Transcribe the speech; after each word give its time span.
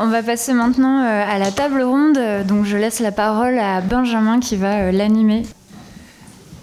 On 0.00 0.10
va 0.10 0.22
passer 0.22 0.52
maintenant 0.52 1.02
euh, 1.02 1.24
à 1.26 1.40
la 1.40 1.50
table 1.50 1.82
ronde, 1.82 2.20
donc 2.46 2.64
je 2.64 2.76
laisse 2.76 3.00
la 3.00 3.10
parole 3.10 3.58
à 3.58 3.80
Benjamin 3.80 4.38
qui 4.38 4.54
va 4.54 4.82
euh, 4.82 4.92
l'animer. 4.92 5.42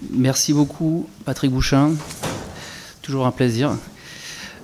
Merci 0.09 0.53
beaucoup 0.53 1.05
Patrick 1.25 1.51
Bouchin, 1.51 1.95
toujours 3.01 3.25
un 3.25 3.31
plaisir. 3.31 3.75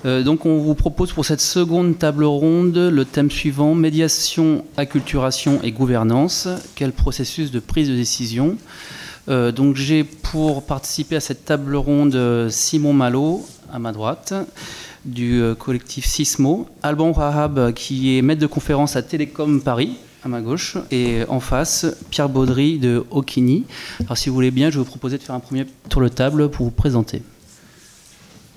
Euh, 0.06 0.24
donc 0.24 0.46
on 0.46 0.60
vous 0.60 0.74
propose 0.74 1.12
pour 1.12 1.26
cette 1.26 1.42
seconde 1.42 2.00
table 2.00 2.24
ronde 2.24 2.78
le 2.78 3.04
thème 3.04 3.30
suivant, 3.30 3.76
médiation, 3.76 4.64
acculturation 4.78 5.60
et 5.64 5.74
gouvernance, 5.74 6.48
quel 6.76 6.94
processus 6.94 7.52
de 7.52 7.60
prise 7.60 7.90
de 7.90 7.96
décision. 7.96 8.56
donc 9.28 9.76
j'ai 9.76 10.06
pour 10.06 10.64
participer 10.64 11.18
à 11.18 11.20
cette 11.20 11.44
table 11.44 11.76
ronde 11.76 12.48
Simon 12.50 12.94
Malo 12.94 13.46
à 13.70 13.80
ma 13.80 13.92
droite, 13.92 14.34
du 15.06 15.42
euh, 15.42 15.56
collectif 15.56 16.06
Sismo, 16.06 16.68
Alban 16.84 17.12
Rahab 17.12 17.74
qui 17.74 18.18
est 18.18 18.22
maître 18.22 18.42
de 18.42 18.48
conférence 18.48 18.96
à 18.96 19.02
Télécom 19.02 19.62
Paris 19.62 19.98
à 20.24 20.28
ma 20.28 20.42
gauche, 20.42 20.78
et 20.92 21.24
en 21.30 21.40
face, 21.40 21.86
Pierre 22.12 22.30
Baudry 22.30 22.78
de 22.78 23.04
Okini. 23.10 23.66
Alors 24.02 24.18
si 24.18 24.30
vous 24.30 24.36
voulez 24.36 24.52
bien, 24.52 24.70
je 24.70 24.78
vais 24.78 24.84
vous 24.84 24.90
proposer 24.90 25.18
de 25.18 25.24
faire 25.24 25.34
un 25.34 25.40
premier 25.40 25.66
tour 25.90 26.04
de 26.04 26.10
table 26.10 26.50
pour 26.50 26.66
vous 26.66 26.72
présenter. 26.72 27.24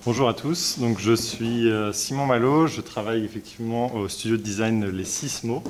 Bonjour 0.04 0.28
à 0.28 0.34
tous, 0.34 0.78
donc 0.78 0.98
je 1.00 1.14
suis 1.14 1.70
euh, 1.70 1.90
Simon 1.94 2.26
Malo, 2.26 2.66
je 2.66 2.82
travaille 2.82 3.24
effectivement 3.24 3.94
au 3.94 4.08
studio 4.08 4.36
de 4.36 4.42
design 4.42 4.86
Les 4.90 5.04
Sismo. 5.04 5.62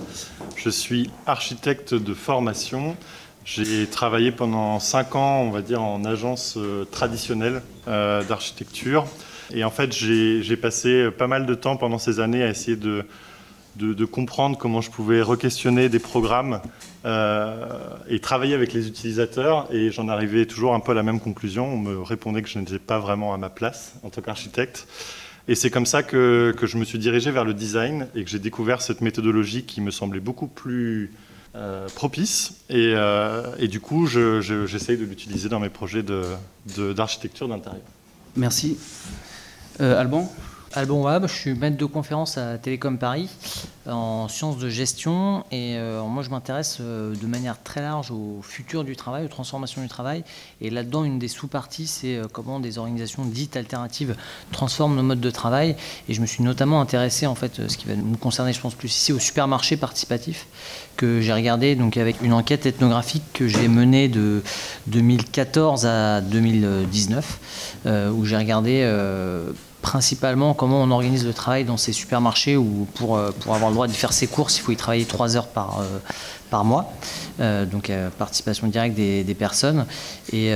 Je 0.57 0.69
suis 0.69 1.11
architecte 1.27 1.95
de 1.95 2.15
formation. 2.15 2.97
J'ai 3.45 3.87
travaillé 3.87 4.33
pendant 4.33 4.81
5 4.81 5.15
ans, 5.15 5.43
on 5.43 5.51
va 5.51 5.63
dire, 5.63 5.81
en 5.81 6.05
agence 6.05 6.55
euh, 6.57 6.85
traditionnelle 6.91 7.63
d'architecture. 7.87 9.07
Et 9.53 9.65
en 9.65 9.71
fait, 9.71 9.93
j'ai 9.93 10.57
passé 10.57 11.11
pas 11.11 11.27
mal 11.27 11.47
de 11.47 11.55
temps 11.55 11.77
pendant 11.77 11.99
ces 11.99 12.21
années 12.21 12.43
à 12.43 12.49
essayer 12.49 12.77
de, 12.77 13.05
comprendre 14.05 14.57
comment 14.57 14.81
je 14.81 14.91
pouvais 14.91 15.23
re-questionner 15.23 15.89
des 15.89 15.99
programmes 15.99 16.61
euh, 17.05 17.79
et 18.09 18.21
travailler 18.21 18.55
avec 18.55 18.73
les 18.73 18.87
utilisateurs. 18.89 19.69
Et 19.73 19.91
j'en 19.91 20.09
arrivais 20.09 20.47
toujours 20.47 20.75
un 20.75 20.81
peu 20.81 20.93
à 20.93 20.95
la 20.95 21.03
même 21.03 21.21
conclusion. 21.21 21.75
On 21.75 21.79
me 21.79 22.03
répondait 22.03 22.43
que 22.43 22.49
je 22.49 22.59
n'étais 22.59 22.79
pas 22.79 22.99
vraiment 22.99 23.35
à 23.35 23.37
ma 23.37 23.51
place 23.51 23.95
en 24.03 24.11
tant 24.11 24.23
qu'architecte. 24.23 24.87
Et 25.47 25.55
c'est 25.55 25.71
comme 25.71 25.87
ça 25.87 26.03
que, 26.03 26.55
je 26.63 26.79
me 26.79 26.85
suis 26.85 26.99
dirigé 26.99 27.31
vers 27.31 27.45
le 27.45 27.53
design 27.53 28.09
et 28.15 28.25
que 28.25 28.31
j'ai 28.31 28.39
découvert 28.39 28.81
cette 28.81 29.03
méthodologie 29.03 29.65
qui 29.65 29.83
me 29.83 29.91
semblait 29.91 30.21
beaucoup 30.21 30.47
plus 30.47 31.13
euh, 31.55 31.87
propice. 31.95 32.55
Euh, 32.71 33.55
et, 33.59 33.69
du 33.69 33.81
coup, 33.81 34.07
j'essaye 34.07 34.97
de 34.97 35.05
l'utiliser 35.05 35.49
dans 35.49 35.61
mes 35.61 35.69
projets 35.69 36.03
d'architecture 36.67 37.49
d'intérieur. 37.49 37.83
Merci. 38.37 38.79
Euh, 39.81 39.99
Alban 39.99 40.29
Alban 40.77 41.03
Wab, 41.03 41.29
je 41.29 41.33
suis 41.33 41.55
maître 41.55 41.77
de 41.77 41.85
conférence 41.85 42.37
à 42.37 42.59
Télécom 42.59 42.99
Paris 42.99 43.29
en 43.87 44.27
sciences 44.27 44.59
de 44.59 44.69
gestion 44.69 45.45
et 45.53 45.77
euh, 45.77 46.03
moi 46.03 46.25
je 46.25 46.31
m'intéresse 46.31 46.79
euh, 46.81 47.15
de 47.15 47.27
manière 47.29 47.63
très 47.63 47.81
large 47.81 48.11
au 48.11 48.41
futur 48.43 48.83
du 48.83 48.97
travail, 48.97 49.25
aux 49.25 49.29
transformations 49.29 49.83
du 49.83 49.89
travail 49.89 50.25
et 50.61 50.71
là-dedans 50.71 51.05
une 51.05 51.21
des 51.21 51.29
sous-parties 51.29 51.87
c'est 51.87 52.21
comment 52.33 52.59
des 52.59 52.79
organisations 52.79 53.25
dites 53.25 53.57
alternatives 53.57 54.17
transforment 54.51 54.97
nos 54.97 55.03
modes 55.05 55.21
de 55.21 55.31
travail 55.31 55.77
et 56.09 56.15
je 56.15 56.21
me 56.21 56.27
suis 56.27 56.43
notamment 56.43 56.81
intéressé 56.81 57.27
en 57.27 57.37
fait 57.37 57.69
ce 57.69 57.77
qui 57.77 57.87
va 57.87 57.95
nous 57.95 58.17
concerner 58.17 58.53
je 58.53 58.61
pense 58.61 58.75
plus 58.75 58.89
ici 58.89 59.13
au 59.13 59.21
supermarché 59.21 59.77
participatif 59.77 60.49
que 60.97 61.21
j'ai 61.21 61.35
regardé 61.35 61.77
donc 61.77 61.99
avec 61.99 62.21
une 62.21 62.33
enquête 62.33 62.67
ethnographique 62.67 63.23
que 63.33 63.47
j'ai 63.47 63.69
menée 63.69 64.09
de 64.09 64.43
2014 64.89 65.87
à 65.87 66.21
2019 66.21 67.83
où 68.13 68.25
j'ai 68.25 68.37
regardé 68.37 68.83
principalement 69.85 70.55
comment 70.55 70.83
on 70.83 70.91
organise 70.91 71.27
le 71.27 71.35
travail 71.35 71.65
dans 71.65 71.77
ces 71.77 71.93
supermarchés 71.93 72.57
où 72.57 72.89
pour, 72.95 73.19
euh, 73.19 73.33
pour 73.41 73.55
avoir 73.55 73.71
le 73.71 73.75
droit 73.75 73.87
de 73.87 73.93
faire 73.93 74.15
ses 74.15 74.27
courses, 74.27 74.57
il 74.57 74.63
faut 74.63 74.73
y 74.73 74.77
travailler 74.77 75.05
trois 75.05 75.37
heures 75.37 75.47
par, 75.47 75.81
euh, 75.81 75.99
mois. 76.65 76.93
Euh, 77.41 77.67
donc 77.67 77.91
participation 78.17 78.69
directe 78.69 78.95
des, 78.95 79.37
personnes. 79.37 79.87
Et 80.33 80.53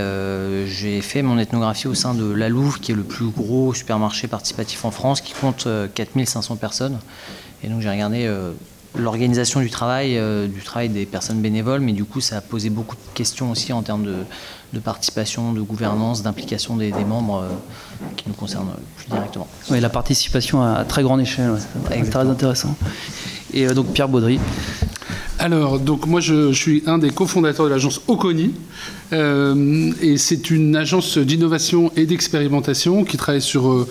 j'ai 0.66 1.00
fait 1.00 1.22
mon 1.22 1.36
ethnographie 1.38 1.88
au 1.88 1.94
sein 1.94 2.14
de 2.14 2.30
La 2.30 2.48
Louve, 2.48 2.78
qui 2.78 2.92
est 2.92 2.94
le 2.94 3.02
plus 3.02 3.26
gros 3.26 3.74
supermarché 3.74 4.28
participatif 4.28 4.84
en 4.84 4.92
France, 4.92 5.20
qui 5.20 5.32
compte 5.32 5.66
4500 5.94 6.54
personnes. 6.54 7.00
Et 7.64 7.68
donc 7.68 7.80
j'ai 7.80 7.90
regardé 7.90 8.30
l'organisation 8.96 9.60
du 9.60 9.70
travail, 9.70 10.20
du 10.48 10.62
travail 10.62 10.88
des 10.88 11.06
personnes 11.06 11.40
bénévoles, 11.40 11.80
mais 11.80 11.92
du 11.92 12.04
coup 12.04 12.20
ça 12.20 12.38
a 12.38 12.40
posé 12.40 12.70
beaucoup 12.70 12.96
de 12.96 13.14
questions 13.14 13.50
aussi 13.50 13.72
en 13.72 13.82
termes 13.82 14.04
de, 14.04 14.14
de 14.72 14.80
participation, 14.80 15.52
de 15.52 15.60
gouvernance, 15.60 16.22
d'implication 16.22 16.76
des, 16.76 16.92
membres 16.92 17.42
euh, 17.42 17.48
qui 18.16 18.24
nous 18.28 18.34
concernent 18.34 18.74
plus 18.96 19.06
directement. 19.08 19.48
Oui, 19.70 19.80
la 19.80 19.88
participation 19.88 20.62
à 20.62 20.84
très 20.84 21.02
grande 21.02 21.20
échelle, 21.20 21.54
c'est 21.90 22.10
très 22.10 22.20
intéressant. 22.20 22.76
Et 23.54 23.66
euh, 23.66 23.74
donc 23.74 23.92
Pierre 23.92 24.08
Baudry. 24.08 24.38
Alors, 25.38 25.78
donc 25.78 26.06
moi 26.06 26.20
je, 26.20 26.52
suis 26.52 26.82
un 26.86 26.98
des 26.98 27.10
cofondateurs 27.10 27.66
de 27.66 27.70
l'agence 27.70 28.00
Oconi, 28.08 28.54
euh, 29.12 29.92
et 30.02 30.18
c'est 30.18 30.50
une 30.50 30.76
agence 30.76 31.16
d'innovation 31.16 31.90
et 31.96 32.06
d'expérimentation 32.06 33.04
qui 33.04 33.16
travaille 33.16 33.40
sur 33.40 33.86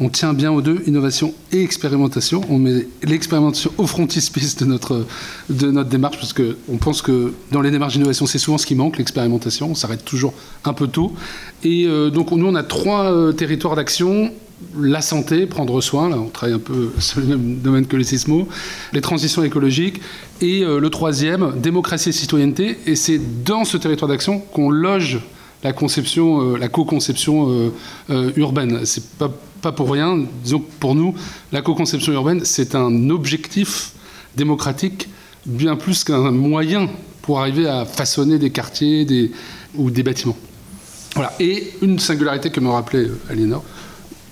on 0.00 0.08
tient 0.08 0.32
bien 0.32 0.50
aux 0.50 0.62
deux, 0.62 0.82
innovation 0.86 1.34
et 1.52 1.62
expérimentation. 1.62 2.40
On 2.48 2.58
met 2.58 2.86
l'expérimentation 3.02 3.70
au 3.78 3.86
frontispice 3.86 4.56
de 4.56 4.64
notre, 4.64 5.06
de 5.48 5.70
notre 5.70 5.88
démarche 5.88 6.18
parce 6.18 6.32
qu'on 6.32 6.76
pense 6.78 7.02
que 7.02 7.34
dans 7.52 7.60
les 7.60 7.70
démarches 7.70 7.94
d'innovation, 7.94 8.26
c'est 8.26 8.38
souvent 8.38 8.58
ce 8.58 8.66
qui 8.66 8.74
manque, 8.74 8.98
l'expérimentation. 8.98 9.70
On 9.70 9.74
s'arrête 9.74 10.04
toujours 10.04 10.34
un 10.64 10.72
peu 10.72 10.86
tôt. 10.86 11.12
Et 11.62 11.86
euh, 11.86 12.10
donc, 12.10 12.30
nous, 12.30 12.46
on 12.46 12.54
a 12.54 12.62
trois 12.62 13.12
euh, 13.12 13.32
territoires 13.32 13.76
d'action 13.76 14.32
la 14.78 15.00
santé, 15.00 15.46
prendre 15.46 15.80
soin, 15.80 16.10
là 16.10 16.18
on 16.18 16.28
travaille 16.28 16.54
un 16.54 16.60
peu 16.60 16.90
sur 16.98 17.20
le 17.20 17.26
même 17.26 17.56
domaine 17.56 17.86
que 17.86 17.96
les 17.96 18.04
sismos, 18.04 18.46
les 18.92 19.00
transitions 19.00 19.42
écologiques, 19.42 20.00
et 20.40 20.62
euh, 20.62 20.80
le 20.80 20.90
troisième, 20.90 21.58
démocratie 21.60 22.10
et 22.10 22.12
citoyenneté, 22.12 22.78
et 22.86 22.94
c'est 22.94 23.20
dans 23.44 23.64
ce 23.64 23.76
territoire 23.76 24.08
d'action 24.08 24.38
qu'on 24.38 24.70
loge 24.70 25.20
la 25.62 25.72
conception, 25.72 26.56
la 26.56 26.68
co-conception 26.68 27.72
urbaine. 28.36 28.80
C'est 28.84 29.10
pas 29.18 29.30
pas 29.60 29.72
pour 29.72 29.90
rien. 29.90 30.24
Disons 30.42 30.62
pour 30.80 30.94
nous, 30.94 31.14
la 31.52 31.62
co-conception 31.62 32.12
urbaine, 32.12 32.44
c'est 32.44 32.74
un 32.74 33.10
objectif 33.10 33.92
démocratique 34.36 35.08
bien 35.46 35.76
plus 35.76 36.04
qu'un 36.04 36.30
moyen 36.30 36.88
pour 37.22 37.40
arriver 37.40 37.68
à 37.68 37.84
façonner 37.84 38.38
des 38.38 38.50
quartiers 38.50 39.30
ou 39.74 39.90
des 39.90 40.02
bâtiments. 40.02 40.36
Voilà. 41.14 41.32
Et 41.40 41.72
une 41.82 41.98
singularité 41.98 42.50
que 42.50 42.60
me 42.60 42.68
rappelait 42.68 43.06
euh, 43.06 43.20
Aliénor, 43.28 43.64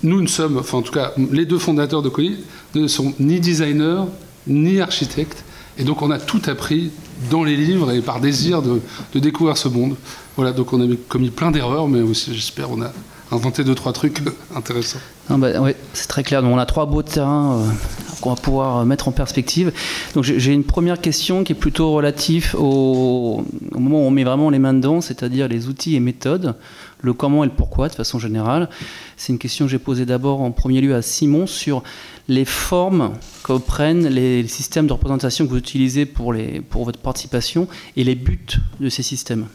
nous 0.04 0.20
ne 0.20 0.28
sommes, 0.28 0.58
enfin 0.58 0.78
en 0.78 0.82
tout 0.82 0.92
cas, 0.92 1.12
les 1.32 1.44
deux 1.44 1.58
fondateurs 1.58 2.02
de 2.02 2.08
Colis 2.08 2.44
ne 2.74 2.86
sont 2.86 3.14
ni 3.18 3.40
designers 3.40 4.04
ni 4.46 4.80
architectes. 4.80 5.44
Et 5.76 5.84
donc 5.84 6.02
on 6.02 6.10
a 6.10 6.18
tout 6.18 6.42
appris 6.46 6.90
dans 7.30 7.42
les 7.42 7.56
livres 7.56 7.92
et 7.92 8.00
par 8.00 8.20
désir 8.20 8.62
de 8.62 8.80
découvrir 9.14 9.56
ce 9.56 9.68
monde. 9.68 9.96
Voilà, 10.38 10.52
donc 10.52 10.72
on 10.72 10.80
a 10.80 10.86
commis 11.08 11.30
plein 11.30 11.50
d'erreurs, 11.50 11.88
mais 11.88 12.00
aussi 12.00 12.32
j'espère 12.32 12.70
on 12.70 12.80
a 12.80 12.92
inventer 13.32 13.64
deux, 13.64 13.74
trois 13.74 13.92
trucs 13.92 14.20
intéressants. 14.54 15.00
bah, 15.28 15.48
oui, 15.60 15.72
c'est 15.94 16.06
très 16.06 16.22
clair. 16.22 16.42
Donc, 16.42 16.54
on 16.54 16.58
a 16.58 16.64
trois 16.64 16.86
beaux 16.86 17.02
terrains 17.02 17.58
euh, 17.58 17.66
qu'on 18.20 18.30
va 18.30 18.40
pouvoir 18.40 18.78
euh, 18.78 18.84
mettre 18.84 19.08
en 19.08 19.10
perspective. 19.10 19.72
Donc, 20.14 20.22
j'ai 20.22 20.52
une 20.52 20.62
première 20.62 21.00
question 21.00 21.42
qui 21.42 21.54
est 21.54 21.56
plutôt 21.56 21.90
relative 21.90 22.54
au, 22.56 23.44
moment 23.72 23.98
où 23.98 24.06
on 24.06 24.12
met 24.12 24.22
vraiment 24.22 24.48
les 24.48 24.60
mains 24.60 24.74
dedans, 24.74 25.00
c'est-à-dire 25.00 25.48
les 25.48 25.66
outils 25.66 25.96
et 25.96 26.00
méthodes, 26.00 26.54
le 27.00 27.12
comment 27.12 27.42
et 27.42 27.48
le 27.48 27.52
pourquoi 27.52 27.88
de 27.88 27.94
façon 27.94 28.20
générale. 28.20 28.68
C'est 29.16 29.32
une 29.32 29.40
question 29.40 29.64
que 29.64 29.72
j'ai 29.72 29.80
posée 29.80 30.06
d'abord 30.06 30.40
en 30.40 30.52
premier 30.52 30.80
lieu 30.80 30.94
à 30.94 31.02
Simon 31.02 31.48
sur 31.48 31.82
les 32.28 32.44
formes 32.44 33.14
que 33.42 33.58
prennent 33.58 34.06
les 34.06 34.46
systèmes 34.46 34.86
de 34.86 34.92
représentation 34.92 35.46
que 35.46 35.50
vous 35.50 35.58
utilisez 35.58 36.06
pour 36.06 36.32
votre 36.84 37.00
participation 37.00 37.66
et 37.96 38.04
les 38.04 38.14
buts 38.14 38.60
de 38.78 38.88
ces 38.88 39.02
systèmes. 39.02 39.48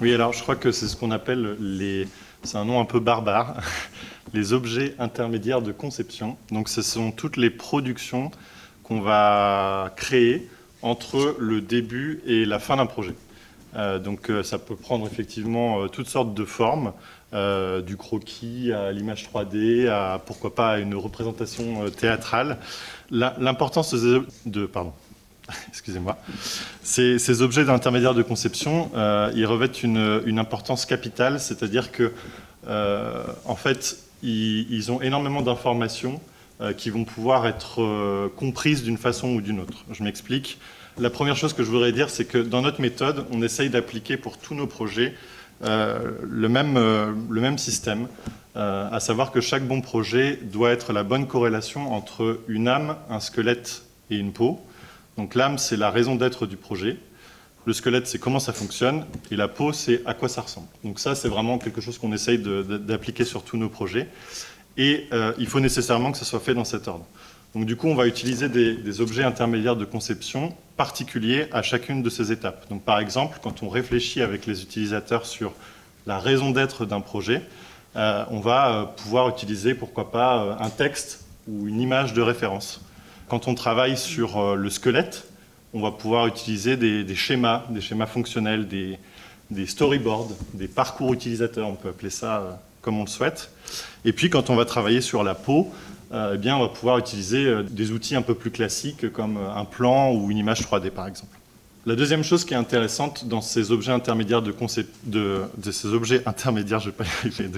Oui, 0.00 0.14
alors 0.14 0.32
je 0.32 0.42
crois 0.42 0.56
que 0.56 0.72
c'est 0.72 0.88
ce 0.88 0.96
qu'on 0.96 1.10
appelle 1.10 1.56
les 1.60 2.08
c'est 2.42 2.56
un 2.56 2.64
nom 2.64 2.80
un 2.80 2.86
peu 2.86 3.00
barbare, 3.00 3.60
les 4.32 4.54
objets 4.54 4.94
intermédiaires 4.98 5.60
de 5.60 5.72
conception. 5.72 6.38
Donc 6.50 6.70
ce 6.70 6.80
sont 6.80 7.12
toutes 7.12 7.36
les 7.36 7.50
productions 7.50 8.30
qu'on 8.82 9.02
va 9.02 9.92
créer 9.96 10.48
entre 10.80 11.36
le 11.38 11.60
début 11.60 12.22
et 12.26 12.46
la 12.46 12.58
fin 12.58 12.76
d'un 12.76 12.86
projet. 12.86 13.14
Euh, 13.76 13.98
donc 13.98 14.30
euh, 14.30 14.42
ça 14.42 14.58
peut 14.58 14.74
prendre 14.74 15.06
effectivement 15.06 15.82
euh, 15.82 15.88
toutes 15.88 16.08
sortes 16.08 16.32
de 16.34 16.44
formes, 16.44 16.92
du 17.86 17.96
croquis 17.96 18.72
à 18.72 18.90
l'image 18.90 19.28
3D, 19.30 19.86
à 19.86 20.20
pourquoi 20.24 20.52
pas 20.52 20.80
une 20.80 20.96
représentation 20.96 21.88
théâtrale. 21.90 22.58
L'importance 23.12 23.94
de, 23.94 24.66
pardon, 24.66 24.92
excusez-moi, 25.68 26.18
ces, 26.82 27.42
objets 27.42 27.64
d'intermédiaire 27.64 28.14
de 28.14 28.22
conception, 28.22 28.90
euh, 28.94 29.30
revêtent 29.46 29.82
une, 29.82 30.38
importance 30.38 30.86
capitale, 30.86 31.40
c'est-à-dire 31.40 31.92
que, 31.92 32.12
euh, 32.66 33.24
en 33.44 33.56
fait, 33.56 33.98
ils, 34.22 34.90
ont 34.90 35.00
énormément 35.00 35.42
d'informations 35.42 36.20
euh, 36.60 36.72
qui 36.72 36.90
vont 36.90 37.04
pouvoir 37.04 37.46
être 37.46 38.30
comprises 38.36 38.82
d'une 38.82 38.98
façon 38.98 39.28
ou 39.28 39.40
d'une 39.40 39.60
autre. 39.60 39.84
Je 39.90 40.02
m'explique. 40.02 40.58
La 40.98 41.10
première 41.10 41.36
chose 41.36 41.52
que 41.52 41.62
je 41.62 41.70
voudrais 41.70 41.92
dire, 41.92 42.10
c'est 42.10 42.24
que 42.24 42.38
dans 42.38 42.62
notre 42.62 42.80
méthode, 42.80 43.24
on 43.30 43.42
essaye 43.42 43.70
d'appliquer 43.70 44.16
pour 44.16 44.38
tous 44.38 44.54
nos 44.54 44.66
projets 44.66 45.14
le 45.62 46.48
même 46.48 47.58
système, 47.58 48.08
à 48.54 49.00
savoir 49.00 49.30
que 49.30 49.40
chaque 49.40 49.66
bon 49.66 49.80
projet 49.80 50.38
doit 50.42 50.70
être 50.70 50.92
la 50.92 51.02
bonne 51.02 51.26
corrélation 51.26 51.94
entre 51.94 52.40
une 52.48 52.66
âme, 52.66 52.96
un 53.08 53.20
squelette 53.20 53.84
et 54.10 54.16
une 54.16 54.32
peau. 54.32 54.60
Donc 55.20 55.34
l'âme, 55.34 55.58
c'est 55.58 55.76
la 55.76 55.90
raison 55.90 56.14
d'être 56.14 56.46
du 56.46 56.56
projet. 56.56 56.96
Le 57.66 57.74
squelette, 57.74 58.06
c'est 58.06 58.18
comment 58.18 58.38
ça 58.38 58.54
fonctionne. 58.54 59.04
Et 59.30 59.36
la 59.36 59.48
peau, 59.48 59.70
c'est 59.70 60.00
à 60.06 60.14
quoi 60.14 60.30
ça 60.30 60.40
ressemble. 60.40 60.66
Donc 60.82 60.98
ça, 60.98 61.14
c'est 61.14 61.28
vraiment 61.28 61.58
quelque 61.58 61.82
chose 61.82 61.98
qu'on 61.98 62.14
essaye 62.14 62.38
d'appliquer 62.38 63.26
sur 63.26 63.42
tous 63.42 63.58
nos 63.58 63.68
projets. 63.68 64.08
Et 64.78 65.08
euh, 65.12 65.34
il 65.36 65.46
faut 65.46 65.60
nécessairement 65.60 66.10
que 66.10 66.16
ça 66.16 66.24
soit 66.24 66.40
fait 66.40 66.54
dans 66.54 66.64
cet 66.64 66.88
ordre. 66.88 67.04
Donc 67.54 67.66
du 67.66 67.76
coup, 67.76 67.88
on 67.88 67.94
va 67.94 68.06
utiliser 68.06 68.48
des, 68.48 69.00
objets 69.02 69.22
intermédiaires 69.22 69.76
de 69.76 69.84
conception 69.84 70.54
particuliers 70.78 71.48
à 71.52 71.60
chacune 71.60 72.02
de 72.02 72.08
ces 72.08 72.32
étapes. 72.32 72.66
Donc 72.70 72.82
par 72.82 72.98
exemple, 72.98 73.40
quand 73.42 73.62
on 73.62 73.68
réfléchit 73.68 74.22
avec 74.22 74.46
les 74.46 74.62
utilisateurs 74.62 75.26
sur 75.26 75.52
la 76.06 76.18
raison 76.18 76.50
d'être 76.50 76.86
d'un 76.86 77.02
projet, 77.02 77.42
euh, 77.96 78.24
on 78.30 78.40
va 78.40 78.72
euh, 78.72 78.84
pouvoir 78.84 79.28
utiliser, 79.28 79.74
pourquoi 79.74 80.10
pas, 80.10 80.56
un 80.58 80.70
texte 80.70 81.26
ou 81.46 81.68
une 81.68 81.82
image 81.82 82.14
de 82.14 82.22
référence. 82.22 82.80
Quand 83.30 83.46
on 83.46 83.54
travaille 83.54 83.96
sur 83.96 84.56
le 84.56 84.70
squelette, 84.70 85.24
on 85.72 85.80
va 85.80 85.92
pouvoir 85.92 86.26
utiliser 86.26 86.76
des, 86.76 87.14
schémas, 87.14 87.62
des 87.70 87.80
schémas 87.80 88.06
fonctionnels, 88.06 88.66
des, 88.66 89.66
storyboards, 89.66 90.30
des 90.52 90.66
parcours 90.66 91.12
utilisateurs, 91.12 91.68
on 91.68 91.76
peut 91.76 91.90
appeler 91.90 92.10
ça 92.10 92.38
euh, 92.38 92.50
comme 92.82 92.98
on 92.98 93.04
le 93.04 93.08
souhaite. 93.08 93.52
Et 94.04 94.12
puis 94.12 94.30
quand 94.30 94.50
on 94.50 94.56
va 94.56 94.64
travailler 94.64 95.00
sur 95.00 95.22
la 95.22 95.36
peau, 95.36 95.72
euh, 96.12 96.32
eh 96.34 96.38
bien, 96.38 96.56
on 96.56 96.60
va 96.60 96.70
pouvoir 96.70 96.98
utiliser 96.98 97.46
euh, 97.46 97.62
des 97.62 97.92
outils 97.92 98.16
un 98.16 98.22
peu 98.22 98.34
plus 98.34 98.50
classiques 98.50 99.12
comme 99.12 99.36
un 99.36 99.64
plan 99.64 100.12
ou 100.12 100.32
une 100.32 100.38
image 100.38 100.62
3D 100.62 100.90
par 100.90 101.06
exemple. 101.06 101.38
La 101.90 101.96
deuxième 101.96 102.22
chose 102.22 102.44
qui 102.44 102.54
est 102.54 102.56
intéressante 102.56 103.26
dans 103.26 103.40
ces 103.40 103.72
objets 103.72 103.90
intermédiaires 103.90 104.42
de, 104.42 104.54
de, 105.06 105.42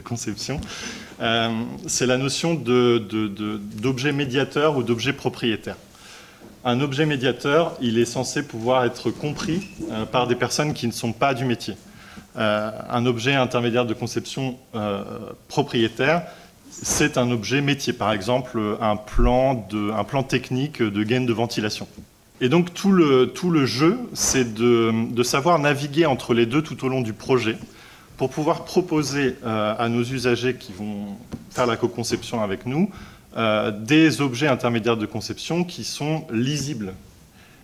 conception, 0.01 0.59
c'est 1.87 2.07
la 2.07 2.17
notion 2.17 2.55
d'objet 2.55 4.13
médiateur 4.13 4.79
ou 4.79 4.83
d'objet 4.83 5.13
propriétaire 5.13 5.77
un 6.65 6.81
objet 6.81 7.05
médiateur, 7.07 7.77
il 7.83 7.99
est 7.99 8.07
censé 8.07 8.43
pouvoir 8.43 8.85
être 8.85 9.11
compris 9.11 9.69
euh, 9.91 10.07
par 10.07 10.29
des 10.29 10.37
personnes 10.37 10.75
qui 10.75 10.87
ne 10.87 10.93
sont 10.93 11.13
pas 11.13 11.35
du 11.35 11.45
métier. 11.45 11.75
Euh, 12.37 12.71
un 12.89 13.05
objet 13.05 13.35
intermédiaire 13.35 13.85
de 13.85 13.95
conception 13.95 14.57
euh, 14.75 15.03
propriétaire, 15.49 16.23
c'est 16.71 17.19
un 17.19 17.31
objet 17.33 17.61
métier, 17.61 17.93
par 17.93 18.13
exemple 18.13 18.79
un 18.81 18.97
plan, 18.97 19.67
un 19.73 20.05
plan 20.05 20.23
technique 20.23 20.81
de 20.83 21.03
gaine 21.03 21.27
de 21.27 21.33
ventilation. 21.33 21.87
Et 22.43 22.51
donc 22.51 22.75
tout 22.75 22.93
le, 22.93 23.29
tout 23.29 23.51
le 23.51 23.65
jeu, 23.65 23.99
c'est 24.13 24.53
de, 24.53 24.93
de, 25.11 25.23
savoir 25.23 25.59
naviguer 25.59 26.05
entre 26.05 26.35
les 26.35 26.45
deux 26.45 26.61
tout 26.61 26.85
au 26.85 26.89
long 26.89 27.01
du 27.01 27.15
projet 27.15 27.57
pour 28.19 28.29
pouvoir 28.29 28.65
proposer 28.65 29.37
à 29.45 29.89
nos 29.89 30.03
usagers 30.03 30.55
qui 30.55 30.73
vont 30.73 31.17
faire 31.51 31.67
la 31.67 31.77
co-conception 31.77 32.43
avec 32.43 32.67
nous 32.67 32.91
euh, 33.35 33.71
des 33.71 34.21
objets 34.21 34.47
intermédiaires 34.47 34.99
de 34.99 35.07
conception 35.07 35.65
qui 35.65 35.85
sont 35.85 36.27
lisibles. 36.31 36.93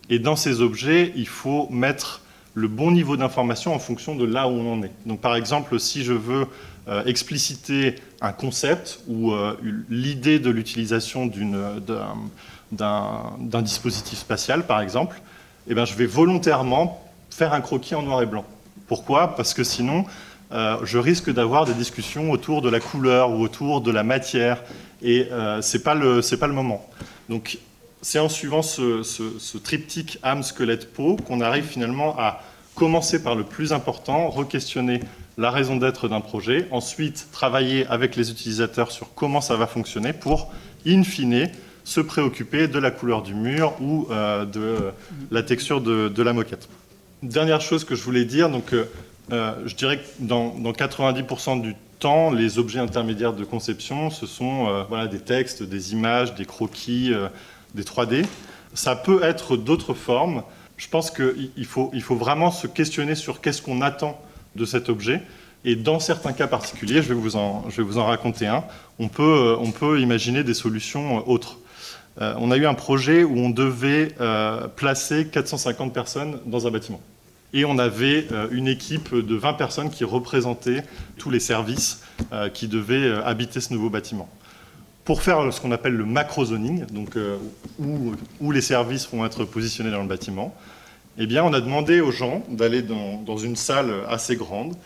Et 0.09 0.19
dans 0.19 0.35
ces 0.35 0.63
objets, 0.63 1.13
il 1.15 1.29
faut 1.29 1.69
mettre 1.69 2.23
le 2.55 2.69
bon 2.69 2.91
niveau 2.91 3.19
d'information 3.19 3.75
en 3.75 3.79
fonction 3.79 4.15
de 4.17 4.25
là 4.25 4.49
où 4.49 4.53
on 4.53 4.73
en 4.73 4.83
est. 4.83 4.91
Donc 5.05 5.21
par 5.21 5.37
exemple, 5.37 5.79
si 5.79 6.05
je 6.05 6.15
veux 6.15 6.47
euh, 6.89 7.05
expliciter 7.05 7.97
un 8.23 8.33
concept 8.33 9.01
ou 9.09 9.33
euh, 9.33 9.57
l'idée 9.91 10.39
de 10.39 10.49
l'utilisation 10.49 11.27
d'un 12.73 13.63
dispositif 13.63 14.19
spatial, 14.19 14.67
par 14.67 14.81
exemple, 14.81 15.21
eh 15.69 15.75
bien, 15.75 15.85
je 15.85 15.95
vais 15.95 16.07
volontairement 16.07 17.03
faire 17.31 17.53
un 17.53 17.61
croquis 17.61 17.95
en 17.95 18.03
noir 18.03 18.23
et 18.23 18.27
blanc. 18.27 18.45
Pourquoi? 18.87 19.37
Parce 19.37 19.55
que 19.55 19.65
sinon, 19.65 20.05
je 20.51 20.99
risque 20.99 21.33
d'avoir 21.33 21.67
des 21.67 21.75
discussions 21.75 22.31
autour 22.31 22.63
de 22.63 22.71
la 22.71 22.81
couleur 22.81 23.31
ou 23.31 23.43
autour 23.43 23.81
de 23.81 23.91
la 23.91 24.03
matière 24.03 24.63
et 25.03 25.29
euh, 25.31 25.63
ce 25.63 25.77
n'est 25.77 25.83
pas, 25.83 25.95
le, 25.95 26.21
pas 26.37 26.47
le 26.47 26.53
moment. 26.53 26.85
Donc 27.29 27.59
c'est 28.03 28.19
en 28.19 28.29
suivant 28.29 28.63
ce, 28.63 29.59
triptyque 29.59 30.19
âme, 30.23 30.43
squelette, 30.43 30.93
peau 30.93 31.17
qu'on 31.17 31.41
arrive 31.41 31.65
finalement 31.65 32.17
à 32.19 32.43
commencer 32.75 33.23
par 33.23 33.35
le 33.35 33.45
plus 33.45 33.73
important, 33.73 34.29
re-questionner 34.29 35.01
la 35.37 35.51
raison 35.51 35.77
d'être 35.77 36.09
d'un 36.09 36.21
projet, 36.21 36.67
ensuite 36.71 37.29
travailler 37.33 37.87
avec 37.87 38.17
les 38.17 38.31
utilisateurs 38.31 38.93
sur 38.93 39.15
comment 39.15 39.41
ça 39.41 39.57
va 39.57 39.67
fonctionner 39.67 40.13
pour, 40.13 40.53
in 40.87 41.03
fine, 41.03 41.49
se 41.89 42.01
préoccuper 42.01 42.69
de 42.69 42.79
la 42.79 42.91
couleur 42.91 43.23
du 43.23 43.35
mur 43.35 43.75
ou 43.81 44.07
euh, 44.11 44.45
de 44.45 44.93
la 45.31 45.43
texture 45.43 45.81
de, 45.81 46.23
la 46.23 46.35
moquette. 46.35 46.69
Dernière 47.23 47.63
chose 47.63 47.85
que 47.85 47.95
je 47.95 48.03
voulais 48.03 48.27
dire, 48.27 48.51
donc, 48.51 48.75
euh, 48.75 49.55
je 49.65 49.75
dirais 49.75 49.97
que 49.97 50.05
dans, 50.19 50.55
dans 50.59 50.73
90% 50.73 51.63
du 51.63 51.75
temps, 51.99 52.31
les 52.31 52.59
objets 52.59 52.79
intermédiaires 52.79 53.33
de 53.33 53.43
conception, 53.43 54.11
ce 54.11 54.27
sont 54.27 54.69
euh, 54.69 54.85
voilà, 54.91 55.07
des 55.07 55.19
textes, 55.19 55.63
des 55.63 55.95
images, 55.95 56.35
des 56.35 56.45
croquis, 56.45 57.11
euh, 57.15 57.29
des 57.75 57.85
3D. 57.85 58.27
Ça 58.75 58.95
peut 58.95 59.23
être 59.23 59.57
d'autres 59.57 59.95
formes. 59.95 60.43
Je 60.77 60.89
pense 60.89 61.11
qu'il 61.11 61.65
faut, 61.65 61.91
il 61.95 62.03
faut 62.03 62.17
vraiment 62.17 62.51
se 62.51 62.67
questionner 62.67 63.15
sur 63.15 63.41
qu'est-ce 63.41 63.63
qu'on 63.63 63.81
attend 63.81 64.21
de 64.57 64.67
cet 64.67 64.91
objet. 64.91 65.23
Et 65.65 65.75
dans 65.75 66.01
certains 66.01 66.35
cas 66.35 66.49
particuliers, 66.49 67.03
je 67.03 67.09
vais 67.09 67.15
vous 67.15 67.37
en, 67.37 67.65
je 67.71 67.79
vais 67.79 67.83
vous 67.83 67.97
en 67.97 68.05
raconter 68.05 68.47
un, 68.47 68.63
on 68.99 69.09
peut, 69.09 69.23
euh, 69.23 69.57
on 69.59 69.71
peut 69.71 70.01
imaginer 70.01 70.45
des 70.45 70.55
solutions 70.55 71.27
autres. 71.27 71.59
On 72.21 72.51
a 72.51 72.57
eu 72.57 72.67
un 72.67 72.75
projet 72.75 73.23
où 73.25 73.37
on 73.39 73.51
devait 73.51 74.15
placer 74.77 75.27
450 75.29 75.93
personnes 75.93 76.41
dans 76.47 76.67
un 76.67 76.71
bâtiment. 76.71 77.01
Et 77.53 77.65
on 77.65 77.79
avait 77.79 78.27
euh, 78.33 78.49
une 78.51 78.69
équipe 78.69 79.15
de 79.15 79.35
20 79.35 79.55
personnes 79.55 79.91
qui 79.91 80.05
représentaient 80.05 80.85
tous 81.17 81.31
les 81.31 81.41
services 81.41 82.03
euh, 82.33 82.49
qui 82.49 82.69
devaient 82.69 82.95
euh, 82.97 83.25
habiter 83.25 83.61
ce 83.61 83.73
nouveau 83.73 83.89
bâtiment. 83.89 84.29
Pour 85.05 85.23
faire 85.23 85.53
ce 85.53 85.61
qu'on 85.61 85.73
appelle 85.73 85.95
le 85.95 86.05
macro-zoning, 86.05 86.85
donc 86.93 87.17
où, 87.79 88.53
les 88.53 88.61
services 88.61 89.09
vont 89.11 89.25
être 89.25 89.47
positionnés 89.47 89.91
dans 89.91 90.03
le 90.03 90.07
bâtiment, 90.07 90.55
eh 91.17 91.27
bien, 91.27 91.43
on 91.45 91.55
a 91.55 91.63
demandé 91.63 92.03
aux 92.03 92.11
gens 92.11 92.45
d'aller 92.51 92.83
dans, 92.83 93.39
une 93.39 93.57
salle 93.57 93.91
assez 94.07 94.37
grande 94.37 94.77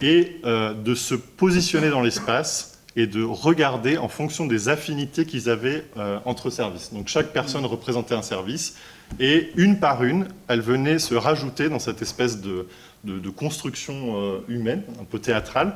et 0.00 0.40
de 0.42 0.94
se 0.96 1.14
positionner 1.14 1.90
dans 1.90 2.00
l'espace 2.00 2.77
et 2.96 3.06
de 3.06 3.22
regarder 3.22 3.98
en 3.98 4.08
fonction 4.08 4.46
des 4.46 4.68
affinités 4.68 5.24
qu'ils 5.24 5.48
avaient 5.48 5.84
entre 6.24 6.50
services. 6.50 6.92
Donc 6.92 7.08
chaque 7.08 7.32
personne 7.32 7.64
représentait 7.64 8.14
un 8.14 8.22
service 8.22 8.76
et 9.20 9.50
une 9.56 9.78
par 9.78 10.04
une, 10.04 10.26
elles 10.48 10.60
venaient 10.60 10.98
se 10.98 11.14
rajouter 11.14 11.68
dans 11.68 11.78
cette 11.78 12.02
espèce 12.02 12.40
de, 12.40 12.66
construction 13.36 14.16
euh, 14.16 14.44
humaine, 14.48 14.82
un 15.00 15.04
peu 15.04 15.18
théâtrale. 15.18 15.74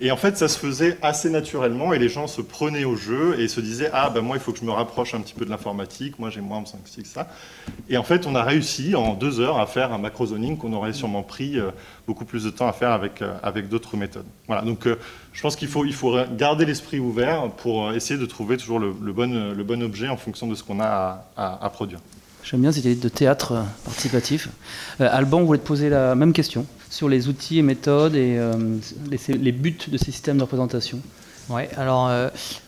Et 0.00 0.10
en 0.10 0.16
fait, 0.16 0.36
ça 0.36 0.48
se 0.48 0.58
faisait 0.58 0.98
assez 1.02 1.30
naturellement 1.30 1.92
et 1.92 2.00
les 2.00 2.08
gens 2.08 2.26
se 2.26 2.40
prenaient 2.40 2.84
au 2.84 2.96
jeu 2.96 3.38
et 3.38 3.46
se 3.46 3.60
disaient 3.60 3.90
Ah, 3.92 4.10
ben 4.10 4.22
moi, 4.22 4.36
il 4.36 4.40
faut 4.40 4.52
que 4.52 4.58
je 4.58 4.64
me 4.64 4.72
rapproche 4.72 5.14
un 5.14 5.20
petit 5.20 5.34
peu 5.34 5.44
de 5.44 5.50
l'informatique, 5.50 6.18
moi 6.18 6.30
j'ai 6.30 6.40
moins 6.40 6.64
5, 6.64 6.80
6, 6.84 7.04
ça. 7.04 7.28
Et 7.88 7.96
en 7.96 8.02
fait, 8.02 8.26
on 8.26 8.34
a 8.34 8.42
réussi 8.42 8.96
en 8.96 9.14
deux 9.14 9.38
heures 9.38 9.60
à 9.60 9.66
faire 9.66 9.92
un 9.92 9.98
macro-zoning 9.98 10.58
qu'on 10.58 10.72
aurait 10.72 10.92
sûrement 10.92 11.22
pris 11.22 11.58
euh, 11.58 11.70
beaucoup 12.08 12.24
plus 12.24 12.42
de 12.42 12.50
temps 12.50 12.66
à 12.66 12.72
faire 12.72 12.90
avec, 12.90 13.22
euh, 13.22 13.34
avec 13.44 13.68
d'autres 13.68 13.96
méthodes. 13.96 14.26
Voilà, 14.48 14.62
donc 14.62 14.88
je 15.32 15.40
pense 15.40 15.54
qu'il 15.54 15.68
faut, 15.68 15.84
il 15.84 15.94
faut 15.94 16.16
garder 16.36 16.66
l'esprit 16.66 16.98
ouvert 16.98 17.50
pour 17.50 17.92
essayer 17.92 18.18
de 18.18 18.26
trouver 18.26 18.56
toujours 18.56 18.80
le, 18.80 18.90
bon, 18.90 19.52
le 19.54 19.64
bon 19.64 19.82
objet 19.82 20.08
en 20.08 20.16
fonction 20.16 20.48
de 20.48 20.54
ce 20.54 20.64
qu'on 20.64 20.80
a 20.80 21.24
à 21.36 21.70
produire. 21.70 22.00
J'aime 22.44 22.60
bien 22.60 22.72
cette 22.72 22.84
idée 22.84 22.94
de 22.94 23.08
théâtre 23.08 23.52
euh, 23.52 23.62
participatif. 23.84 24.50
Euh, 25.00 25.08
Alban, 25.10 25.40
vous 25.40 25.46
voulez 25.46 25.58
te 25.58 25.66
poser 25.66 25.88
la 25.88 26.14
même 26.14 26.34
question 26.34 26.66
sur 26.90 27.08
les 27.08 27.28
outils 27.28 27.58
et 27.58 27.62
méthodes 27.62 28.14
et 28.16 28.36
euh, 28.36 28.52
les, 29.08 29.52
buts 29.52 29.78
de 29.88 29.96
ces 29.96 30.12
systèmes 30.12 30.36
de 30.36 30.42
représentation. 30.42 31.00
Oui, 31.48 31.62
alors 31.76 32.10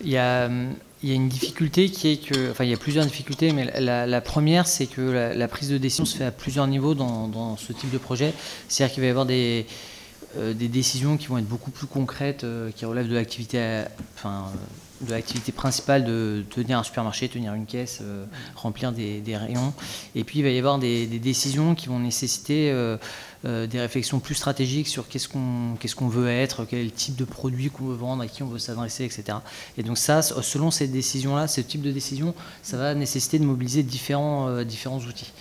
il 0.02 0.10
y, 0.10 0.16
a, 0.16 0.48
une 1.02 1.28
difficulté 1.28 1.88
qui 1.88 2.08
est 2.08 2.16
que, 2.16 2.50
enfin 2.50 2.64
il 2.64 2.70
y 2.70 2.74
a 2.74 2.78
plusieurs 2.78 3.04
difficultés, 3.06 3.52
mais 3.52 3.80
la, 3.80 4.20
première 4.20 4.66
c'est 4.66 4.86
que 4.86 5.00
la, 5.34 5.48
prise 5.48 5.70
de 5.70 5.78
décision 5.78 6.04
se 6.04 6.16
fait 6.16 6.24
à 6.24 6.30
plusieurs 6.30 6.66
niveaux 6.66 6.94
dans, 6.94 7.56
ce 7.56 7.72
type 7.72 7.90
de 7.90 7.98
projet. 7.98 8.34
C'est-à-dire 8.68 8.94
qu'il 8.94 9.00
va 9.02 9.06
y 9.06 9.10
avoir 9.10 9.24
des, 9.24 9.66
des 10.36 10.68
décisions 10.68 11.16
qui 11.16 11.28
vont 11.28 11.38
être 11.38 11.48
beaucoup 11.48 11.70
plus 11.70 11.86
concrètes, 11.86 12.44
qui 12.74 12.84
relèvent 12.84 13.08
de 13.08 13.14
l'activité, 13.14 13.84
enfin 14.16 14.46
de 15.00 15.10
l'activité 15.10 15.52
principale 15.52 16.04
de 16.04 16.44
tenir 16.50 16.78
un 16.78 16.82
supermarché, 16.82 17.28
tenir 17.28 17.54
une 17.54 17.66
caisse, 17.66 17.98
euh, 18.02 18.24
remplir 18.54 18.92
des, 18.92 19.22
rayons. 19.36 19.72
Et 20.14 20.24
puis 20.24 20.38
il 20.40 20.42
va 20.42 20.50
y 20.50 20.58
avoir 20.58 20.78
des, 20.78 21.06
décisions 21.06 21.74
qui 21.74 21.88
vont 21.88 21.98
nécessiter 21.98 22.70
euh, 22.70 22.96
euh, 23.44 23.66
des 23.66 23.80
réflexions 23.80 24.20
plus 24.20 24.34
stratégiques 24.34 24.88
sur 24.88 25.08
qu'est-ce 25.08 25.28
qu'on 25.28 25.76
qu'est-ce 25.78 25.94
qu'on 25.94 26.08
veut 26.08 26.28
être, 26.28 26.64
quel 26.64 26.90
type 26.90 27.16
de 27.16 27.24
produit 27.24 27.70
qu'on 27.70 27.86
veut 27.86 27.96
vendre, 27.96 28.22
à 28.22 28.26
qui 28.26 28.42
on 28.42 28.48
veut 28.48 28.58
s'adresser, 28.58 29.04
etc. 29.04 29.38
Et 29.76 29.82
donc 29.82 29.98
ça, 29.98 30.22
selon 30.22 30.70
ces 30.70 30.88
décisions-là, 30.88 31.48
ce 31.48 31.60
type 31.60 31.82
de 31.82 31.90
décision, 31.90 32.34
ça 32.62 32.76
va 32.76 32.94
nécessiter 32.94 33.38
de 33.38 33.44
mobiliser 33.44 33.82
différents, 33.82 34.62
différents 34.62 35.00
outils. 35.00 35.32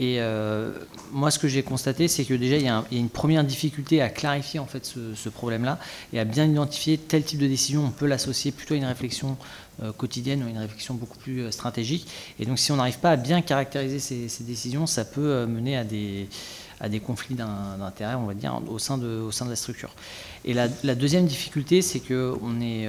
Et 0.00 0.16
euh, 0.18 0.72
moi, 1.12 1.30
ce 1.30 1.38
que 1.38 1.46
j'ai 1.46 1.62
constaté, 1.62 2.08
c'est 2.08 2.24
que 2.24 2.32
déjà, 2.32 2.56
il 2.56 2.62
y, 2.62 2.68
a 2.68 2.82
une 2.90 3.10
première 3.10 3.44
difficulté 3.44 4.00
à 4.00 4.08
clarifier 4.08 4.58
en 4.58 4.64
fait 4.64 4.86
ce, 4.86 5.28
problème-là 5.28 5.78
et 6.14 6.18
à 6.18 6.24
bien 6.24 6.46
identifier 6.46 6.96
tel 6.96 7.22
type 7.22 7.38
de 7.38 7.46
décision. 7.46 7.84
On 7.84 7.90
peut 7.90 8.06
l'associer 8.06 8.50
plutôt 8.50 8.72
à 8.72 8.78
une 8.78 8.86
réflexion 8.86 9.36
euh, 9.82 9.92
quotidienne 9.92 10.42
ou 10.42 10.46
à 10.46 10.50
une 10.50 10.58
réflexion 10.58 10.94
beaucoup 10.94 11.18
plus 11.18 11.42
euh, 11.42 11.50
stratégique. 11.50 12.08
Et 12.38 12.46
donc, 12.46 12.58
si 12.58 12.72
on 12.72 12.76
n'arrive 12.76 12.98
pas 12.98 13.10
à 13.10 13.16
bien 13.16 13.42
caractériser 13.42 13.98
ces, 13.98 14.42
décisions, 14.42 14.86
ça 14.86 15.04
peut 15.04 15.44
mener 15.44 15.76
à 15.76 15.84
des, 15.84 16.28
conflits 17.04 17.34
d'intérêts, 17.34 18.14
on 18.14 18.24
va 18.24 18.32
dire, 18.32 18.58
au 18.68 18.78
sein 18.78 18.96
de, 18.96 19.28
la 19.46 19.56
structure. 19.56 19.94
Et 20.46 20.54
la, 20.54 20.94
deuxième 20.94 21.26
difficulté, 21.26 21.82
c'est 21.82 22.00
que 22.00 22.34
on 22.42 22.62
est 22.62 22.88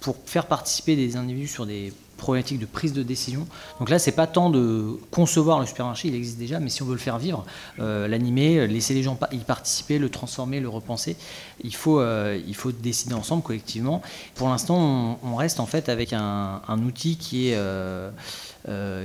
pour 0.00 0.16
faire 0.26 0.46
participer 0.46 0.96
des 0.96 1.16
individus 1.16 1.48
sur 1.48 1.64
des 1.64 1.92
problématique 2.24 2.58
de 2.58 2.64
prise 2.64 2.94
de 2.94 3.02
décision. 3.02 3.46
Donc 3.78 3.90
là, 3.90 3.98
c'est 3.98 4.12
pas 4.12 4.26
tant 4.26 4.48
de 4.48 4.98
concevoir 5.10 5.60
le 5.60 5.66
supermarché, 5.66 6.08
il 6.08 6.14
existe 6.14 6.38
déjà, 6.38 6.58
mais 6.58 6.70
si 6.70 6.82
on 6.82 6.86
veut 6.86 6.94
le 6.94 6.98
faire 6.98 7.18
vivre, 7.18 7.44
euh, 7.80 8.08
l'animer, 8.08 8.66
laisser 8.66 8.94
les 8.94 9.02
gens 9.02 9.18
y 9.30 9.36
participer, 9.38 9.98
le 9.98 10.08
transformer, 10.08 10.58
le 10.58 10.70
repenser, 10.70 11.16
il 11.62 11.74
faut, 11.74 12.00
euh, 12.00 12.40
il 12.48 12.56
faut 12.56 12.72
décider 12.72 13.14
ensemble 13.14 13.42
collectivement. 13.42 14.00
Pour 14.36 14.48
l'instant, 14.48 15.18
on, 15.22 15.36
reste 15.36 15.60
en 15.60 15.66
fait 15.66 15.90
avec 15.90 16.14
un, 16.14 16.60
outil 16.86 17.16
qui 17.16 17.50
est 17.50 17.56
euh, 17.56 18.10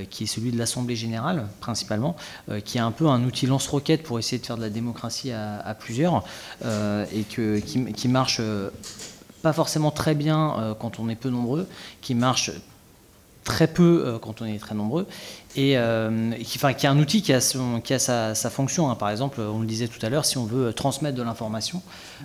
qui 0.08 0.24
est 0.24 0.26
celui 0.26 0.50
de 0.50 0.56
l'Assemblée 0.56 0.96
générale 0.96 1.48
principalement, 1.60 2.16
qui 2.64 2.78
est 2.78 2.80
un 2.80 2.92
peu 2.92 3.06
un 3.08 3.22
outil 3.24 3.46
lance-roquette 3.46 4.02
pour 4.02 4.18
essayer 4.18 4.38
de 4.38 4.46
faire 4.46 4.56
de 4.56 4.62
la 4.62 4.70
démocratie 4.70 5.32
à, 5.32 5.76
plusieurs, 5.78 6.24
et 6.62 7.24
que, 7.24 7.58
qui, 7.58 7.92
qui 7.92 8.08
marche 8.08 8.40
pas 9.42 9.52
forcément 9.52 9.90
très 9.90 10.14
bien 10.14 10.74
quand 10.80 10.98
on 11.00 11.08
est 11.10 11.16
peu 11.16 11.28
nombreux, 11.28 11.66
qui 12.00 12.14
marche 12.14 12.52
très 13.44 13.66
peu 13.66 14.02
euh, 14.04 14.18
quand 14.18 14.42
on 14.42 14.44
est 14.44 14.58
très 14.58 14.74
nombreux, 14.74 15.06
et 15.56 15.76
euh, 15.76 16.30
qui, 16.44 16.58
enfin, 16.58 16.72
qui 16.74 16.86
est 16.86 16.88
un 16.88 16.98
outil 16.98 17.22
qui 17.22 17.32
a, 17.32 17.40
qui 17.82 17.94
a 17.94 17.98
sa, 17.98 18.50
fonction. 18.50 18.88
Hein. 18.88 18.94
Par 18.94 19.10
exemple, 19.10 19.40
on 19.40 19.60
le 19.60 19.66
disait 19.66 19.88
tout 19.88 20.04
à 20.04 20.08
l'heure, 20.08 20.24
si 20.24 20.38
on 20.38 20.44
veut 20.44 20.72
transmettre 20.72 21.16
de 21.16 21.22
l'information, 21.22 21.82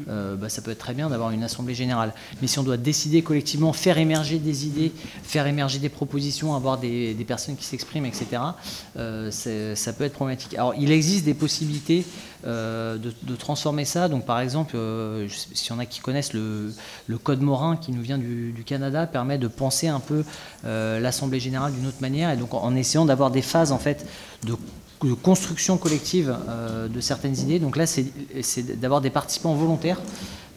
euh, 0.10 0.36
bah, 0.36 0.50
ça 0.50 0.62
peut 0.62 0.72
être 0.72 0.80
très 0.80 0.94
bien 0.94 1.10
d'avoir 1.10 1.32
une 1.32 1.44
assemblée 1.44 1.74
générale. 1.74 2.14
Mais 2.42 2.48
si 2.48 2.60
on 2.60 2.64
doit 2.64 2.78
décider 2.78 3.24
collectivement, 3.24 3.74
faire 3.74 3.98
émerger 3.98 4.38
des 4.38 4.68
idées, 4.68 4.92
faire 5.24 5.48
émerger 5.48 5.80
des 5.80 5.90
propositions, 5.90 6.56
avoir 6.56 6.78
des, 6.78 7.16
personnes 7.28 7.56
qui 7.56 7.66
s'expriment, 7.66 8.06
etc., 8.06 8.28
euh, 8.98 9.32
ça 9.32 9.94
peut 9.94 10.04
être 10.04 10.14
problématique. 10.14 10.54
Alors, 10.54 10.76
il 10.78 10.92
existe 10.92 11.26
des 11.26 11.34
possibilités 11.34 12.06
de, 12.46 13.36
transformer 13.40 13.86
ça. 13.86 14.08
Donc, 14.08 14.24
par 14.24 14.40
exemple, 14.40 14.78
s'il 15.28 15.72
y 15.72 15.74
en 15.74 15.80
a 15.80 15.88
qui 15.88 16.00
connaissent 16.00 16.34
le, 16.34 16.72
code 17.24 17.42
Morin 17.42 17.76
qui 17.76 17.92
nous 17.92 18.04
vient 18.04 18.20
du, 18.20 18.64
Canada, 18.68 19.08
permet 19.08 19.40
de 19.40 19.48
penser 19.48 19.88
un 19.88 20.00
peu 20.00 20.24
l'assemblée 21.06 21.40
générale 21.40 21.72
d'une 21.72 21.88
autre 21.88 22.02
manière, 22.02 22.32
et 22.32 22.38
donc 22.38 22.54
en 22.54 22.76
essayant 22.76 23.06
d'avoir 23.06 23.16
avoir 23.16 23.32
des 23.32 23.42
phases 23.42 23.72
en 23.72 23.80
fait 23.80 24.06
de, 24.44 24.56
construction 25.22 25.78
collective 25.78 26.36
euh, 26.50 26.88
de 26.88 27.00
certaines 27.00 27.38
idées. 27.38 27.60
Donc 27.60 27.78
là, 27.78 27.86
c'est 27.86 28.80
d'avoir 28.80 29.02
des 29.02 29.12
participants 29.12 29.54
volontaires 29.54 30.02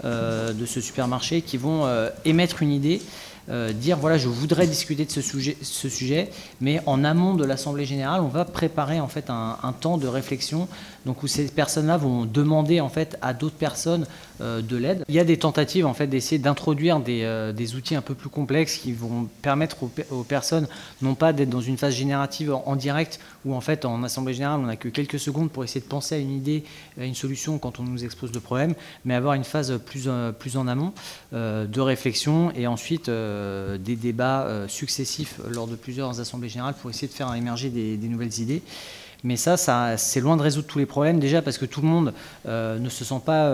euh, 0.04 0.52
de 0.52 0.64
ce 0.64 0.80
supermarché 0.80 1.42
qui 1.42 1.58
vont 1.58 1.84
euh, 1.84 2.08
émettre 2.24 2.62
une 2.62 2.72
idée 2.72 3.00
dire 3.80 3.96
voilà, 3.96 4.18
je 4.18 4.28
voudrais 4.28 4.66
discuter 4.66 5.06
de 5.06 5.10
ce 5.10 5.22
sujet, 5.22 5.56
ce 5.62 5.88
sujet, 5.88 6.28
mais 6.60 6.82
en 6.84 7.02
amont 7.02 7.32
de 7.32 7.46
l'Assemblée 7.46 7.86
générale, 7.86 8.20
on 8.20 8.28
va 8.28 8.44
préparer 8.44 9.00
en 9.00 9.08
fait 9.08 9.30
un, 9.30 9.74
temps 9.80 9.96
de 9.96 10.06
réflexion, 10.06 10.68
donc 11.08 11.22
où 11.24 11.26
ces 11.26 11.46
personnes-là 11.46 11.96
vont 11.96 12.24
demander 12.24 12.80
en 12.80 12.88
fait 12.88 13.18
à 13.22 13.34
d'autres 13.34 13.56
personnes 13.56 14.06
euh, 14.40 14.62
de 14.62 14.76
l'aide. 14.76 15.04
Il 15.08 15.14
y 15.16 15.18
a 15.18 15.24
des 15.24 15.38
tentatives 15.38 15.86
en 15.86 15.94
fait 15.94 16.06
d'essayer 16.06 16.38
d'introduire 16.38 17.00
des, 17.00 17.22
euh, 17.24 17.52
outils 17.76 17.96
un 17.96 18.02
peu 18.02 18.14
plus 18.14 18.28
complexes 18.28 18.76
qui 18.76 18.92
vont 18.92 19.28
permettre 19.42 19.78
aux, 19.82 20.22
personnes 20.22 20.68
non 21.02 21.16
pas 21.16 21.32
d'être 21.32 21.50
dans 21.50 21.60
une 21.60 21.76
phase 21.76 21.94
générative 21.94 22.54
en, 22.54 22.76
direct 22.76 23.18
où 23.44 23.54
en 23.54 23.60
fait 23.60 23.84
en 23.84 24.04
Assemblée 24.04 24.34
générale 24.34 24.60
on 24.60 24.66
n'a 24.66 24.76
que 24.76 24.88
quelques 24.88 25.18
secondes 25.18 25.50
pour 25.50 25.64
essayer 25.64 25.80
de 25.80 25.86
penser 25.86 26.14
à 26.14 26.18
une 26.18 26.30
idée, 26.30 26.62
à 27.00 27.04
une 27.04 27.14
solution 27.14 27.58
quand 27.58 27.80
on 27.80 27.82
nous 27.82 28.04
expose 28.04 28.32
le 28.32 28.40
problème, 28.40 28.74
mais 29.04 29.14
avoir 29.14 29.34
une 29.34 29.44
phase 29.44 29.78
plus, 29.84 30.08
plus 30.38 30.56
en 30.56 30.68
amont 30.68 30.92
de 31.32 31.80
réflexion 31.80 32.52
et 32.54 32.66
ensuite 32.66 33.08
euh, 33.08 33.78
des 33.78 33.96
débats 33.96 34.42
euh, 34.42 34.68
successifs 34.68 35.40
lors 35.50 35.66
de 35.66 35.76
plusieurs 35.76 36.20
assemblées 36.20 36.48
générales 36.48 36.74
pour 36.80 36.90
essayer 36.90 37.08
de 37.08 37.12
faire 37.12 37.32
émerger 37.34 37.70
des, 37.70 37.96
nouvelles 38.08 38.40
idées. 38.40 38.62
Mais 39.24 39.36
ça, 39.36 39.56
ça 39.56 39.96
c'est 39.96 40.20
loin 40.20 40.36
de 40.36 40.42
résoudre 40.42 40.66
tous 40.66 40.78
les 40.78 40.86
problèmes, 40.86 41.18
déjà 41.18 41.42
parce 41.42 41.58
que 41.58 41.64
tout 41.64 41.80
le 41.80 41.88
monde 41.88 42.14
euh, 42.46 42.78
ne 42.78 42.88
se 42.88 43.04
sent 43.04 43.20
pas 43.24 43.50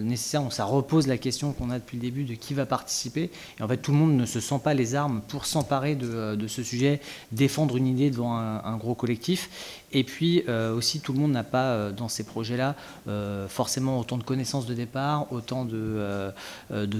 nécessaire, 0.00 0.42
ça 0.50 0.64
repose 0.64 1.06
la 1.06 1.18
question 1.18 1.52
qu'on 1.52 1.70
a 1.70 1.78
depuis 1.78 1.96
le 1.96 2.02
début 2.02 2.24
de 2.24 2.34
qui 2.34 2.54
va 2.54 2.66
participer. 2.66 3.30
Et 3.58 3.62
en 3.62 3.68
fait, 3.68 3.78
tout 3.78 3.92
le 3.92 3.98
monde 3.98 4.16
ne 4.16 4.26
se 4.26 4.40
sent 4.40 4.60
pas 4.62 4.74
les 4.74 4.94
armes 4.94 5.22
pour 5.28 5.46
s'emparer 5.46 5.94
de, 5.94 6.46
ce 6.46 6.62
sujet, 6.62 7.00
défendre 7.32 7.76
une 7.76 7.86
idée 7.86 8.10
devant 8.10 8.36
un 8.36 8.76
gros 8.76 8.94
collectif. 8.94 9.48
Et 9.92 10.04
puis 10.04 10.44
euh, 10.48 10.74
aussi, 10.74 11.00
tout 11.00 11.12
le 11.12 11.18
monde 11.18 11.32
n'a 11.32 11.44
pas 11.44 11.72
euh, 11.72 11.92
dans 11.92 12.08
ces 12.08 12.24
projets-là 12.24 12.74
euh, 13.08 13.48
forcément 13.48 13.98
autant 13.98 14.18
de 14.18 14.22
connaissances 14.22 14.66
de 14.66 14.74
départ, 14.74 15.32
autant 15.32 15.64
de, 15.64 16.32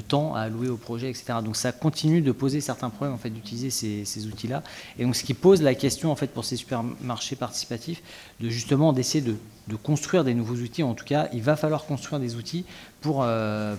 temps 0.08 0.34
à 0.34 0.40
allouer 0.40 0.68
au 0.68 0.76
projet, 0.76 1.10
etc. 1.10 1.34
Donc 1.44 1.56
ça 1.56 1.72
continue 1.72 2.22
de 2.22 2.32
poser 2.32 2.60
certains 2.60 2.90
problèmes 2.90 3.14
en 3.14 3.18
fait 3.18 3.30
d'utiliser 3.30 3.70
ces, 3.70 4.04
ces 4.04 4.26
outils-là. 4.26 4.62
Et 4.98 5.04
donc 5.04 5.16
ce 5.16 5.24
qui 5.24 5.34
pose 5.34 5.60
la 5.62 5.74
question 5.74 6.10
en 6.10 6.16
fait 6.16 6.28
pour 6.28 6.44
ces 6.44 6.56
supermarchés 6.56 7.36
participatifs, 7.36 8.02
de 8.40 8.48
justement 8.48 8.92
d'essayer 8.92 9.22
de, 9.22 9.36
de, 9.68 9.76
construire 9.76 10.24
des 10.24 10.34
nouveaux 10.34 10.56
outils. 10.56 10.82
En 10.82 10.94
tout 10.94 11.04
cas, 11.04 11.28
il 11.32 11.42
va 11.42 11.56
falloir 11.56 11.84
construire 11.84 12.20
des 12.20 12.36
outils 12.36 12.64
pour, 13.00 13.26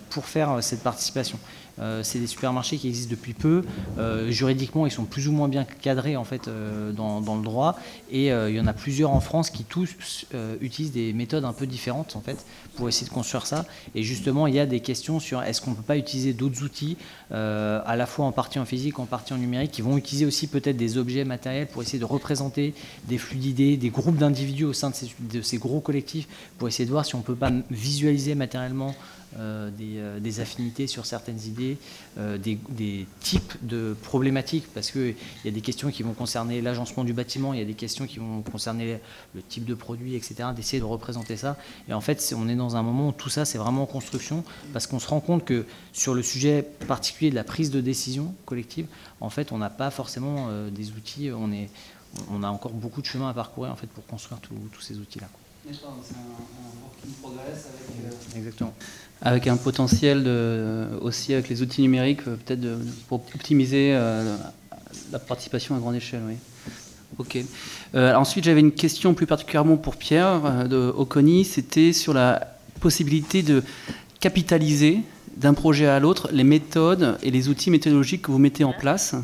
pour 0.09 0.25
faire 0.25 0.63
cette 0.63 0.81
participation. 0.81 1.39
Euh, 1.81 2.03
c'est 2.03 2.19
des 2.19 2.27
supermarchés 2.27 2.77
qui 2.77 2.87
existent 2.87 3.11
depuis 3.11 3.33
peu. 3.33 3.63
Euh, 3.97 4.29
juridiquement, 4.31 4.85
ils 4.85 4.91
sont 4.91 5.05
plus 5.05 5.27
ou 5.27 5.31
moins 5.31 5.47
bien 5.47 5.65
cadrés 5.81 6.17
en 6.17 6.23
fait 6.23 6.47
euh, 6.47 6.91
dans, 6.91 7.19
le 7.19 7.43
droit. 7.43 7.77
Et 8.11 8.27
il 8.27 8.55
y 8.55 8.59
en 8.59 8.67
a 8.67 8.73
plusieurs 8.73 9.11
en 9.11 9.19
France 9.19 9.49
qui 9.49 9.63
tous 9.63 10.25
utilisent 10.61 10.91
des 10.91 11.13
méthodes 11.13 11.45
un 11.45 11.53
peu 11.53 11.67
différentes 11.67 12.15
en 12.15 12.21
fait 12.21 12.45
pour 12.75 12.89
essayer 12.89 13.07
de 13.07 13.13
construire 13.13 13.45
ça. 13.45 13.65
Et 13.95 14.03
justement, 14.03 14.47
il 14.47 14.55
y 14.55 14.59
a 14.59 14.65
des 14.65 14.79
questions 14.79 15.19
sur 15.19 15.41
est-ce 15.41 15.61
qu'on 15.61 15.71
ne 15.71 15.75
peut 15.75 15.83
pas 15.83 15.97
utiliser 15.97 16.33
d'autres 16.33 16.63
outils, 16.63 16.97
à 17.31 17.95
la 17.95 18.05
fois 18.05 18.25
en 18.25 18.31
partie 18.31 18.59
en 18.59 18.65
physique, 18.65 18.99
en 18.99 19.05
partie 19.05 19.33
en 19.33 19.37
numérique, 19.37 19.71
qui 19.71 19.81
vont 19.81 19.97
utiliser 19.97 20.25
aussi 20.25 20.47
peut-être 20.47 20.77
des 20.77 20.97
objets 20.97 21.23
matériels 21.23 21.67
pour 21.67 21.81
essayer 21.81 21.99
de 21.99 22.05
représenter 22.05 22.73
des 23.07 23.17
flux 23.17 23.37
d'idées, 23.37 23.77
des 23.77 23.89
groupes 23.89 24.17
d'individus 24.17 24.65
au 24.65 24.73
sein 24.73 24.89
de 24.89 24.95
ces, 24.95 25.07
de 25.19 25.41
ces, 25.41 25.57
gros 25.79 25.85
collectifs, 25.85 26.27
pour 26.57 26.67
essayer 26.67 26.85
de 26.85 26.91
voir 26.91 27.05
si 27.05 27.15
on 27.15 27.19
ne 27.19 27.23
peut 27.23 27.35
pas 27.35 27.51
visualiser 27.71 28.35
matériellement 28.35 28.95
euh, 29.37 29.69
euh, 29.79 30.19
des, 30.19 30.39
affinités 30.39 30.87
sur 30.87 31.05
certaines 31.05 31.39
idées, 31.45 31.77
euh, 32.17 32.37
des, 32.37 33.07
types 33.19 33.53
de 33.61 33.95
problématiques, 34.01 34.65
parce 34.73 34.89
qu'il 34.89 35.15
y 35.45 35.47
a 35.47 35.51
des 35.51 35.61
questions 35.61 35.91
qui 35.91 36.01
vont 36.01 36.13
concerner 36.13 36.61
l'agencement 36.61 37.03
du 37.03 37.13
bâtiment, 37.13 37.53
il 37.53 37.59
y 37.59 37.61
a 37.61 37.65
des 37.65 37.75
questions 37.75 38.07
qui 38.07 38.17
vont 38.17 38.41
concerner 38.41 38.99
le 39.35 39.41
type 39.43 39.65
de 39.65 39.75
produit, 39.75 40.15
etc., 40.15 40.49
d'essayer 40.55 40.79
de 40.79 40.85
représenter 40.85 41.37
ça. 41.37 41.57
Et 41.87 41.93
en 41.93 42.01
fait, 42.01 42.33
on 42.35 42.49
est 42.49 42.55
dans 42.55 42.75
un 42.75 42.81
moment 42.81 43.09
où 43.09 43.11
tout 43.11 43.29
ça, 43.29 43.45
c'est 43.45 43.59
vraiment 43.59 43.83
en 43.83 43.87
construction, 43.87 44.43
parce 44.73 44.87
qu'on 44.87 44.99
se 44.99 45.07
rend 45.07 45.19
compte 45.19 45.45
que 45.45 45.65
sur 45.93 46.15
le 46.15 46.23
sujet 46.23 46.63
particulier 46.87 47.29
de 47.29 47.35
la 47.35 47.43
prise 47.43 47.69
de 47.69 47.81
décision 47.81 48.33
collective, 48.45 48.87
en 49.21 49.29
fait, 49.29 49.51
on 49.51 49.59
n'a 49.59 49.69
pas 49.69 49.91
forcément 49.91 50.47
des 50.71 50.91
outils, 50.91 51.29
on, 51.31 51.51
est, 51.51 51.69
on 52.31 52.41
a 52.41 52.47
encore 52.47 52.71
beaucoup 52.71 53.01
de 53.01 53.07
chemin 53.07 53.29
à 53.29 53.33
parcourir 53.33 53.71
en 53.71 53.75
fait, 53.75 53.87
pour 53.87 54.05
construire 54.07 54.39
tous 54.41 54.81
ces 54.81 54.97
outils-là. 54.97 55.27
C'est 55.71 56.15
un, 56.15 56.19
un 56.19 57.21
progress 57.21 57.67
avec... 57.67 58.37
Exactement 58.37 58.73
avec 59.21 59.47
un 59.47 59.57
potentiel 59.57 60.23
de, 60.23 60.87
aussi 61.01 61.33
avec 61.33 61.49
les 61.49 61.61
outils 61.61 61.81
numériques, 61.81 62.21
euh, 62.27 62.35
peut-être 62.35 62.65
pour 63.07 63.21
optimiser 63.35 63.91
euh, 63.93 64.35
la 65.11 65.19
participation 65.19 65.75
à 65.75 65.79
grande 65.79 65.95
échelle. 65.95 66.21
Oui. 66.27 66.35
Ok. 67.17 67.37
Euh, 67.95 68.13
ensuite, 68.15 68.45
j'avais 68.45 68.61
une 68.61 68.71
question 68.71 69.13
plus 69.13 69.25
particulièrement 69.25 69.77
pour 69.77 69.97
Pierre 69.97 70.67
de 70.67 70.93
Oconi. 70.95 71.43
C'était 71.43 71.91
sur 71.91 72.13
la 72.13 72.55
possibilité 72.79 73.43
de 73.43 73.63
capitaliser 74.19 74.99
d'un 75.35 75.53
projet 75.53 75.87
à 75.87 75.99
l'autre 75.99 76.29
les 76.31 76.43
méthodes 76.43 77.17
et 77.23 77.31
les 77.31 77.49
outils 77.49 77.71
méthodologiques 77.71 78.21
que 78.23 78.31
vous 78.31 78.39
mettez 78.39 78.63
en 78.63 78.73
place. 78.73 79.15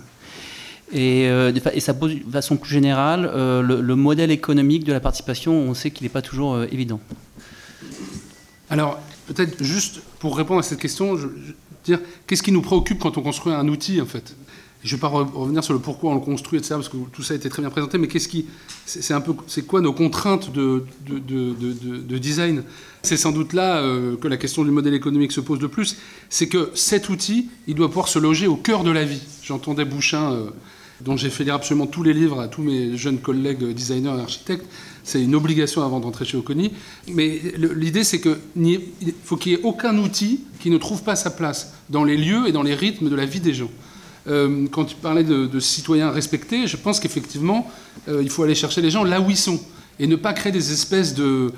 Et, 0.94 1.24
et 1.24 1.80
ça 1.80 1.94
pose 1.94 2.14
de 2.14 2.32
façon 2.32 2.58
plus 2.58 2.72
générale 2.72 3.24
le, 3.34 3.82
le, 3.82 3.96
modèle 3.96 4.30
économique 4.32 4.84
de 4.84 4.94
la 4.94 5.00
participation. 5.00 5.54
On 5.54 5.74
sait 5.74 5.90
qu'il 5.92 6.06
n'est 6.06 6.14
pas 6.14 6.22
toujours 6.22 6.62
évident. 6.64 7.00
Alors, 8.70 9.00
peut-être 9.28 9.64
juste 9.64 10.02
pour 10.20 10.38
répondre 10.38 10.60
à 10.60 10.64
cette 10.64 10.80
question, 10.80 11.18
dire 11.84 12.00
qu'est-ce 12.28 12.44
qui 12.44 12.52
nous 12.52 12.62
préoccupe 12.62 13.00
quand 13.00 13.18
on 13.18 13.22
construit 13.22 13.54
un 13.54 13.68
outil 13.68 14.02
en 14.02 14.06
fait? 14.06 14.36
Je 14.84 14.92
ne 14.92 14.98
vais 14.98 15.02
pas 15.02 15.08
revenir 15.08 15.64
sur 15.64 15.74
le 15.74 15.80
pourquoi 15.80 16.12
on 16.12 16.14
le 16.14 16.20
construit, 16.20 16.60
etc., 16.60 16.76
parce 16.76 16.90
que 16.90 16.98
tout 17.12 17.24
ça 17.24 17.34
a 17.34 17.38
été 17.38 17.50
très 17.50 17.64
bien 17.64 17.72
présenté, 17.72 17.98
mais 17.98 18.08
qu'est-ce 18.08 18.28
qui, 18.28 18.46
c'est 18.86 19.16
un 19.16 19.22
peu, 19.22 19.34
c'est 19.48 19.66
quoi 19.66 19.82
nos 19.82 19.94
contraintes 19.94 20.54
de, 20.54 20.86
de, 21.08 22.18
design? 22.20 22.64
C'est 23.02 23.18
sans 23.18 23.32
doute 23.32 23.54
là 23.54 23.78
euh, 23.78 24.16
que 24.16 24.28
la 24.28 24.38
question 24.38 24.64
du 24.64 24.70
modèle 24.70 24.94
économique 24.94 25.32
se 25.32 25.42
pose 25.42 25.58
de 25.58 25.66
plus. 25.66 25.98
C'est 26.30 26.48
que 26.48 26.70
cet 26.76 27.10
outil, 27.10 27.50
il 27.66 27.74
doit 27.74 27.88
pouvoir 27.88 28.08
se 28.08 28.20
loger 28.20 28.46
au 28.46 28.58
cœur 28.58 28.84
de 28.84 28.92
la 28.92 29.06
vie. 29.06 29.22
J'entendais 29.42 29.86
Bouchin, 29.86 30.34
euh, 30.34 30.50
dont 31.02 31.18
j'ai 31.18 31.30
fait 31.30 31.44
lire 31.44 31.56
absolument 31.56 31.88
tous 31.88 32.04
les 32.04 32.14
livres 32.14 32.40
à 32.40 32.48
tous 32.48 32.62
mes 32.62 32.98
jeunes 32.98 33.20
collègues 33.20 33.74
designers 33.74 34.16
et 34.18 34.22
architectes, 34.22 34.66
c'est 35.04 35.22
une 35.22 35.36
obligation 35.36 35.84
avant 35.84 36.00
d'entrer 36.00 36.26
chez 36.26 36.38
Oconi. 36.38 36.72
Mais 37.08 37.40
l'idée, 37.76 38.04
c'est 38.04 38.20
qu'il 38.20 38.38
faut 39.24 39.38
qu'il 39.38 39.54
n'y 39.54 39.60
ait 39.60 39.64
aucun 39.64 39.98
outil 39.98 40.42
qui 40.60 40.70
ne 40.70 40.78
trouve 40.78 41.04
pas 41.04 41.16
sa 41.16 41.30
place 41.30 41.74
dans 41.90 42.04
les 42.04 42.18
lieux 42.18 42.48
et 42.48 42.52
dans 42.52 42.64
les 42.64 42.74
rythmes 42.74 43.10
de 43.10 43.16
la 43.16 43.26
vie 43.26 43.40
des 43.40 43.54
gens. 43.54 43.70
Euh, 44.28 44.66
quand 44.72 44.86
tu 44.86 44.96
parlais 44.96 45.24
de, 45.24 45.60
citoyens 45.60 46.10
respectés, 46.10 46.68
je 46.68 46.78
pense 46.78 47.00
qu'effectivement, 47.00 47.70
euh, 48.08 48.22
il 48.24 48.30
faut 48.30 48.44
aller 48.44 48.56
chercher 48.56 48.82
les 48.82 48.90
gens 48.90 49.04
là 49.04 49.22
où 49.22 49.30
ils 49.30 49.38
sont 49.38 49.60
et 50.00 50.08
ne 50.08 50.16
pas 50.16 50.34
créer 50.34 50.52
des 50.52 50.72
espèces 50.72 51.14
de, 51.14 51.52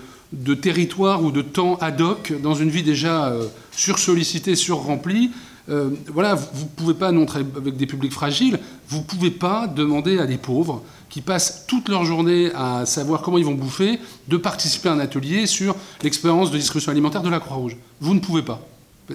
territoires 0.62 1.24
ou 1.24 1.32
de 1.32 1.42
temps 1.42 1.78
ad 1.78 2.02
hoc 2.02 2.34
dans 2.44 2.54
une 2.54 2.70
vie 2.70 2.84
déjà 2.84 3.28
euh, 3.28 3.46
sursollicitée, 3.72 4.56
surremplie. 4.56 5.32
Voilà, 5.68 6.36
vous 6.36 6.64
ne 6.64 6.70
pouvez 6.76 6.94
pas, 6.94 7.12
non, 7.12 7.26
avec 7.58 7.76
des 7.76 7.86
publics 7.86 8.14
fragiles, 8.14 8.60
vous 8.90 9.00
ne 9.00 9.04
pouvez 9.04 9.32
pas 9.32 9.68
demander 9.68 10.18
à 10.20 10.26
des 10.26 10.38
pauvres 10.38 10.84
qui 11.10 11.22
passent 11.22 11.66
toute 11.68 11.90
leur 11.90 12.06
journée 12.06 12.52
à 12.54 12.86
savoir 12.86 13.22
comment 13.22 13.38
ils 13.38 13.46
vont 13.46 13.56
bouffer, 13.56 14.00
de 14.28 14.38
participer 14.38 14.90
à 14.90 14.94
un 14.94 15.00
atelier 15.00 15.46
sur 15.46 15.76
l'expérience 16.04 16.52
de 16.52 16.58
distribution 16.58 16.92
alimentaire 16.92 17.22
de 17.22 17.30
la 17.30 17.40
Croix-Rouge. 17.40 17.78
Vous 18.02 18.14
ne 18.14 18.20
pouvez 18.20 18.42
pas. 18.42 18.62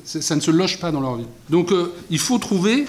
Ça 0.04 0.34
ne 0.34 0.40
se 0.40 0.50
loge 0.50 0.80
pas 0.80 0.90
dans 0.90 1.00
leur 1.00 1.16
vie. 1.16 1.26
Donc 1.50 1.70
euh, 1.70 1.92
il 2.08 2.18
faut 2.18 2.38
trouver 2.38 2.86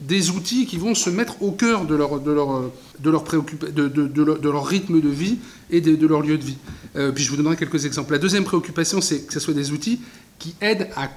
des 0.00 0.30
outils 0.30 0.66
qui 0.66 0.76
vont 0.76 0.94
se 0.94 1.10
mettre 1.10 1.42
au 1.42 1.50
cœur 1.50 1.84
de 1.84 1.96
leur, 1.96 2.20
de 2.20 2.30
leur, 2.30 2.70
de 3.00 3.10
leur, 3.10 4.66
rythme 4.66 5.00
de 5.00 5.08
vie 5.08 5.38
et 5.70 5.80
de, 5.80 6.06
leur 6.06 6.20
lieu 6.20 6.38
de 6.38 6.44
vie. 6.44 6.56
Euh, 6.94 7.10
puis 7.10 7.24
je 7.24 7.30
vous 7.30 7.36
donnerai 7.36 7.56
quelques 7.56 7.86
exemples. 7.86 8.12
La 8.12 8.20
deuxième 8.20 8.44
préoccupation, 8.44 9.00
c'est 9.00 9.26
que 9.26 9.32
ce 9.32 9.40
soit 9.40 9.52
des 9.52 9.72
outils 9.72 10.00
qui 10.38 10.54
aident 10.60 10.88
à, 10.94 11.10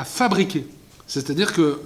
à 0.00 0.04
fabriquer. 0.04 0.66
C'est-à-dire 1.06 1.52
que 1.52 1.80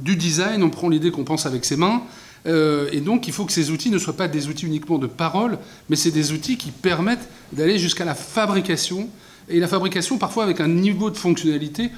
du 0.00 0.16
design, 0.16 0.62
on 0.62 0.70
prend 0.70 0.88
l'idée 0.88 1.10
qu'on 1.10 1.24
pense 1.24 1.46
avec 1.46 1.64
ses 1.64 1.76
mains, 1.76 2.02
euh, 2.46 2.88
et 2.92 3.00
donc 3.00 3.26
il 3.26 3.32
faut 3.32 3.44
que 3.44 3.52
ces 3.52 3.70
outils 3.70 3.90
ne 3.90 3.98
soient 3.98 4.16
pas 4.16 4.28
des 4.28 4.48
outils 4.48 4.66
uniquement 4.66 4.98
de 4.98 5.06
parole, 5.06 5.58
mais 5.88 5.96
c'est 5.96 6.10
des 6.10 6.32
outils 6.32 6.56
qui 6.56 6.70
permettent 6.70 7.28
d'aller 7.52 7.78
jusqu'à 7.78 8.04
la 8.04 8.14
fabrication, 8.14 9.08
et 9.48 9.60
la 9.60 9.68
fabrication 9.68 10.18
parfois 10.18 10.44
avec 10.44 10.60
un 10.60 10.68
niveau 10.68 11.10
de 11.10 11.16
fonctionnalité 11.16 11.90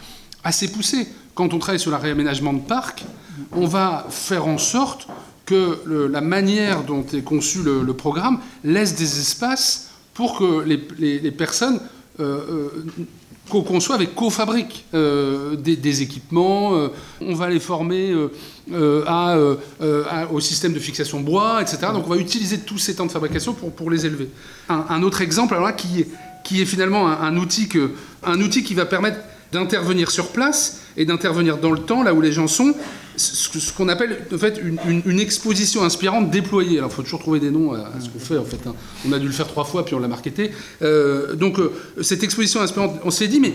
assez 0.44 0.70
poussé. 0.72 1.08
Quand 1.34 1.52
on 1.52 1.58
travaille 1.58 1.80
sur 1.80 1.90
le 1.90 1.96
réaménagement 1.96 2.52
de 2.52 2.60
parc, 2.60 3.04
on 3.52 3.66
va 3.66 4.06
faire 4.10 4.46
en 4.46 4.58
sorte 4.58 5.08
que 5.46 5.80
la 6.10 6.20
manière 6.20 6.84
dont 6.84 7.04
est 7.12 7.22
conçu 7.22 7.62
le, 7.62 7.92
programme 7.92 8.38
laisse 8.62 8.94
des 8.94 9.18
espaces 9.18 9.90
pour 10.14 10.38
que 10.38 10.62
les, 10.64 11.30
personnes 11.30 11.80
euh, 12.20 12.68
euh, 12.78 12.84
co-conçoivent 13.50 14.00
et 14.00 14.06
co-fabriquent 14.06 14.84
euh, 14.94 15.56
des, 15.56 16.02
équipements. 16.02 16.88
on 17.20 17.34
va 17.34 17.50
les 17.50 17.60
former 17.60 18.14
au 18.72 20.40
système 20.40 20.72
de 20.72 20.78
fixation 20.78 21.20
bois, 21.20 21.60
etc. 21.60 21.78
Donc 21.92 22.06
on 22.06 22.10
va 22.10 22.16
utiliser 22.16 22.60
tous 22.60 22.78
ces 22.78 22.96
temps 22.96 23.06
de 23.06 23.12
fabrication 23.12 23.52
pour, 23.52 23.90
les 23.90 24.06
élever. 24.06 24.30
Un, 24.68 25.02
autre 25.02 25.20
exemple, 25.20 25.56
qui 25.76 26.60
est, 26.60 26.64
finalement 26.64 27.08
un 27.08 27.36
outil 27.36 27.68
qui 27.68 28.74
va 28.74 28.86
permettre 28.86 29.18
d'intervenir 29.52 30.10
sur 30.10 30.28
place 30.28 30.80
et 30.96 31.04
d'intervenir 31.04 31.58
dans 31.58 31.72
le 31.72 31.80
temps, 31.80 32.02
là 32.02 32.14
où 32.14 32.20
les 32.20 32.32
gens 32.32 32.46
sont, 32.46 32.74
ce 33.20 33.72
qu'on 33.72 33.88
appelle 33.88 34.26
en 34.32 34.38
fait 34.38 34.60
une, 34.62 35.20
exposition 35.20 35.82
inspirante 35.84 36.30
déployée. 36.30 36.78
Alors 36.78 36.90
il 36.90 36.94
faut 36.94 37.02
toujours 37.02 37.20
trouver 37.20 37.40
des 37.40 37.50
noms 37.50 37.72
à, 37.72 37.90
ce 38.00 38.08
qu'on 38.08 38.18
fait 38.18 38.38
en 38.38 38.44
fait. 38.44 38.66
Hein. 38.66 38.74
On 39.06 39.12
a 39.12 39.18
dû 39.18 39.26
le 39.26 39.32
faire 39.32 39.46
trois 39.46 39.64
fois 39.64 39.84
puis 39.84 39.94
on 39.94 39.98
l'a 39.98 40.08
marketé. 40.08 40.50
Euh, 40.82 41.34
donc 41.34 41.58
euh, 41.58 41.72
cette 42.00 42.22
exposition 42.22 42.60
inspirante, 42.60 42.98
on 43.04 43.10
s'est 43.10 43.28
dit 43.28 43.40
mais 43.40 43.52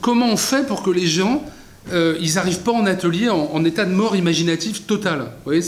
comment 0.00 0.28
on 0.28 0.36
fait 0.36 0.66
pour 0.66 0.82
que 0.82 0.90
les 0.90 1.06
gens 1.06 1.44
euh, 1.92 2.16
ils 2.20 2.34
n'arrivent 2.34 2.60
pas 2.60 2.72
en 2.72 2.86
atelier 2.86 3.28
en, 3.28 3.64
état 3.64 3.84
de 3.84 3.92
mort 3.92 4.14
imaginative 4.14 4.82
totale. 4.82 5.18
Vous 5.44 5.52
voyez, 5.52 5.62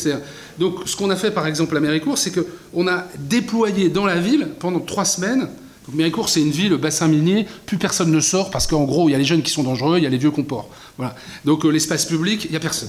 donc 0.58 0.76
ce 0.86 0.96
qu'on 0.96 1.10
a 1.10 1.16
fait 1.16 1.32
par 1.32 1.46
exemple 1.46 1.76
à 1.76 1.80
Méricourt, 1.80 2.18
c'est 2.18 2.32
qu'on 2.32 2.86
a 2.86 3.04
déployé 3.18 3.88
dans 3.88 4.06
la 4.06 4.16
ville 4.16 4.48
pendant 4.60 4.80
trois 4.80 5.04
semaines 5.04 5.48
donc 5.86 5.96
Méricourt, 5.96 6.28
c'est 6.28 6.40
une 6.40 6.50
ville, 6.50 6.74
bassin 6.76 7.08
minier, 7.08 7.46
plus 7.66 7.76
personne 7.76 8.10
ne 8.10 8.20
sort 8.20 8.50
parce 8.50 8.66
qu'en 8.66 8.84
gros, 8.84 9.08
il 9.08 9.12
y 9.12 9.14
a 9.14 9.18
les 9.18 9.24
jeunes 9.24 9.42
qui 9.42 9.50
sont 9.50 9.62
dangereux, 9.62 9.98
il 9.98 10.04
y 10.04 10.06
a 10.06 10.10
les 10.10 10.18
vieux 10.18 10.30
comports. 10.30 10.68
Voilà. 10.96 11.14
Donc 11.44 11.64
l'espace 11.64 12.06
public, 12.06 12.44
il 12.46 12.50
n'y 12.50 12.56
a 12.56 12.60
personne. 12.60 12.88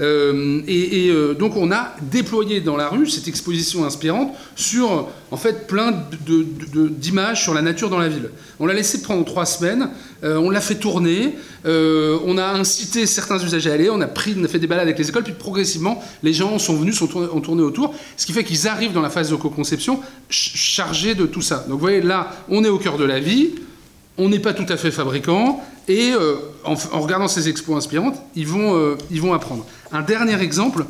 Euh, 0.00 0.60
et, 0.66 1.10
euh, 1.10 1.34
donc 1.34 1.56
on 1.56 1.70
a 1.70 1.94
déployé 2.02 2.60
dans 2.60 2.76
la 2.76 2.88
rue 2.88 3.08
cette 3.08 3.28
exposition 3.28 3.84
inspirante 3.84 4.32
sur 4.56 5.08
en 5.30 5.36
fait 5.36 5.66
plein 5.66 5.94
d'images 6.26 7.42
sur 7.42 7.54
la 7.54 7.62
nature 7.62 7.90
dans 7.90 7.98
la 7.98 8.08
ville. 8.08 8.30
On 8.60 8.66
l'a 8.66 8.74
laissé 8.74 9.02
prendre 9.02 9.24
trois 9.24 9.46
semaines, 9.46 9.90
euh, 10.24 10.36
on 10.36 10.50
l'a 10.50 10.60
fait 10.60 10.76
tourner, 10.76 11.34
on 11.64 12.38
a 12.38 12.44
incité 12.44 13.06
certains 13.06 13.38
usagers 13.38 13.70
à 13.70 13.74
aller, 13.74 13.90
on 13.90 14.00
a, 14.00 14.06
pris, 14.06 14.34
fait 14.48 14.58
des 14.58 14.66
balades 14.66 14.86
avec 14.86 14.98
les 14.98 15.08
écoles, 15.08 15.24
puis 15.24 15.32
progressivement 15.32 16.02
les 16.22 16.32
gens 16.32 16.58
sont 16.58 16.76
venus, 16.76 16.96
sont 16.96 17.08
ont 17.16 17.40
tourné 17.40 17.62
autour, 17.62 17.94
ce 18.16 18.26
qui 18.26 18.32
fait 18.32 18.44
qu'ils 18.44 18.68
arrivent 18.68 18.92
dans 18.92 19.02
la 19.02 19.10
phase 19.10 19.30
de 19.30 19.36
co-conception 19.36 20.00
chargés 20.28 21.14
de 21.14 21.26
tout 21.26 21.42
ça. 21.42 21.64
Donc 21.68 21.74
vous 21.74 21.78
voyez 21.78 22.02
là, 22.02 22.32
on 22.48 22.64
est 22.64 22.68
au 22.68 22.78
cœur 22.78 22.98
de 22.98 23.04
la 23.04 23.20
vie 23.20 23.50
on 24.18 24.28
n'est 24.28 24.38
pas 24.38 24.52
tout 24.52 24.66
à 24.68 24.76
fait 24.76 24.90
fabricant, 24.90 25.60
et 25.88 26.12
euh, 26.12 26.36
en, 26.64 26.74
regardant 27.00 27.28
ces 27.28 27.48
expos 27.48 27.76
inspirantes, 27.76 28.16
ils 28.34 28.46
vont, 28.46 28.76
euh, 28.76 28.96
ils 29.10 29.20
vont 29.20 29.32
apprendre. 29.32 29.66
Un 29.90 30.02
dernier 30.02 30.40
exemple, 30.40 30.84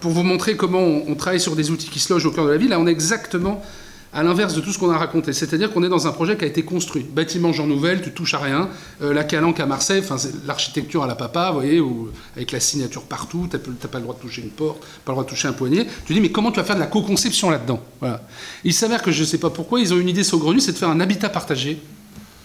pour 0.00 0.12
vous 0.12 0.22
montrer 0.22 0.56
comment 0.56 0.82
on, 0.82 1.14
travaille 1.14 1.40
sur 1.40 1.56
des 1.56 1.70
outils 1.70 1.88
qui 1.88 1.98
se 1.98 2.12
logent 2.12 2.26
au 2.26 2.30
cœur 2.30 2.44
de 2.44 2.50
la 2.50 2.56
ville, 2.56 2.70
là 2.70 2.78
on 2.78 2.86
est 2.86 2.92
exactement 2.92 3.62
à 4.12 4.22
l'inverse 4.22 4.54
de 4.54 4.60
tout 4.60 4.72
ce 4.72 4.78
qu'on 4.78 4.90
a 4.90 4.96
raconté. 4.96 5.34
C'est-à-dire 5.34 5.72
qu'on 5.72 5.82
est 5.82 5.90
dans 5.90 6.06
un 6.06 6.12
projet 6.12 6.38
qui 6.38 6.44
a 6.44 6.46
été 6.46 6.62
construit. 6.62 7.02
Bâtiment 7.02 7.52
Jean 7.52 7.66
Nouvel, 7.66 8.00
tu 8.00 8.12
touches 8.12 8.32
à 8.32 8.38
rien. 8.38 8.70
Euh, 9.02 9.12
la 9.12 9.24
Calanque 9.24 9.60
à 9.60 9.66
Marseille, 9.66 10.02
l'architecture 10.46 11.02
à 11.02 11.06
la 11.06 11.16
papa, 11.16 11.50
vous 11.50 11.56
voyez, 11.56 11.82
avec 12.34 12.52
la 12.52 12.60
signature 12.60 13.02
partout, 13.02 13.46
tu 13.50 13.56
n'as 13.56 13.88
pas 13.88 13.98
le 13.98 14.04
droit 14.04 14.14
de 14.14 14.20
toucher 14.20 14.40
une 14.40 14.50
porte, 14.50 14.80
pas 15.04 15.12
le 15.12 15.14
droit 15.16 15.24
de 15.24 15.28
toucher 15.28 15.48
un 15.48 15.52
poignet. 15.52 15.86
Tu 16.06 16.14
dis, 16.14 16.20
mais 16.20 16.30
comment 16.30 16.50
tu 16.50 16.56
vas 16.56 16.64
faire 16.64 16.76
de 16.76 16.80
la 16.80 16.86
co-conception 16.86 17.50
là-dedans? 17.50 17.82
Il 18.64 18.72
s'avère 18.72 19.02
que 19.02 19.10
je 19.10 19.20
ne 19.20 19.26
sais 19.26 19.38
pas 19.38 19.50
pourquoi, 19.50 19.80
ils 19.80 19.92
ont 19.92 19.98
une 19.98 20.08
idée 20.08 20.24
saugrenue, 20.24 20.60
c'est 20.60 20.72
de 20.72 20.78
faire 20.78 20.88
un 20.88 21.00
habitat 21.00 21.28
partagé 21.28 21.82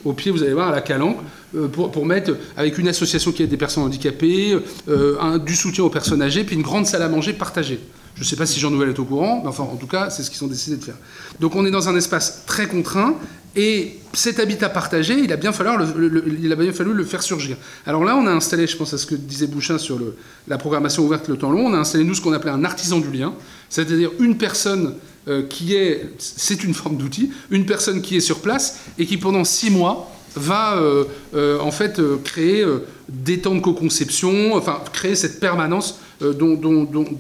au 0.06 0.14
pied, 0.14 0.32
vous 0.32 0.44
allez 0.44 0.54
voir, 0.54 0.70
à 0.70 0.72
la 0.72 0.82
Calanque, 0.82 1.18
euh, 1.56 1.68
pour, 1.68 2.06
mettre, 2.06 2.38
avec 2.58 2.78
une 2.78 2.88
association 2.88 3.32
qui 3.32 3.44
aide 3.44 3.50
des 3.50 3.58
personnes 3.58 3.84
handicapées, 3.84 4.58
euh, 4.88 5.38
du 5.40 5.56
soutien 5.56 5.84
aux 5.84 5.90
personnes 5.90 6.22
âgées, 6.22 6.44
puis 6.44 6.56
une 6.56 6.62
grande 6.62 6.86
salle 6.86 7.02
à 7.02 7.10
manger 7.10 7.34
partagée. 7.34 7.80
Je 8.16 8.22
ne 8.22 8.26
sais 8.26 8.36
pas 8.36 8.46
si 8.46 8.60
Jean 8.60 8.72
Nouvel 8.72 8.90
est 8.90 9.00
au 9.00 9.06
courant, 9.06 9.42
mais 9.42 9.50
enfin, 9.50 9.64
en 9.64 9.78
tout 9.78 9.88
cas, 9.88 10.10
c'est 10.10 10.22
ce 10.24 10.30
qu'ils 10.30 10.44
ont 10.44 10.48
décidé 10.48 10.78
de 10.78 10.84
faire. 10.84 10.98
Donc 11.40 11.56
on 11.56 11.66
est 11.66 11.72
dans 11.72 11.90
un 11.90 11.96
espace 11.96 12.44
très 12.46 12.68
contraint, 12.68 13.16
et 13.56 13.98
cet 14.14 14.40
habitat 14.40 14.70
partagé, 14.70 15.14
il 15.20 15.32
a 15.34 15.38
bien 15.38 15.52
fallu 15.52 16.94
le 16.94 17.04
faire 17.04 17.22
surgir. 17.22 17.58
Alors 17.86 18.06
là, 18.06 18.16
on 18.16 18.26
a 18.26 18.32
installé, 18.32 18.66
je 18.66 18.78
pense 18.78 18.94
à 18.94 18.98
ce 18.98 19.06
que 19.06 19.16
disait 19.16 19.48
Bouchin 19.48 19.78
sur 19.78 20.00
la 20.48 20.58
programmation 20.58 21.04
ouverte 21.04 21.28
le 21.28 21.38
temps 21.38 21.52
long, 21.52 21.66
on 21.66 21.74
a 21.74 21.78
installé, 21.78 22.04
nous, 22.06 22.16
ce 22.16 22.22
qu'on 22.22 22.32
appelait 22.32 22.52
un 22.52 22.64
artisan 22.64 23.00
du 23.00 23.12
lien, 23.12 23.34
c'est-à-dire 23.72 24.12
une 24.20 24.38
personne 24.38 24.96
euh, 25.28 25.44
qui 25.48 25.76
est, 25.76 26.10
c'est 26.20 26.64
une 26.64 26.74
forme 26.74 26.98
d'outil, 26.98 27.32
une 27.50 27.66
personne 27.66 28.02
qui 28.02 28.18
est 28.18 28.22
sur 28.22 28.42
place 28.42 28.80
et 29.00 29.06
qui 29.06 29.18
pendant 29.18 29.44
six 29.44 29.72
mois 29.72 30.12
va 30.36 30.76
euh, 30.76 31.06
euh, 31.36 31.60
en 31.60 31.72
fait 31.72 32.02
créer 32.24 32.66
des 33.08 33.40
temps 33.40 33.56
de 33.56 33.62
co-conception, 33.62 34.56
enfin 34.56 34.80
créer 34.94 35.16
cette 35.16 35.40
permanence 35.40 36.00
dont, 36.22 36.56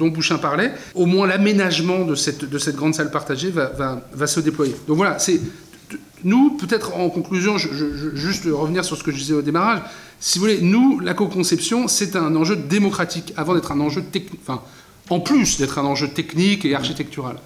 Bouchin 0.09 0.37
parlait. 0.37 0.73
Au 0.93 1.05
moins 1.05 1.25
l'aménagement 1.25 2.05
de 2.05 2.15
cette, 2.15 2.45
de 2.45 2.57
cette 2.57 2.75
grande 2.75 2.95
salle 2.95 3.11
partagée 3.11 3.49
va, 3.51 4.27
se 4.27 4.39
déployer. 4.41 4.75
Donc 4.87 4.97
voilà, 4.97 5.17
c'est 5.17 5.39
nous, 6.23 6.57
peut-être 6.57 6.95
en 6.95 7.09
conclusion, 7.09 7.57
juste 7.57 8.45
revenir 8.45 8.85
sur 8.85 8.97
ce 8.97 9.03
que 9.03 9.11
je 9.11 9.17
disais 9.17 9.33
au 9.33 9.41
démarrage, 9.41 9.81
si 10.19 10.37
vous 10.37 10.45
voulez, 10.45 10.61
nous, 10.61 10.99
la 10.99 11.15
co-conception, 11.15 11.87
c'est 11.87 12.15
un 12.15 12.35
enjeu 12.35 12.55
démocratique, 12.55 13.33
avant 13.37 13.55
d'être 13.55 13.71
un 13.71 13.79
enjeu 13.79 14.03
technique, 14.03 14.41
en 15.11 15.19
plus 15.19 15.57
d'être 15.57 15.77
un 15.77 15.85
enjeu 15.85 16.09
technique 16.09 16.65
et 16.65 16.75
architectural. 16.75 17.37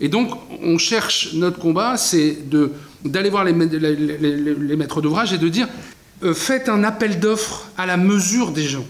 Et 0.00 0.08
donc, 0.08 0.30
on 0.62 0.78
cherche, 0.78 1.34
notre 1.34 1.58
combat, 1.58 1.96
c'est 1.96 2.38
d'aller 3.04 3.30
voir 3.30 3.44
les, 3.44 3.52
maîtres 3.52 5.00
d'ouvrage 5.00 5.32
et 5.32 5.38
de 5.38 5.48
dire 5.48 5.68
euh, 6.22 6.34
faites 6.34 6.68
un 6.68 6.84
appel 6.84 7.20
d'offres 7.20 7.68
à 7.76 7.86
la 7.86 7.96
mesure 7.96 8.50
des 8.50 8.66
gens. 8.66 8.86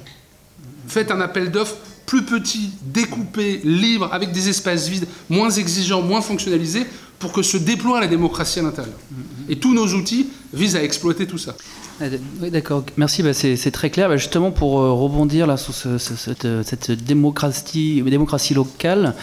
Faites 0.88 1.10
un 1.10 1.20
appel 1.20 1.50
d'offres 1.50 1.76
plus 2.06 2.22
petit, 2.22 2.70
découpé, 2.82 3.60
libre, 3.64 4.10
avec 4.12 4.32
des 4.32 4.48
espaces 4.48 4.88
vides, 4.88 5.06
moins 5.30 5.50
exigeants, 5.50 6.02
moins 6.02 6.20
fonctionnalisés, 6.20 6.86
pour 7.18 7.32
que 7.32 7.42
se 7.42 7.56
déploie 7.56 8.00
la 8.00 8.06
démocratie 8.06 8.60
à 8.60 8.62
l'intérieur. 8.62 8.94
Mm-hmm. 8.94 9.52
Et 9.52 9.56
tous 9.56 9.74
nos 9.74 9.86
outils 9.86 10.28
visent 10.52 10.76
à 10.76 10.82
exploiter 10.82 11.26
tout 11.26 11.38
ça. 11.38 11.54
Ah, 12.00 12.04
oui, 12.42 12.50
d'accord. 12.50 12.84
Merci. 12.96 13.22
Bah, 13.22 13.32
c'est 13.32 13.70
très 13.70 13.90
clair. 13.90 14.08
Bah, 14.08 14.16
justement, 14.16 14.50
pour 14.50 14.80
euh, 14.80 14.92
rebondir 14.92 15.46
là 15.46 15.56
sur 15.56 15.74
cette, 15.74 16.90
démocratie, 16.90 18.02
démocratie 18.02 18.54
locale, 18.54 19.14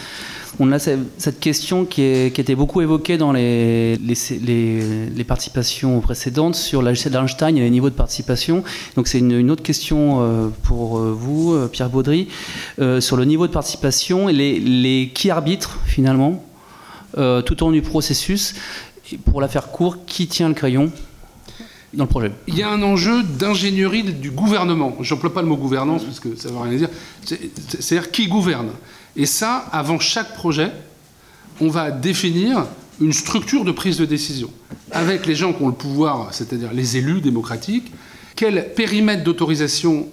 on 0.60 0.71
a 0.71 0.80
cette 0.80 1.39
question 1.39 1.86
qui, 1.86 2.01
est, 2.01 2.36
qui 2.36 2.41
était 2.41 2.56
beaucoup 2.56 2.82
évoquée 2.82 3.17
dans 3.17 3.32
les, 3.32 3.97
les, 3.97 5.23
participations 5.23 5.99
précédentes 6.01 6.56
sur 6.56 6.82
la 6.82 6.93
d'Einstein 6.93 7.58
et 7.58 7.62
les 7.62 7.69
niveaux 7.69 7.89
de 7.89 7.95
participation. 7.95 8.63
Donc 8.95 9.08
c'est 9.08 9.19
une, 9.19 9.49
autre 9.49 9.63
question 9.63 10.19
euh, 10.21 10.47
pour 10.63 10.99
euh, 10.99 11.15
vous, 11.17 11.54
euh, 11.54 11.67
Pierre 11.67 11.89
Baudry, 11.89 12.27
sur 12.99 13.17
le 13.17 13.25
niveau 13.25 13.47
de 13.47 13.51
participation 13.51 14.30
et 14.30 14.34
les, 14.34 15.12
qui 15.13 15.30
arbitre 15.30 15.80
finalement 15.86 16.43
tout 17.13 17.63
au 17.63 17.65
long 17.65 17.71
du 17.71 17.82
processus. 17.82 18.56
pour 19.26 19.41
la 19.41 19.47
faire 19.47 19.67
court, 19.67 20.06
qui 20.06 20.28
tient 20.28 20.47
le 20.47 20.54
crayon 20.54 20.91
dans 21.93 22.06
le 22.06 22.10
projet 22.10 22.32
Il 22.47 22.58
y 22.58 22.63
a 22.63 22.69
un 22.69 22.82
enjeu 22.82 23.24
d'ingénierie 23.24 24.04
du 24.04 24.32
gouvernement. 24.32 24.95
Je 25.02 25.13
n'emploie 25.13 25.34
pas 25.34 25.41
le 25.41 25.47
mot 25.47 25.58
gouvernance 25.58 26.04
parce 26.04 26.19
que 26.19 26.36
ça 26.36 26.50
ne 26.50 26.54
veut 26.54 26.60
rien 26.60 26.78
dire. 26.78 26.89
C'est-à-dire 27.26 28.12
qui 28.12 28.28
gouverne. 28.28 28.69
Et 29.15 29.26
ça, 29.26 29.65
avant 29.71 30.00
chaque 30.00 30.36
projet, 30.36 30.71
on 31.60 31.67
va 31.67 31.91
définir 31.91 32.65
une 33.00 33.13
structure 33.13 33.65
de 33.65 33.71
prise 33.71 33.97
de 33.97 34.06
décision 34.06 34.50
avec 34.91 35.26
les 35.26 35.36
gens 35.36 35.54
qui 35.54 35.63
ont 35.63 35.67
le 35.67 35.74
pouvoir, 35.74 36.34
c'est-à-dire 36.34 36.71
les 36.74 36.97
élus 36.97 37.21
démocratiques, 37.21 37.91
quel 38.36 38.74
périmètre 38.74 39.24
d'autorisation, 39.24 40.08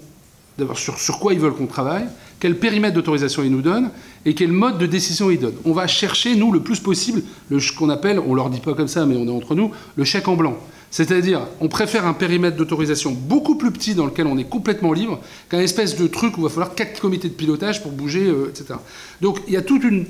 d'abord 0.57 0.79
sur, 0.79 0.99
sur, 0.99 1.19
quoi 1.19 1.33
ils 1.33 1.41
veulent 1.41 1.55
qu'on 1.55 1.67
travaille, 1.67 2.07
quel 2.41 2.59
périmètre 2.59 2.95
d'autorisation 2.95 3.43
ils 3.43 3.51
nous 3.51 3.63
donnent 3.63 3.91
et 4.25 4.35
quel 4.35 4.53
mode 4.53 4.79
de 4.79 4.87
décision 4.87 5.31
ils 5.31 5.39
donnent. 5.39 5.57
On 5.65 5.73
va 5.73 5.87
chercher, 5.87 6.35
nous, 6.35 6.53
le 6.53 6.61
plus 6.61 6.81
possible, 6.81 7.23
ce 7.51 7.73
qu'on 7.73 7.89
appelle, 7.89 8.19
on 8.19 8.35
leur 8.35 8.51
dit 8.51 8.61
pas 8.61 8.75
comme 8.75 8.89
ça, 8.89 9.07
mais 9.07 9.17
on 9.17 9.27
est 9.27 9.31
entre 9.31 9.55
nous, 9.55 9.71
le 9.97 10.05
chèque 10.05 10.29
en 10.29 10.37
blanc. 10.37 10.57
C'est-à-dire, 10.91 11.47
on 11.61 11.69
préfère 11.69 12.07
un 12.07 12.15
périmètre 12.15 12.57
d'autorisation 12.57 13.13
beaucoup 13.13 13.57
plus 13.57 13.71
petit 13.71 13.95
dans 13.95 14.07
lequel 14.07 14.27
on 14.27 14.39
est 14.39 14.49
complètement 14.49 14.93
libre 14.93 15.21
qu'un 15.51 15.61
espèce 15.61 15.97
de 15.97 16.07
truc 16.07 16.39
où 16.39 16.41
il 16.41 16.45
va 16.45 16.49
falloir 16.49 16.75
quatre 16.75 17.01
comités 17.01 17.29
de 17.29 17.35
pilotage 17.35 17.83
pour 17.83 17.93
bouger, 17.93 18.27
euh, 18.27 18.49
etc. 18.49 18.79
Donc 19.21 19.41
il 19.49 19.55
y 19.55 19.57
a 19.59 19.63
toute 19.63 19.85
une, 19.85 20.07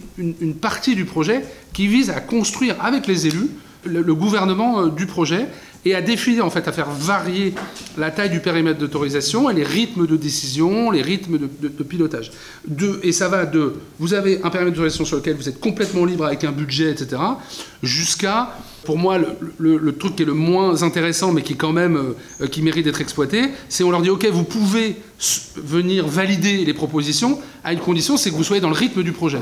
partie 0.54 0.94
du 0.94 1.04
projet 1.04 1.44
qui 1.72 1.88
vise 1.88 2.10
à 2.10 2.20
construire 2.20 2.76
avec 2.84 3.06
les 3.08 3.26
élus 3.26 3.50
le, 3.84 4.14
gouvernement 4.14 4.82
euh, 4.82 4.88
du 4.90 5.06
projet 5.06 5.46
et 5.84 5.94
à 5.94 6.02
définir, 6.02 6.44
en 6.44 6.50
fait, 6.50 6.66
à 6.66 6.72
faire 6.72 6.90
varier 6.90 7.54
la 7.96 8.10
taille 8.10 8.30
du 8.30 8.40
périmètre 8.40 8.78
d'autorisation 8.78 9.48
et 9.48 9.54
les 9.54 9.64
rythmes 9.64 10.06
de 10.06 10.16
décision, 10.16 10.90
les 10.90 11.02
rythmes 11.02 11.38
de, 11.38 11.84
pilotage. 11.84 12.32
Et 13.02 13.12
ça 13.12 13.28
va 13.28 13.46
de, 13.46 13.74
vous 13.98 14.12
avez 14.12 14.40
un 14.42 14.50
périmètre 14.50 14.76
d'autorisation 14.76 15.04
sur 15.04 15.16
lequel 15.16 15.36
vous 15.36 15.48
êtes 15.48 15.60
complètement 15.60 16.04
libre 16.04 16.26
avec 16.26 16.44
un 16.44 16.52
budget, 16.52 16.90
etc., 16.90 17.22
jusqu'à, 17.82 18.54
pour 18.84 18.98
moi, 18.98 19.18
le, 19.58 19.92
truc 19.92 20.16
qui 20.16 20.22
est 20.22 20.26
le 20.26 20.34
moins 20.34 20.82
intéressant, 20.82 21.32
mais 21.32 21.42
qui 21.42 21.56
quand 21.56 21.72
même, 21.72 22.14
euh, 22.40 22.46
qui 22.48 22.60
mérite 22.62 22.84
d'être 22.84 23.00
exploité, 23.00 23.50
c'est 23.68 23.84
on 23.84 23.90
leur 23.90 24.02
dit, 24.02 24.10
OK, 24.10 24.26
vous 24.26 24.44
pouvez 24.44 24.96
venir 25.56 26.06
valider 26.06 26.64
les 26.64 26.74
propositions 26.74 27.38
à 27.62 27.72
une 27.72 27.80
condition, 27.80 28.16
c'est 28.16 28.30
que 28.30 28.36
vous 28.36 28.44
soyez 28.44 28.60
dans 28.60 28.68
le 28.68 28.74
rythme 28.74 29.02
du 29.02 29.12
projet. 29.12 29.40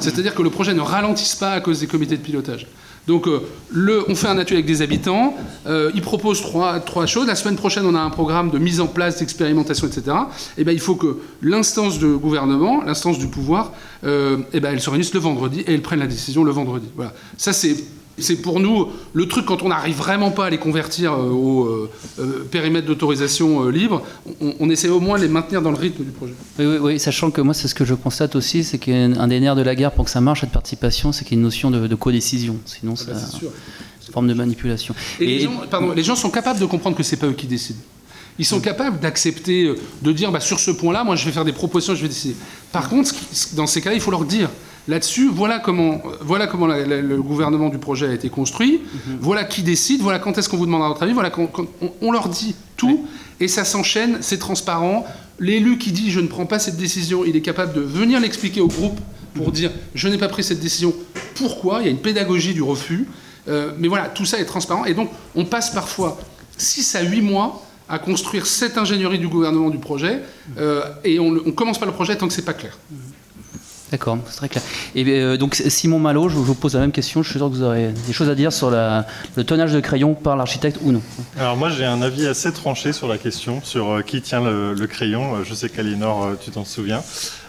C'est-à-dire 0.00 0.34
que 0.34 0.42
le 0.42 0.50
projet 0.50 0.74
ne 0.74 0.80
ralentisse 0.80 1.34
pas 1.34 1.52
à 1.52 1.60
cause 1.60 1.80
des 1.80 1.86
comités 1.86 2.16
de 2.16 2.22
pilotage. 2.22 2.66
Donc, 3.08 3.26
euh, 3.26 3.40
le, 3.72 4.04
on 4.10 4.14
fait 4.14 4.28
un 4.28 4.36
atelier 4.36 4.58
avec 4.58 4.66
des 4.66 4.82
habitants. 4.82 5.34
Euh, 5.66 5.90
ils 5.94 6.02
proposent 6.02 6.42
trois, 6.42 7.06
choses. 7.06 7.26
La 7.26 7.36
semaine 7.36 7.56
prochaine, 7.56 7.86
on 7.86 7.94
a 7.94 8.00
un 8.00 8.10
programme 8.10 8.50
de 8.50 8.58
mise 8.58 8.82
en 8.82 8.86
place, 8.86 9.18
d'expérimentation, 9.18 9.86
etc. 9.86 10.02
Et 10.06 10.60
eh 10.60 10.64
ben, 10.64 10.72
il 10.72 10.78
faut 10.78 10.94
que 10.94 11.16
l'instance 11.40 11.98
de 11.98 12.08
gouvernement, 12.14 12.84
l'instance 12.84 13.18
du 13.18 13.28
pouvoir, 13.28 13.72
euh, 14.04 14.36
eh 14.52 14.60
ben, 14.60 14.72
elle 14.74 14.80
se 14.80 14.90
réunisse 14.90 15.14
le 15.14 15.20
vendredi 15.20 15.60
et 15.60 15.72
elle 15.72 15.80
prenne 15.80 16.00
la 16.00 16.06
décision 16.06 16.44
le 16.44 16.52
vendredi. 16.52 16.88
Voilà. 16.96 17.14
Ça, 17.38 17.54
c'est 17.54 17.76
c'est 18.20 18.36
pour 18.36 18.60
nous 18.60 18.88
le 19.12 19.28
truc 19.28 19.46
quand 19.46 19.62
on 19.62 19.68
n'arrive 19.68 19.96
vraiment 19.96 20.30
pas 20.30 20.46
à 20.46 20.50
les 20.50 20.58
convertir 20.58 21.12
euh, 21.12 21.30
au 21.30 21.66
euh, 21.66 21.90
euh, 22.18 22.46
périmètre 22.50 22.86
d'autorisation 22.86 23.68
libre, 23.68 24.02
on, 24.40 24.70
essaie 24.70 24.88
au 24.88 25.00
moins 25.00 25.18
de 25.18 25.22
les 25.22 25.28
maintenir 25.28 25.62
dans 25.62 25.70
le 25.70 25.76
rythme 25.76 26.04
du 26.04 26.10
projet. 26.10 26.34
Oui, 26.58 26.66
oui, 26.80 26.98
sachant 26.98 27.30
que 27.30 27.40
moi 27.40 27.54
c'est 27.54 27.68
ce 27.68 27.74
que 27.74 27.84
je 27.84 27.94
constate 27.94 28.36
aussi, 28.36 28.64
c'est 28.64 28.78
qu'un 28.78 29.28
des 29.28 29.40
nerfs 29.40 29.56
de 29.56 29.62
la 29.62 29.74
guerre 29.74 29.92
pour 29.92 30.04
que 30.04 30.10
ça 30.10 30.20
marche, 30.20 30.40
cette 30.40 30.52
participation, 30.52 31.12
c'est 31.12 31.24
qu'il 31.24 31.34
y 31.34 31.36
a 31.36 31.40
une 31.40 31.44
notion 31.44 31.70
de, 31.70 31.94
codécision. 31.94 32.56
Sinon, 32.64 32.94
ah 33.00 33.12
bah, 33.12 33.18
c'est 34.00 34.06
une 34.06 34.12
forme 34.12 34.28
de 34.28 34.34
manipulation. 34.34 34.94
Et, 35.20 35.26
les, 35.26 35.40
gens, 35.40 35.62
pardon, 35.70 35.92
les 35.92 36.04
gens 36.04 36.14
sont 36.14 36.30
capables 36.30 36.60
de 36.60 36.66
comprendre 36.66 36.96
que 36.96 37.02
c'est 37.02 37.16
pas 37.16 37.26
eux 37.26 37.32
qui 37.32 37.46
décident. 37.46 37.80
Ils 38.38 38.44
sont 38.44 38.60
capables 38.60 39.00
d'accepter, 39.00 39.74
de 40.02 40.12
dire 40.12 40.30
bah, 40.30 40.40
sur 40.40 40.60
ce 40.60 40.70
point-là, 40.70 41.02
moi 41.02 41.16
je 41.16 41.24
vais 41.24 41.32
faire 41.32 41.44
des 41.44 41.52
propositions, 41.52 41.94
je 41.94 42.02
vais 42.02 42.08
décider. 42.08 42.36
Par 42.70 42.88
contre, 42.88 43.12
dans 43.54 43.66
ces 43.66 43.80
cas-là, 43.80 43.96
il 43.96 44.00
faut 44.00 44.12
leur 44.12 44.24
dire 44.24 44.48
Là-dessus, 44.88 45.28
voilà 45.28 45.58
comment, 45.58 46.02
voilà 46.22 46.46
comment 46.46 46.66
le 46.66 47.22
gouvernement 47.22 47.68
du 47.68 47.76
projet 47.76 48.08
a 48.08 48.12
été 48.14 48.30
construit, 48.30 48.80
mhm. 48.80 49.18
voilà 49.20 49.44
qui 49.44 49.62
décide, 49.62 50.00
voilà 50.00 50.18
quand 50.18 50.38
est-ce 50.38 50.48
qu'on 50.48 50.56
vous 50.56 50.64
demandera 50.64 50.88
votre 50.88 51.02
avis, 51.02 51.12
voilà 51.12 51.28
quand, 51.28 51.50
on, 52.00 52.10
leur 52.10 52.30
dit 52.30 52.56
tout, 52.78 53.06
et 53.38 53.48
ça 53.48 53.64
s'enchaîne, 53.64 54.18
c'est 54.22 54.38
transparent. 54.38 55.06
L'élu 55.38 55.76
qui 55.76 55.92
dit 55.92 56.10
je 56.10 56.20
ne 56.20 56.26
prends 56.26 56.46
pas 56.46 56.58
cette 56.58 56.78
décision, 56.78 57.26
il 57.26 57.36
est 57.36 57.42
capable 57.42 57.74
de 57.74 57.82
venir 57.82 58.18
l'expliquer 58.18 58.62
au 58.62 58.68
groupe 58.68 58.98
pour 59.34 59.52
dire 59.52 59.70
je 59.94 60.08
n'ai 60.08 60.16
pas 60.16 60.28
pris 60.28 60.42
cette 60.42 60.60
décision, 60.60 60.94
pourquoi, 61.34 61.80
il 61.80 61.84
y 61.84 61.88
a 61.88 61.90
une 61.90 61.98
pédagogie 62.00 62.54
du 62.54 62.62
refus. 62.62 63.06
Euh, 63.46 63.72
mais 63.78 63.88
voilà, 63.88 64.06
tout 64.08 64.24
ça 64.24 64.40
est 64.40 64.46
transparent, 64.46 64.86
et 64.86 64.94
donc 64.94 65.10
on 65.34 65.44
passe 65.44 65.70
parfois 65.70 66.18
6 66.56 66.94
à 66.96 67.02
8 67.02 67.20
mois 67.20 67.62
à 67.90 67.98
construire 67.98 68.46
cette 68.46 68.78
ingénierie 68.78 69.18
du 69.18 69.28
gouvernement 69.28 69.68
du 69.68 69.78
projet, 69.78 70.22
euh, 70.58 70.82
et 71.04 71.18
on 71.18 71.30
ne 71.30 71.50
commence 71.50 71.78
pas 71.78 71.86
le 71.86 71.92
projet 71.92 72.16
tant 72.16 72.26
que 72.26 72.32
c'est 72.32 72.44
pas 72.44 72.54
clair. 72.54 72.78
D'accord, 73.90 74.18
c'est 74.28 74.36
très 74.36 74.48
clair. 74.48 74.62
Et 74.94 75.04
euh, 75.08 75.36
donc 75.36 75.54
Simon 75.54 75.98
Malo, 75.98 76.28
je 76.28 76.36
vous 76.36 76.54
pose 76.54 76.74
la 76.74 76.80
même 76.80 76.92
question. 76.92 77.22
Je 77.22 77.30
suis 77.30 77.38
sûr 77.38 77.48
que 77.48 77.54
vous 77.54 77.62
aurez 77.62 77.92
des 78.06 78.12
choses 78.12 78.28
à 78.28 78.34
dire 78.34 78.52
sur 78.52 78.70
le 78.70 79.44
tonnage 79.44 79.72
de 79.72 79.80
crayon 79.80 80.14
par 80.14 80.36
l'architecte 80.36 80.78
ou 80.82 80.92
non. 80.92 81.02
Alors 81.38 81.56
moi 81.56 81.70
j'ai 81.70 81.84
un 81.84 82.02
avis 82.02 82.26
assez 82.26 82.52
tranché 82.52 82.92
sur 82.92 83.08
la 83.08 83.18
question, 83.18 83.60
sur 83.62 83.90
euh, 83.90 84.02
qui 84.02 84.20
tient 84.20 84.42
le, 84.42 84.86
crayon. 84.86 85.44
Je 85.44 85.54
sais 85.54 85.68
qu'Alinor, 85.68 86.32
tu 86.40 86.50
t'en 86.50 86.64
souviens. 86.64 87.02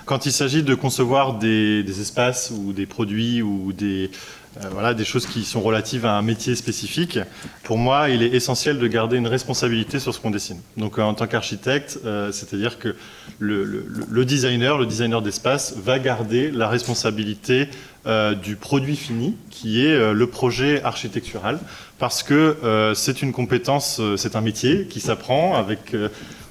Quand 0.10 0.26
il 0.26 0.32
s'agit 0.32 0.64
de 0.64 0.74
concevoir 0.74 1.36
des, 1.36 1.84
espaces 2.02 2.52
ou 2.52 2.74
des 2.74 2.88
produits 2.88 3.44
ou 3.44 3.74
des, 3.74 4.10
euh, 4.10 4.39
voilà, 4.72 4.94
des 4.94 5.06
choses 5.06 5.26
qui 5.26 5.44
sont 5.44 5.62
relatives 5.62 6.06
à 6.06 6.18
un 6.18 6.22
métier 6.22 6.56
spécifique, 6.56 7.20
pour 7.64 7.78
moi, 7.78 8.10
il 8.10 8.22
est 8.24 8.34
essentiel 8.34 8.78
de 8.78 8.88
garder 8.88 9.18
une 9.18 9.28
responsabilité 9.28 10.00
sur 10.00 10.14
ce 10.14 10.20
qu'on 10.20 10.32
dessine. 10.32 10.60
Donc, 10.78 11.00
en 11.00 11.14
tant 11.14 11.28
qu'architecte, 11.28 12.00
euh, 12.06 12.32
c'est-à-dire 12.32 12.78
que 12.78 12.96
le, 13.40 14.26
designer, 14.26 14.78
le 14.78 14.86
designer 14.86 15.22
d'espace, 15.22 15.76
va 15.78 16.00
garder 16.00 16.52
la 16.52 16.68
responsabilité 16.68 17.70
euh, 18.06 18.36
du 18.36 18.56
produit 18.56 18.96
fini, 18.96 19.36
qui 19.50 19.86
est 19.86 20.14
le 20.14 20.28
projet 20.28 20.84
architectural, 20.84 21.60
parce 21.98 22.24
que 22.24 22.58
c'est 22.96 23.22
une 23.22 23.34
compétence, 23.34 24.02
c'est 24.16 24.36
un 24.36 24.42
métier 24.42 24.88
qui 24.90 25.00
s'apprend, 25.00 25.56
avec 25.56 25.96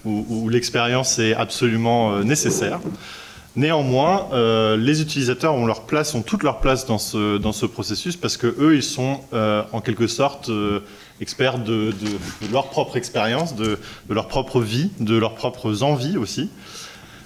où 0.05 0.49
l'expérience 0.49 1.19
est 1.19 1.35
absolument 1.35 2.21
nécessaire. 2.21 2.81
Néanmoins, 3.59 4.29
euh, 4.33 4.77
les 4.77 5.03
utilisateurs 5.03 5.53
ont 5.53 5.67
leur 5.67 5.83
place, 5.83 6.15
ont 6.15 6.23
toute 6.23 6.45
leur 6.45 6.61
place 6.61 6.87
dans 6.87 6.99
ce, 6.99 7.39
dans 7.39 7.51
ce 7.51 7.67
processus 7.67 8.17
parce 8.17 8.37
que 8.37 8.47
eux, 8.47 8.77
ils 8.77 8.85
sont 8.85 9.19
euh, 9.33 9.65
en 9.73 9.81
quelque 9.81 10.07
sorte 10.07 10.49
euh, 10.49 10.79
experts 11.21 11.59
de, 11.59 11.93
leur 12.53 12.71
propre 12.71 12.97
expérience, 12.97 13.57
de, 13.57 13.81
leur 14.09 14.29
propre 14.29 14.61
vie, 14.61 14.93
de 15.01 15.17
leurs 15.17 15.35
propres 15.35 15.83
envies 15.83 16.17
aussi. 16.17 16.51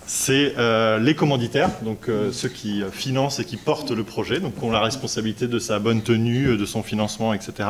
C'est 0.06 0.54
les 1.00 1.14
commanditaires, 1.14 1.70
donc 1.82 2.10
ceux 2.32 2.48
qui 2.48 2.82
financent 2.90 3.38
et 3.38 3.44
qui 3.44 3.56
portent 3.56 3.92
le 3.92 4.02
projet, 4.02 4.40
donc 4.40 4.60
ont 4.62 4.70
la 4.70 4.80
responsabilité 4.80 5.46
de 5.46 5.58
sa 5.58 5.78
bonne 5.78 6.02
tenue, 6.02 6.56
de 6.56 6.66
son 6.66 6.82
financement, 6.82 7.32
etc 7.32 7.68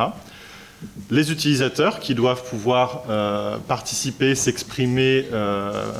les 1.09 1.31
utilisateurs 1.31 1.99
qui 1.99 2.15
doivent 2.15 2.43
pouvoir 2.43 3.03
euh, 3.09 3.57
participer, 3.67 4.35
s'exprimer, 4.35 5.27
euh, 5.31 5.91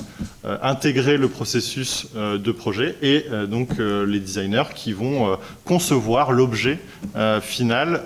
euh, 0.45 0.57
intégrer 0.61 1.17
le 1.17 1.29
processus 1.29 2.07
de 2.15 2.51
projet 2.51 2.95
et 3.01 3.25
donc 3.47 3.77
les 3.77 4.19
designers 4.19 4.73
qui 4.75 4.93
vont 4.93 5.37
concevoir 5.65 6.31
l'objet 6.31 6.79
final 7.41 8.01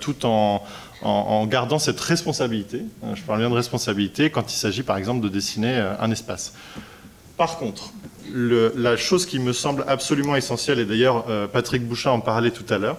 tout 0.00 0.26
en, 0.26 1.46
gardant 1.46 1.78
cette 1.78 2.00
responsabilité. 2.00 2.82
je 3.14 3.22
parle 3.22 3.40
bien 3.40 3.50
de 3.50 3.54
responsabilité 3.54 4.30
quand 4.30 4.52
il 4.52 4.56
s'agit 4.56 4.82
par 4.82 4.96
exemple 4.96 5.20
de 5.20 5.28
dessiner 5.28 5.82
un 5.98 6.10
espace. 6.10 6.52
Par 7.36 7.58
contre, 7.58 7.92
la 8.34 8.96
chose 8.96 9.26
qui 9.26 9.38
me 9.38 9.52
semble 9.52 9.84
absolument 9.88 10.36
essentielle, 10.36 10.78
et 10.78 10.84
d'ailleurs 10.84 11.24
Patrick 11.52 11.86
Bouchat 11.86 12.12
en 12.12 12.20
parlait 12.20 12.50
tout 12.50 12.66
à 12.72 12.78
l'heure, 12.78 12.98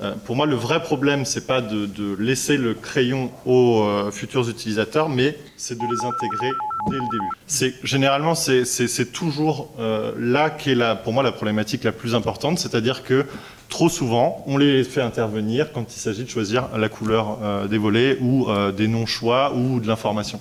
euh, 0.00 0.14
pour 0.24 0.34
moi, 0.34 0.46
le 0.46 0.56
vrai 0.56 0.82
problème, 0.82 1.24
c'est 1.24 1.46
pas 1.46 1.60
de, 1.60 2.16
laisser 2.18 2.56
le 2.56 2.74
crayon 2.74 3.30
aux 3.46 3.82
euh, 3.82 4.10
futurs 4.10 4.48
utilisateurs, 4.48 5.08
mais 5.08 5.38
c'est 5.56 5.78
de 5.78 5.84
les 5.84 6.04
intégrer 6.04 6.50
dès 6.90 6.96
le 6.96 7.10
début. 7.12 7.28
C'est 7.46 7.74
généralement 7.84 8.34
c'est 8.34 9.12
toujours 9.12 9.72
euh, 9.78 10.12
là 10.18 10.50
qu'est 10.50 10.74
la, 10.74 10.96
pour 10.96 11.12
moi 11.12 11.22
la 11.22 11.32
problématique 11.32 11.84
la 11.84 11.92
plus 11.92 12.14
importante, 12.14 12.58
c'est-à-dire 12.58 13.04
que 13.04 13.24
trop 13.68 13.88
souvent, 13.88 14.42
on 14.46 14.56
les 14.56 14.82
fait 14.82 15.00
intervenir 15.00 15.72
quand 15.72 15.94
il 15.94 15.98
s'agit 15.98 16.24
de 16.24 16.30
choisir 16.30 16.76
la 16.76 16.88
couleur 16.88 17.66
des 17.68 17.78
volets 17.78 18.18
ou 18.20 18.46
des 18.76 18.86
non-choix 18.86 19.54
ou 19.54 19.80
de 19.80 19.88
l'information. 19.88 20.38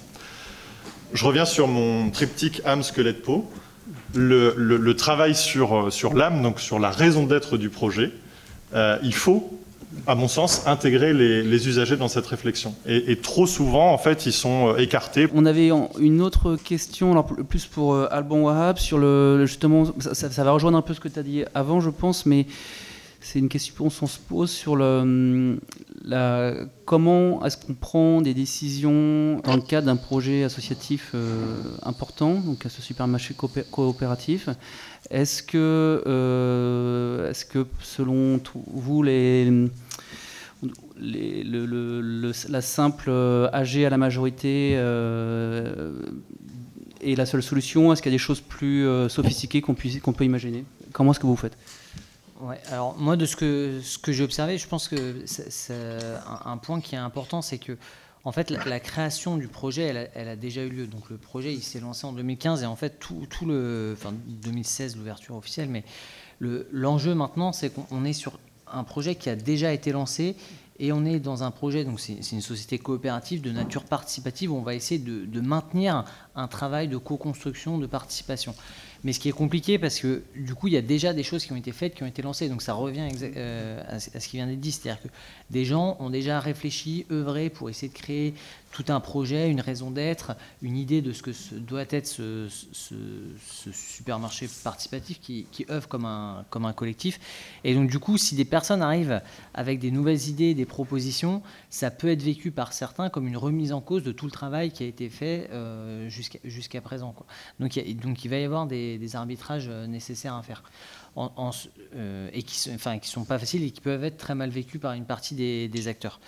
Je 1.13 1.25
reviens 1.25 1.45
sur 1.45 1.67
mon 1.67 2.09
triptyque 2.11 2.61
âme, 2.65 2.83
squelette, 2.83 3.23
peau. 3.23 3.49
Le, 4.13 4.91
travail 4.91 5.33
sur 5.33 6.13
l'âme, 6.13 6.43
donc 6.43 6.59
sur 6.59 6.77
la 6.79 6.91
raison 6.91 7.25
d'être 7.25 7.57
du 7.57 7.69
projet, 7.69 8.11
euh, 8.73 8.97
il 9.03 9.13
faut, 9.13 9.59
à 10.07 10.15
mon 10.15 10.27
sens, 10.27 10.65
intégrer 10.67 11.13
les, 11.13 11.67
usagers 11.67 11.97
dans 11.97 12.07
cette 12.07 12.25
réflexion. 12.25 12.75
Et, 12.85 13.17
trop 13.17 13.45
souvent, 13.45 13.93
en 13.93 13.97
fait, 13.97 14.25
ils 14.25 14.33
sont 14.33 14.69
euh, 14.69 14.77
écartés. 14.77 15.27
On 15.33 15.45
avait 15.45 15.69
une 15.99 16.21
autre 16.21 16.55
question, 16.55 17.11
alors 17.11 17.25
plus 17.25 17.65
pour 17.65 17.93
euh, 17.93 18.07
Alban 18.11 18.41
Wahab, 18.41 18.77
sur 18.77 18.97
le, 18.97 19.45
justement, 19.45 19.85
ça, 19.99 20.43
va 20.43 20.51
rejoindre 20.51 20.77
un 20.77 20.81
peu 20.81 20.93
ce 20.93 20.99
que 20.99 21.07
tu 21.07 21.19
as 21.19 21.23
dit 21.23 21.43
avant, 21.53 21.79
je 21.79 21.89
pense, 21.89 22.25
mais 22.25 22.47
c'est 23.21 23.39
une 23.39 23.49
question 23.49 23.89
qu'on 23.89 24.07
se 24.07 24.19
pose 24.19 24.51
sur 24.51 24.75
le, 24.75 25.57
comment 26.85 27.45
est-ce 27.45 27.57
qu'on 27.57 27.73
prend 27.73 28.21
des 28.21 28.33
décisions 28.33 29.39
dans 29.43 29.55
le 29.55 29.61
cadre 29.61 29.87
d'un 29.87 29.95
projet 29.95 30.43
associatif 30.43 31.15
important, 31.83 32.35
donc 32.35 32.65
à 32.65 32.69
ce 32.69 32.81
supermarché 32.81 33.35
coopératif? 33.71 34.49
Est-ce 35.09 35.43
que, 35.43 36.01
euh, 36.07 37.29
est 37.29 37.47
que 37.47 37.65
selon 37.81 38.39
vous, 38.67 39.03
la 39.03 39.69
simple 42.61 43.11
AG 43.51 43.83
à 43.83 43.89
la 43.89 43.97
majorité 43.97 44.73
euh, 44.75 45.91
est 47.01 47.15
la 47.15 47.25
seule 47.25 47.43
solution? 47.43 47.91
Est-ce 47.91 48.01
qu'il 48.01 48.11
y 48.11 48.15
a 48.15 48.17
des 48.17 48.23
choses 48.23 48.41
plus 48.41 48.87
euh, 48.87 49.09
sophistiquées 49.09 49.61
qu'on 49.61 49.73
peut 49.75 50.23
imaginer? 50.23 50.63
Comment 50.93 51.11
est-ce 51.11 51.19
que 51.19 51.27
vous 51.27 51.35
faites? 51.35 51.57
Alors 52.71 52.95
moi 52.97 53.15
de 53.15 53.25
ce 53.25 53.35
que, 53.35 53.79
ce 53.83 53.97
que 53.97 54.11
j'ai 54.11 54.23
observé, 54.23 54.57
je 54.57 54.67
pense 54.67 54.87
que 54.87 55.23
c'est, 55.25 55.73
un, 56.45 56.57
point 56.57 56.81
qui 56.81 56.95
est 56.95 56.99
important, 56.99 57.41
c'est 57.41 57.57
que 57.57 57.77
en 58.25 58.31
fait, 58.31 58.51
la, 58.51 58.79
création 58.79 59.35
du 59.35 59.49
projet, 59.49 60.09
elle 60.13 60.27
a, 60.29 60.35
déjà 60.37 60.63
eu 60.63 60.69
lieu. 60.69 60.87
Donc 60.87 61.09
le 61.09 61.17
projet, 61.17 61.53
il 61.53 61.61
s'est 61.61 61.81
lancé 61.81 62.07
en 62.07 62.13
2015 62.13 62.63
et 62.63 62.65
en 62.65 62.77
fait, 62.77 62.97
tout, 62.99 63.27
tout 63.29 63.45
le, 63.45 63.95
enfin 63.97 64.13
2016 64.27 64.95
l'ouverture 64.95 65.35
officielle, 65.35 65.67
mais 65.69 65.83
l'enjeu 66.39 67.15
maintenant, 67.15 67.51
c'est 67.51 67.69
qu'on 67.69 68.05
est 68.05 68.13
sur 68.13 68.39
un 68.71 68.83
projet 68.83 69.15
qui 69.15 69.29
a 69.29 69.35
déjà 69.35 69.73
été 69.73 69.91
lancé 69.91 70.35
et 70.79 70.91
on 70.91 71.05
est 71.05 71.19
dans 71.19 71.43
un 71.43 71.51
projet, 71.51 71.85
donc 71.85 71.99
c'est 71.99 72.31
une 72.31 72.41
société 72.41 72.79
coopérative 72.79 73.41
de 73.41 73.51
nature 73.51 73.83
participative, 73.83 74.51
où 74.51 74.55
on 74.55 74.63
va 74.63 74.73
essayer 74.73 74.99
de, 74.99 75.41
maintenir 75.41 76.03
un 76.35 76.47
travail 76.47 76.87
de 76.87 76.97
co-construction, 76.97 77.77
de 77.77 77.85
participation. 77.85 78.55
Mais 79.03 79.11
ce 79.11 79.19
qui 79.19 79.27
est 79.27 79.33
compliqué, 79.33 79.77
parce 79.77 79.99
que 79.99 80.23
du 80.35 80.55
coup, 80.55 80.67
il 80.67 80.73
y 80.73 80.77
a 80.77 80.81
déjà 80.81 81.13
des 81.13 81.23
choses 81.23 81.45
qui 81.45 81.51
ont 81.51 81.57
été 81.57 81.73
faites, 81.73 81.93
qui 81.93 82.03
ont 82.03 82.07
été 82.07 82.21
lancées. 82.21 82.47
Donc 82.47 82.61
ça 82.61 82.73
revient 82.73 83.09
euh, 83.21 83.81
à 83.87 83.99
ce 83.99 84.27
qui 84.27 84.37
vient 84.37 84.47
d'être 84.47 84.61
dit. 84.61 84.71
C'est-à-dire 84.71 85.01
que 85.01 85.09
des 85.49 85.65
gens 85.65 85.97
ont 85.99 86.09
déjà 86.09 86.39
réfléchi, 86.39 87.05
œuvré 87.11 87.49
pour 87.49 87.69
essayer 87.69 87.89
de 87.89 87.97
créer 87.97 88.33
tout 88.73 88.85
un 88.89 88.99
projet, 88.99 89.49
une 89.51 89.61
raison 89.61 89.91
d'être, 89.91 90.35
une 90.63 90.75
idée 90.75 91.03
de 91.03 91.13
ce 91.13 91.21
que 91.21 91.31
doit 91.55 91.85
être 91.89 92.07
ce, 92.07 92.47
supermarché 93.71 94.49
participatif 94.63 95.21
qui, 95.21 95.47
œuvre 95.69 95.87
comme 95.87 96.05
un, 96.05 96.73
collectif. 96.75 97.19
Et 97.63 97.75
donc 97.75 97.89
du 97.89 97.99
coup, 97.99 98.17
si 98.17 98.35
des 98.35 98.45
personnes 98.45 98.81
arrivent 98.81 99.21
avec 99.53 99.79
des 99.79 99.91
nouvelles 99.91 100.27
idées, 100.27 100.55
des 100.55 100.65
propositions, 100.65 101.43
ça 101.69 101.91
peut 101.91 102.09
être 102.09 102.23
vécu 102.23 102.49
par 102.49 102.73
certains 102.73 103.09
comme 103.09 103.27
une 103.27 103.37
remise 103.37 103.71
en 103.73 103.81
cause 103.81 104.03
de 104.03 104.11
tout 104.11 104.25
le 104.25 104.31
travail 104.31 104.71
qui 104.71 104.83
a 104.83 104.87
été 104.87 105.07
fait 105.09 105.49
euh, 105.51 106.09
jusqu'à 106.09 106.81
présent. 106.81 107.13
Donc, 107.59 107.75
il 107.75 108.29
va 108.29 108.37
y 108.39 108.43
avoir 108.43 108.65
des 108.65 109.15
arbitrages 109.15 109.67
euh, 109.69 109.85
nécessaires 109.85 110.33
à 110.33 110.41
faire 110.41 110.63
euh, 111.95 112.29
et 112.33 112.41
qui 112.41 112.71
ne 112.71 112.97
qui 112.97 113.07
sont 113.07 113.23
pas 113.23 113.37
faciles 113.37 113.63
et 113.63 113.69
qui 113.69 113.81
peuvent 113.81 114.03
être 114.03 114.17
très 114.17 114.33
mal 114.33 114.49
vécus 114.49 114.81
par 114.81 114.93
une 114.93 115.05
partie 115.05 115.35
des, 115.35 115.87
acteurs. 115.87 116.19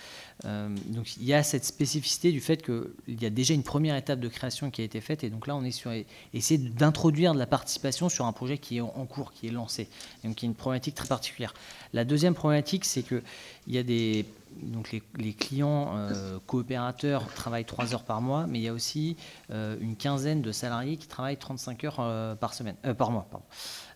Euh, 0.44 0.68
donc 0.88 1.16
il 1.16 1.24
y 1.24 1.32
a 1.32 1.42
cette 1.42 1.64
spécificité 1.64 2.30
du 2.30 2.40
fait 2.40 2.62
qu'il 2.62 3.22
y 3.22 3.24
a 3.24 3.30
déjà 3.30 3.54
une 3.54 3.62
première 3.62 3.96
étape 3.96 4.20
de 4.20 4.28
création 4.28 4.70
qui 4.70 4.82
a 4.82 4.84
été 4.84 5.00
faite 5.00 5.24
et 5.24 5.30
donc 5.30 5.46
là 5.46 5.56
on 5.56 5.64
est 5.64 5.70
sur 5.70 5.90
essayer 6.34 6.58
d'introduire 6.58 7.32
de 7.32 7.38
la 7.38 7.46
participation 7.46 8.10
sur 8.10 8.26
un 8.26 8.32
projet 8.32 8.58
qui 8.58 8.76
est 8.76 8.80
en 8.82 9.06
cours, 9.06 9.32
qui 9.32 9.46
est 9.46 9.50
lancé, 9.50 9.88
donc 10.24 10.36
qui 10.36 10.44
est 10.44 10.48
une 10.48 10.54
problématique 10.54 10.94
très 10.94 11.08
particulière. 11.08 11.54
La 11.94 12.04
deuxième 12.04 12.34
problématique 12.34 12.84
c'est 12.84 13.02
que 13.02 13.22
il 13.66 13.74
y 13.74 13.78
a 13.78 13.82
des 13.82 14.26
donc 14.62 14.90
les, 15.18 15.34
clients 15.34 15.98
euh, 15.98 16.38
coopérateurs 16.46 17.26
travaillent 17.34 17.66
3 17.66 17.92
heures 17.92 18.04
par 18.04 18.22
mois, 18.22 18.46
mais 18.46 18.58
il 18.58 18.62
y 18.62 18.68
a 18.68 18.72
aussi 18.72 19.16
une 19.50 19.96
quinzaine 19.96 20.40
de 20.40 20.50
salariés 20.50 20.96
qui 20.96 21.08
travaillent 21.08 21.36
35 21.36 21.84
heures 21.84 22.36
par 22.38 22.54
semaine, 22.54 22.76
par 22.96 23.10
mois. 23.10 23.28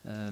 Euh, 0.06 0.30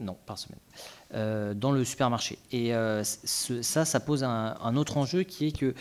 non, 0.00 0.16
par 0.26 0.38
semaine, 0.38 0.58
euh, 0.72 0.99
dans 1.12 1.72
le 1.72 1.84
supermarché. 1.84 2.38
Et 2.52 2.74
euh, 2.74 3.02
ça, 3.02 3.84
ça 3.84 4.00
pose 4.00 4.22
un, 4.24 4.76
autre 4.76 4.96
enjeu 4.96 5.22
qui 5.22 5.48
est 5.48 5.56
que 5.56 5.74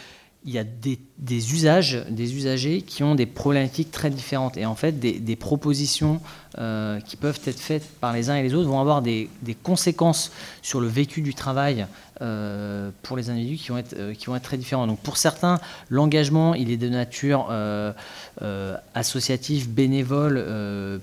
il 0.46 0.54
y 0.54 0.58
a 0.58 0.64
des, 0.64 1.54
usages, 1.54 2.06
des 2.10 2.34
usagers 2.38 2.82
qui 2.82 3.04
ont 3.04 3.14
des 3.14 3.26
problématiques 3.26 3.92
très 3.92 4.10
différentes. 4.10 4.56
Et 4.56 4.66
en 4.66 4.74
fait, 4.74 4.94
des, 4.98 5.36
propositions 5.36 6.22
qui 6.54 7.18
peuvent 7.18 7.42
être 7.46 7.60
faites 7.60 7.86
par 8.00 8.14
les 8.14 8.30
uns 8.30 8.36
et 8.36 8.42
les 8.42 8.54
autres 8.54 8.70
vont 8.70 8.80
avoir 8.80 9.02
des 9.02 9.30
conséquences 9.62 10.32
sur 10.62 10.80
le 10.80 10.88
vécu 10.88 11.22
du 11.22 11.34
travail 11.34 11.86
euh, 12.22 12.90
pour 13.02 13.16
les 13.16 13.30
individus 13.30 13.56
qui 13.56 13.70
vont, 13.70 13.78
être, 13.78 13.96
euh, 13.98 14.14
qui 14.14 14.26
vont 14.26 14.36
être 14.36 14.44
très 14.44 14.58
différents. 14.58 14.88
Donc 14.88 15.00
pour 15.00 15.16
certains, 15.16 15.62
l'engagement, 15.88 16.54
il 16.54 16.70
est 16.70 16.76
de 16.76 16.90
nature 16.90 17.48
euh, 17.50 17.94
associative, 18.94 19.70
bénévole, 19.70 20.46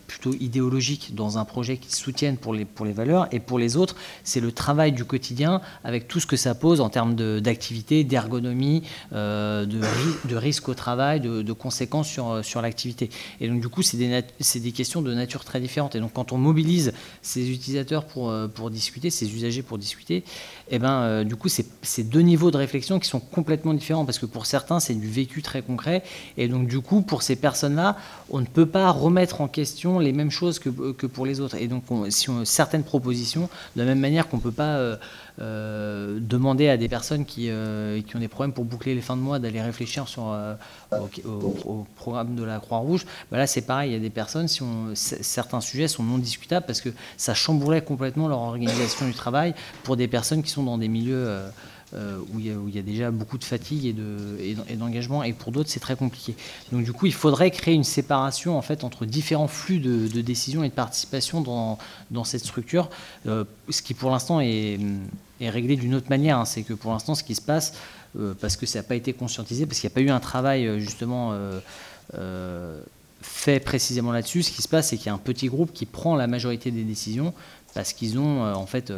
plutôt 0.06 0.34
idéologique 0.40 1.14
dans 1.14 1.38
un 1.38 1.46
projet 1.46 1.78
qui 1.78 1.94
soutienne 1.94 2.36
pour 2.36 2.52
les, 2.52 2.66
pour 2.66 2.84
les 2.84 2.92
valeurs. 2.92 3.28
Et 3.32 3.40
pour 3.40 3.58
les 3.58 3.78
autres, 3.78 3.96
c'est 4.24 4.40
le 4.40 4.52
travail 4.52 4.92
du 4.92 5.04
quotidien 5.04 5.62
avec 5.84 6.06
tout 6.06 6.20
ce 6.20 6.26
que 6.26 6.36
ça 6.36 6.54
pose 6.54 6.80
en 6.80 6.90
termes 6.90 7.14
d'activité, 7.40 8.04
d'ergonomie, 8.04 8.82
de, 9.12 9.64
de 9.64 10.36
risque 10.36 10.68
au 10.68 10.74
travail, 10.74 11.20
de, 11.20 11.52
conséquences 11.52 12.08
sur, 12.08 12.44
sur 12.44 12.60
l'activité. 12.60 13.10
Et 13.40 13.48
donc 13.48 13.60
du 13.60 13.68
coup, 13.68 13.82
c'est 13.82 13.96
des, 13.96 14.22
des 14.60 14.72
questions 14.72 15.02
de 15.02 15.14
nature 15.14 15.44
très 15.44 15.60
différente. 15.60 15.94
Et 15.94 16.00
donc 16.00 16.12
quand 16.14 16.32
on 16.32 16.38
mobilise 16.38 16.92
ces 17.22 17.50
utilisateurs 17.50 18.04
pour, 18.04 18.34
pour 18.54 18.70
discuter, 18.70 19.10
ces 19.10 19.34
usagers 19.34 19.62
pour 19.62 19.78
discuter, 19.78 20.24
eh 20.70 20.78
ben, 20.78 21.05
euh, 21.06 21.24
du 21.24 21.36
coup, 21.36 21.48
c'est 21.48 22.02
deux 22.02 22.20
niveaux 22.20 22.50
de 22.50 22.56
réflexion 22.56 22.98
qui 22.98 23.08
sont 23.08 23.20
complètement 23.20 23.74
différents 23.74 24.04
parce 24.04 24.18
que 24.18 24.26
pour 24.26 24.46
certains, 24.46 24.80
c'est 24.80 24.94
du 24.94 25.08
vécu 25.08 25.42
très 25.42 25.62
concret. 25.62 26.02
Et 26.36 26.48
donc, 26.48 26.66
du 26.66 26.80
coup, 26.80 27.02
pour 27.02 27.22
ces 27.22 27.36
personnes-là, 27.36 27.96
on 28.30 28.40
ne 28.40 28.46
peut 28.46 28.66
pas 28.66 28.90
remettre 28.90 29.40
en 29.40 29.48
question 29.48 29.98
les 29.98 30.12
mêmes 30.12 30.30
choses 30.30 30.58
que, 30.58 30.68
que 30.92 31.06
pour 31.06 31.26
les 31.26 31.40
autres. 31.40 31.56
Et 31.56 31.68
donc, 31.68 31.84
certaines 32.44 32.84
propositions, 32.84 33.48
de 33.76 33.82
la 33.82 33.86
même 33.86 34.00
manière 34.00 34.28
qu'on 34.28 34.38
ne 34.38 34.42
peut 34.42 34.52
pas 34.52 34.76
euh, 34.76 34.96
euh, 35.40 36.18
demander 36.20 36.68
à 36.68 36.76
des 36.76 36.88
personnes 36.88 37.24
qui, 37.24 37.50
qui, 38.06 38.16
ont 38.16 38.18
des 38.18 38.28
problèmes 38.28 38.52
pour 38.52 38.64
boucler 38.64 38.94
les 38.94 39.00
fins 39.00 39.16
de 39.16 39.22
mois 39.22 39.38
d'aller 39.38 39.60
réfléchir 39.60 40.08
sur, 40.08 40.34
au, 40.92 41.86
programme 41.96 42.34
de 42.34 42.44
la 42.44 42.58
Croix-Rouge, 42.58 43.04
bah 43.30 43.38
là, 43.38 43.46
c'est 43.46 43.62
pareil. 43.62 43.90
Il 43.90 43.92
y 43.94 43.96
a 43.96 44.00
des 44.00 44.10
personnes, 44.10 44.48
si 44.48 44.62
certains 44.94 45.60
sujets 45.60 45.88
sont 45.88 46.02
non 46.02 46.18
discutables 46.18 46.66
parce 46.66 46.80
que 46.80 46.90
ça 47.16 47.34
chamboulait 47.34 47.82
complètement 47.82 48.28
leur 48.28 48.40
organisation 48.40 49.06
du 49.06 49.14
travail 49.14 49.54
pour 49.82 49.96
des 49.96 50.08
personnes 50.08 50.42
qui 50.42 50.50
sont 50.50 50.62
dans 50.62 50.78
des 50.78 50.88
euh, 51.94 52.16
euh, 52.16 52.18
où, 52.32 52.40
il 52.68 52.74
y 52.74 52.78
a, 52.78 52.82
déjà 52.82 53.10
beaucoup 53.10 53.38
de 53.38 53.44
fatigue 53.44 53.86
et 53.86 54.76
d'engagement, 54.76 55.22
et, 55.22 55.32
pour 55.32 55.52
d'autres 55.52 55.70
c'est 55.70 55.80
très 55.80 55.96
compliqué. 55.96 56.34
Donc 56.72 56.84
du 56.84 56.92
coup, 56.92 57.06
il 57.06 57.14
faudrait 57.14 57.50
créer 57.50 57.74
une 57.74 57.84
séparation 57.84 58.58
en 58.58 58.62
fait 58.62 58.84
entre 58.84 59.06
différents 59.06 59.48
flux 59.48 59.78
de, 59.78 60.20
décision 60.20 60.64
et 60.64 60.68
de 60.68 60.74
participation 60.74 61.40
dans, 61.40 62.24
cette 62.24 62.44
structure, 62.44 62.90
euh, 63.26 63.44
ce 63.70 63.82
qui 63.82 63.94
pour 63.94 64.10
l'instant 64.10 64.40
est, 64.40 64.78
réglé 65.40 65.76
d'une 65.76 65.94
autre 65.94 66.10
manière. 66.10 66.38
Hein. 66.38 66.44
C'est 66.44 66.62
que 66.62 66.74
pour 66.74 66.92
l'instant, 66.92 67.14
ce 67.14 67.22
qui 67.22 67.34
se 67.34 67.42
passe, 67.42 67.74
parce 68.40 68.56
que 68.56 68.64
ça 68.64 68.78
n'a 68.78 68.82
pas 68.82 68.94
été 68.94 69.12
conscientisé, 69.12 69.66
parce 69.66 69.78
qu'il 69.78 69.88
n'y 69.88 69.92
a 69.92 69.94
pas 69.94 70.00
eu 70.00 70.10
un 70.10 70.20
travail 70.20 70.80
justement 70.80 71.34
fait 73.22 73.60
précisément 73.60 74.12
là-dessus, 74.12 74.42
ce 74.42 74.50
qui 74.50 74.62
se 74.62 74.68
passe, 74.68 74.88
c'est 74.88 74.96
qu'il 74.96 75.06
y 75.06 75.10
a 75.10 75.14
un 75.14 75.18
petit 75.18 75.48
groupe 75.48 75.72
qui 75.72 75.84
prend 75.84 76.16
la 76.16 76.26
majorité 76.26 76.70
des 76.70 76.84
décisions 76.84 77.34
parce 77.76 77.92
qu'ils 77.92 78.18
ont 78.18 78.42
en 78.42 78.66
fait 78.66 78.90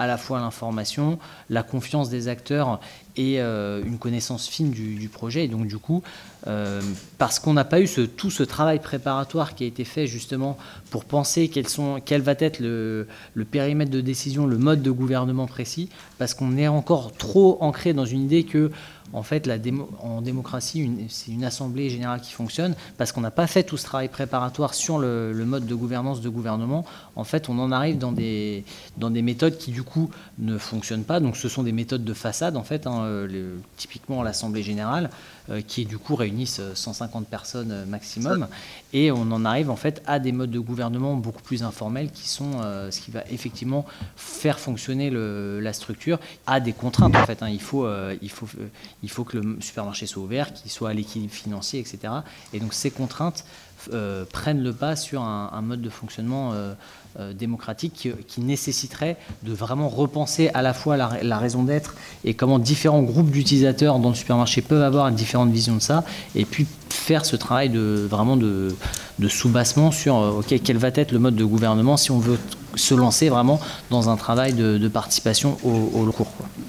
à 0.00 0.06
la 0.06 0.16
fois 0.16 0.40
l'information, 0.40 1.18
la 1.50 1.62
confiance 1.62 2.08
des 2.08 2.28
acteurs 2.28 2.80
et 3.18 3.38
euh, 3.38 3.82
une 3.84 3.98
connaissance 3.98 4.48
fine 4.48 4.70
du, 4.70 5.10
projet. 5.12 5.44
Et 5.44 5.48
donc 5.48 5.66
du 5.66 5.76
coup, 5.76 6.02
euh, 6.46 6.80
parce 7.18 7.38
qu'on 7.38 7.52
n'a 7.52 7.66
pas 7.66 7.82
eu 7.82 7.88
tout 8.16 8.30
ce 8.30 8.42
travail 8.42 8.78
préparatoire 8.78 9.54
qui 9.54 9.64
a 9.64 9.66
été 9.66 9.84
fait 9.84 10.06
justement 10.06 10.56
pour 10.88 11.04
penser 11.04 11.50
quel 11.50 12.22
va 12.22 12.34
être 12.38 12.60
le, 12.60 13.06
périmètre 13.50 13.90
de 13.90 14.00
décision, 14.00 14.46
le 14.46 14.56
mode 14.56 14.80
de 14.80 14.90
gouvernement 14.90 15.46
précis, 15.46 15.90
parce 16.16 16.32
qu'on 16.32 16.56
est 16.56 16.68
encore 16.68 17.12
trop 17.12 17.58
ancré 17.60 17.92
dans 17.92 18.06
une 18.06 18.22
idée 18.22 18.44
que 18.44 18.70
en 19.12 19.22
fait, 19.22 19.50
en 20.00 20.22
démocratie, 20.22 20.90
c'est 21.08 21.32
une 21.32 21.44
assemblée 21.44 21.90
générale 21.90 22.20
qui 22.20 22.32
fonctionne 22.32 22.74
parce 22.96 23.10
qu'on 23.12 23.20
n'a 23.20 23.30
pas 23.30 23.46
fait 23.46 23.64
tout 23.64 23.76
ce 23.76 23.84
travail 23.84 24.08
préparatoire 24.08 24.74
sur 24.74 24.98
le, 24.98 25.32
mode 25.44 25.66
de 25.66 25.74
gouvernance 25.74 26.20
de 26.20 26.28
gouvernement. 26.28 26.84
En 27.16 27.24
fait, 27.24 27.48
on 27.48 27.58
en 27.58 27.72
arrive 27.72 27.98
dans 27.98 28.12
des, 28.12 28.64
dans 28.98 29.10
des 29.10 29.22
méthodes 29.22 29.58
qui, 29.58 29.72
du 29.72 29.82
coup, 29.82 30.10
ne 30.38 30.58
fonctionnent 30.58 31.04
pas. 31.04 31.18
Donc, 31.18 31.36
ce 31.36 31.48
sont 31.48 31.62
des 31.62 31.72
méthodes 31.72 32.04
de 32.04 32.14
façade, 32.14 32.56
en 32.56 32.62
fait, 32.62 32.86
hein, 32.86 33.02
euh, 33.02 33.56
typiquement 33.76 34.22
l'assemblée 34.22 34.62
générale, 34.62 35.10
euh, 35.50 35.60
qui, 35.60 35.86
du 35.86 35.98
coup, 35.98 36.14
réunissent 36.14 36.60
150 36.74 37.26
personnes 37.26 37.72
euh, 37.72 37.86
maximum. 37.86 38.46
Et 38.92 39.10
on 39.10 39.22
en 39.32 39.44
arrive, 39.44 39.70
en 39.70 39.76
fait, 39.76 40.02
à 40.06 40.20
des 40.20 40.30
modes 40.30 40.50
de 40.50 40.60
gouvernement 40.60 41.14
beaucoup 41.16 41.42
plus 41.42 41.62
informels 41.62 42.10
qui 42.10 42.28
sont 42.28 42.50
ce 42.90 43.00
qui 43.00 43.10
va 43.10 43.22
effectivement 43.30 43.86
faire 44.16 44.58
fonctionner 44.58 45.10
la 45.10 45.72
structure 45.72 46.18
à 46.46 46.60
des 46.60 46.72
contraintes, 46.72 47.14
en 47.14 47.24
fait. 47.24 47.42
Hein. 47.42 47.48
Il 47.50 47.60
faut, 47.60 47.86
il 48.20 48.30
faut 48.30 48.46
il 49.02 49.10
faut 49.10 49.24
que 49.24 49.38
le 49.38 49.56
supermarché 49.60 50.06
soit 50.06 50.22
ouvert, 50.22 50.52
qu'il 50.52 50.70
soit 50.70 50.90
à 50.90 50.94
l'équilibre 50.94 51.32
financier, 51.32 51.80
etc. 51.80 52.12
Et 52.52 52.60
donc 52.60 52.74
ces 52.74 52.90
contraintes 52.90 53.44
euh, 53.94 54.24
prennent 54.30 54.62
le 54.62 54.74
pas 54.74 54.94
sur 54.94 55.22
un, 55.22 55.62
mode 55.62 55.80
de 55.80 55.88
fonctionnement 55.88 56.52
euh, 56.52 56.74
euh, 57.18 57.32
démocratique 57.32 58.10
qui, 58.26 58.40
nécessiterait 58.42 59.16
de 59.42 59.54
vraiment 59.54 59.88
repenser 59.88 60.50
à 60.52 60.60
la 60.60 60.74
fois 60.74 60.98
la, 60.98 61.38
raison 61.38 61.62
d'être 61.62 61.94
et 62.24 62.34
comment 62.34 62.58
différents 62.58 63.02
groupes 63.02 63.30
d'utilisateurs 63.30 63.98
dans 63.98 64.10
le 64.10 64.14
supermarché 64.14 64.60
peuvent 64.60 64.82
avoir 64.82 65.10
différentes 65.10 65.50
visions 65.50 65.76
de 65.76 65.80
ça, 65.80 66.04
et 66.34 66.44
puis 66.44 66.66
faire 66.90 67.24
ce 67.24 67.36
travail 67.36 67.70
de 67.70 68.06
vraiment 68.08 68.36
de, 68.36 68.74
soubassement 69.28 69.92
sur 69.92 70.42
quel 70.46 70.76
va 70.76 70.88
être 70.88 71.12
le 71.12 71.18
mode 71.18 71.36
de 71.36 71.44
gouvernement 71.44 71.96
si 71.96 72.10
on 72.10 72.18
veut 72.18 72.38
se 72.74 72.94
lancer 72.94 73.28
vraiment 73.28 73.60
dans 73.90 74.08
un 74.10 74.16
travail 74.16 74.52
de, 74.52 74.88
participation 74.88 75.56
au, 75.64 76.00
au 76.00 76.12
cours. 76.12 76.26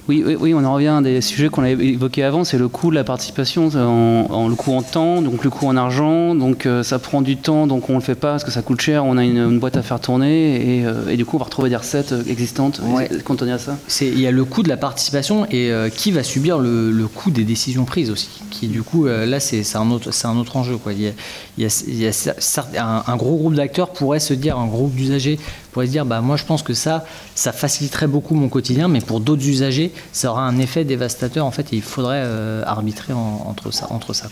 Oui, 0.08 0.24
oui, 0.26 0.36
oui, 0.38 0.52
on 0.52 0.64
en 0.64 0.74
revient 0.74 0.88
à 0.88 1.00
des 1.00 1.20
sujets 1.20 1.48
qu'on 1.48 1.62
avait 1.62 1.86
évoqués 1.86 2.24
avant, 2.24 2.42
c'est 2.42 2.58
le 2.58 2.66
coût 2.66 2.90
de 2.90 2.96
la 2.96 3.04
participation, 3.04 3.68
en, 3.68 4.48
le 4.48 4.54
coût 4.56 4.72
en 4.72 4.82
temps, 4.82 5.22
donc 5.22 5.44
le 5.44 5.50
coût 5.50 5.68
en 5.68 5.76
argent, 5.76 6.34
donc 6.34 6.66
euh, 6.66 6.82
ça 6.82 6.98
prend 6.98 7.22
du 7.22 7.36
temps, 7.36 7.68
donc 7.68 7.88
on 7.88 7.92
ne 7.92 7.98
le 7.98 8.02
fait 8.02 8.16
pas 8.16 8.32
parce 8.32 8.42
que 8.42 8.50
ça 8.50 8.62
coûte 8.62 8.80
cher, 8.80 9.04
on 9.04 9.16
a 9.16 9.24
une, 9.24 9.60
boîte 9.60 9.76
à 9.76 9.82
faire 9.82 10.00
tourner, 10.00 10.78
et, 10.78 10.86
euh, 10.86 11.08
et, 11.08 11.16
du 11.16 11.24
coup 11.24 11.36
on 11.36 11.38
va 11.38 11.44
retrouver 11.44 11.70
des 11.70 11.76
recettes 11.76 12.10
euh, 12.10 12.24
existantes 12.28 12.80
ouais. 12.84 13.08
cantonnées 13.24 13.52
à 13.52 13.58
ça. 13.58 13.78
Il 14.00 14.18
y 14.18 14.26
a 14.26 14.32
le 14.32 14.44
coût 14.44 14.64
de 14.64 14.68
la 14.68 14.76
participation 14.76 15.46
et 15.50 15.70
qui 15.96 16.10
va 16.10 16.24
subir 16.24 16.58
le, 16.58 17.06
coût 17.06 17.30
des 17.30 17.44
décisions 17.44 17.84
prises 17.84 18.10
aussi, 18.10 18.42
qui 18.50 18.66
du 18.66 18.82
coup, 18.82 19.06
là 19.06 19.38
c'est 19.38 19.76
un, 19.76 19.90
autre, 19.90 20.10
un 20.24 20.36
autre 20.36 20.56
enjeu. 20.56 20.76
Quoi. 20.76 20.92
Il, 20.92 21.12
y 21.58 22.06
a, 22.06 23.04
un, 23.06 23.16
gros 23.16 23.36
groupe 23.36 23.54
d'acteurs 23.54 23.90
pourrait 23.90 24.20
se 24.20 24.34
dire, 24.34 24.58
un 24.58 24.66
groupe 24.66 24.94
d'usagers 24.94 25.38
pourrait 25.72 25.86
se 25.86 25.92
dire, 25.92 26.04
bah, 26.04 26.20
moi 26.20 26.36
je 26.36 26.44
pense 26.44 26.62
que 26.62 26.74
ça, 26.74 27.04
faciliterait 27.34 28.06
beaucoup 28.06 28.34
mon 28.34 28.48
quotidien, 28.48 28.88
mais 28.88 29.00
pour 29.00 29.20
d'autres 29.20 29.46
usagers, 29.46 29.92
ça 30.12 30.30
aura 30.30 30.42
un 30.42 30.58
effet 30.58 30.84
dévastateur 30.84 31.46
en 31.46 31.50
fait, 31.50 31.72
et 31.72 31.76
il 31.76 31.82
faudrait 31.82 32.22
euh, 32.24 32.62
arbitrer 32.66 33.12
entre 33.12 33.72
ça. 33.72 33.88
Entre 33.90 34.12
ça. 34.12 34.28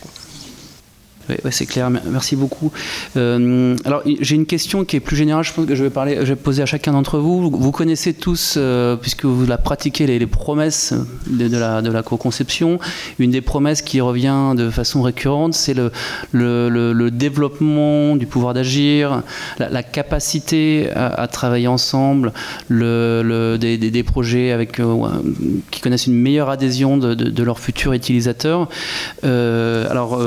Oui, 1.44 1.50
c'est 1.52 1.66
clair. 1.66 1.90
Merci 1.90 2.36
beaucoup. 2.36 2.72
Euh, 3.16 3.76
alors, 3.84 4.02
j'ai 4.20 4.34
une 4.34 4.46
question 4.46 4.84
qui 4.84 4.96
est 4.96 5.00
plus 5.00 5.16
générale. 5.16 5.44
Je 5.44 5.52
pense 5.52 5.66
que 5.66 5.74
je 5.74 5.84
vais 5.84 6.36
poser 6.36 6.62
à 6.62 6.66
chacun 6.66 6.92
d'entre 6.92 7.18
vous. 7.18 7.50
Vous 7.50 7.72
connaissez 7.72 8.14
tous, 8.14 8.54
euh, 8.56 8.96
puisque 8.96 9.24
vous 9.24 9.46
la 9.46 9.58
pratiquez, 9.58 10.06
les, 10.06 10.26
promesses 10.26 10.94
de, 11.26 11.56
la, 11.56 12.02
co-conception. 12.02 12.78
Une 13.18 13.30
des 13.30 13.40
promesses 13.40 13.82
qui 13.82 14.00
revient 14.00 14.54
de 14.56 14.70
façon 14.70 15.02
récurrente, 15.02 15.54
c'est 15.54 15.74
le, 15.74 17.10
développement 17.10 18.16
du 18.16 18.26
pouvoir 18.26 18.54
d'agir, 18.54 19.22
la, 19.58 19.82
capacité 19.82 20.90
à, 20.94 21.26
travailler 21.28 21.68
ensemble, 21.68 22.32
le, 22.68 23.56
des, 23.56 23.78
des, 23.78 24.02
projets 24.02 24.52
avec, 24.52 24.80
euh, 24.80 25.06
qui 25.70 25.80
connaissent 25.80 26.06
une 26.06 26.14
meilleure 26.14 26.50
adhésion 26.50 26.96
de, 26.96 27.14
de, 27.14 27.42
leurs 27.42 27.58
futurs 27.58 27.92
utilisateurs. 27.92 28.68
alors, 29.22 30.20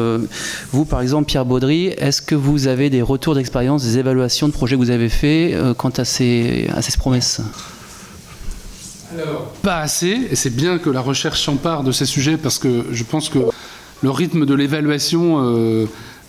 vous, 0.71 0.85
par 0.93 1.01
exemple, 1.01 1.25
Pierre 1.25 1.43
Baudry, 1.43 1.88
est-ce 1.88 2.21
que 2.21 2.36
vous 2.36 2.67
avez 2.67 2.91
des 2.91 3.01
retours 3.01 3.34
d'expérience, 3.34 3.84
des 3.84 3.97
évaluations 3.97 4.47
de 4.47 4.53
projets 4.53 4.75
que 4.75 4.79
vous 4.79 4.91
avez 4.91 5.10
faits 5.10 5.56
euh, 5.56 5.73
quant 5.73 5.89
à 5.89 6.06
ces, 6.06 6.67
promesses? 6.99 7.41
Alors, 9.12 9.47
pas 9.63 9.79
assez, 9.79 10.27
et 10.29 10.36
c'est 10.36 10.56
bien 10.56 10.77
que 10.77 10.91
la 10.91 11.01
recherche 11.01 11.41
s'empare 11.41 11.84
de 11.84 11.91
ces 11.91 12.06
sujets 12.06 12.38
parce 12.38 12.60
que 12.60 12.86
je 12.91 13.03
pense 13.03 13.29
que 13.29 13.39
le 14.03 14.12
rythme 14.12 14.45
de 14.45 14.53
l'évaluation, 14.53 15.39
euh, 15.41 15.88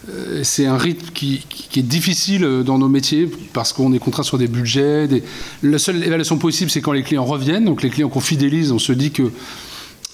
euh, 0.08 0.40
c'est 0.44 0.64
un 0.64 0.78
rythme 0.78 1.10
qui, 1.12 1.44
est 1.76 1.82
difficile 1.82 2.62
dans 2.64 2.78
nos 2.78 2.88
métiers 2.88 3.30
parce 3.52 3.74
qu'on 3.74 3.92
est 3.92 3.98
contraint 3.98 4.22
sur 4.22 4.38
des 4.38 4.48
budgets. 4.48 5.06
La 5.62 5.78
seule 5.78 6.02
évaluation 6.02 6.38
possible, 6.38 6.70
c'est 6.70 6.80
quand 6.80 6.92
les 6.92 7.02
clients 7.02 7.26
reviennent. 7.26 7.66
Donc 7.66 7.82
les 7.82 7.90
clients 7.90 8.08
qu'on 8.08 8.20
fidélise, 8.20 8.72
on 8.72 8.78
se 8.78 8.94
dit 8.94 9.10
que 9.10 9.30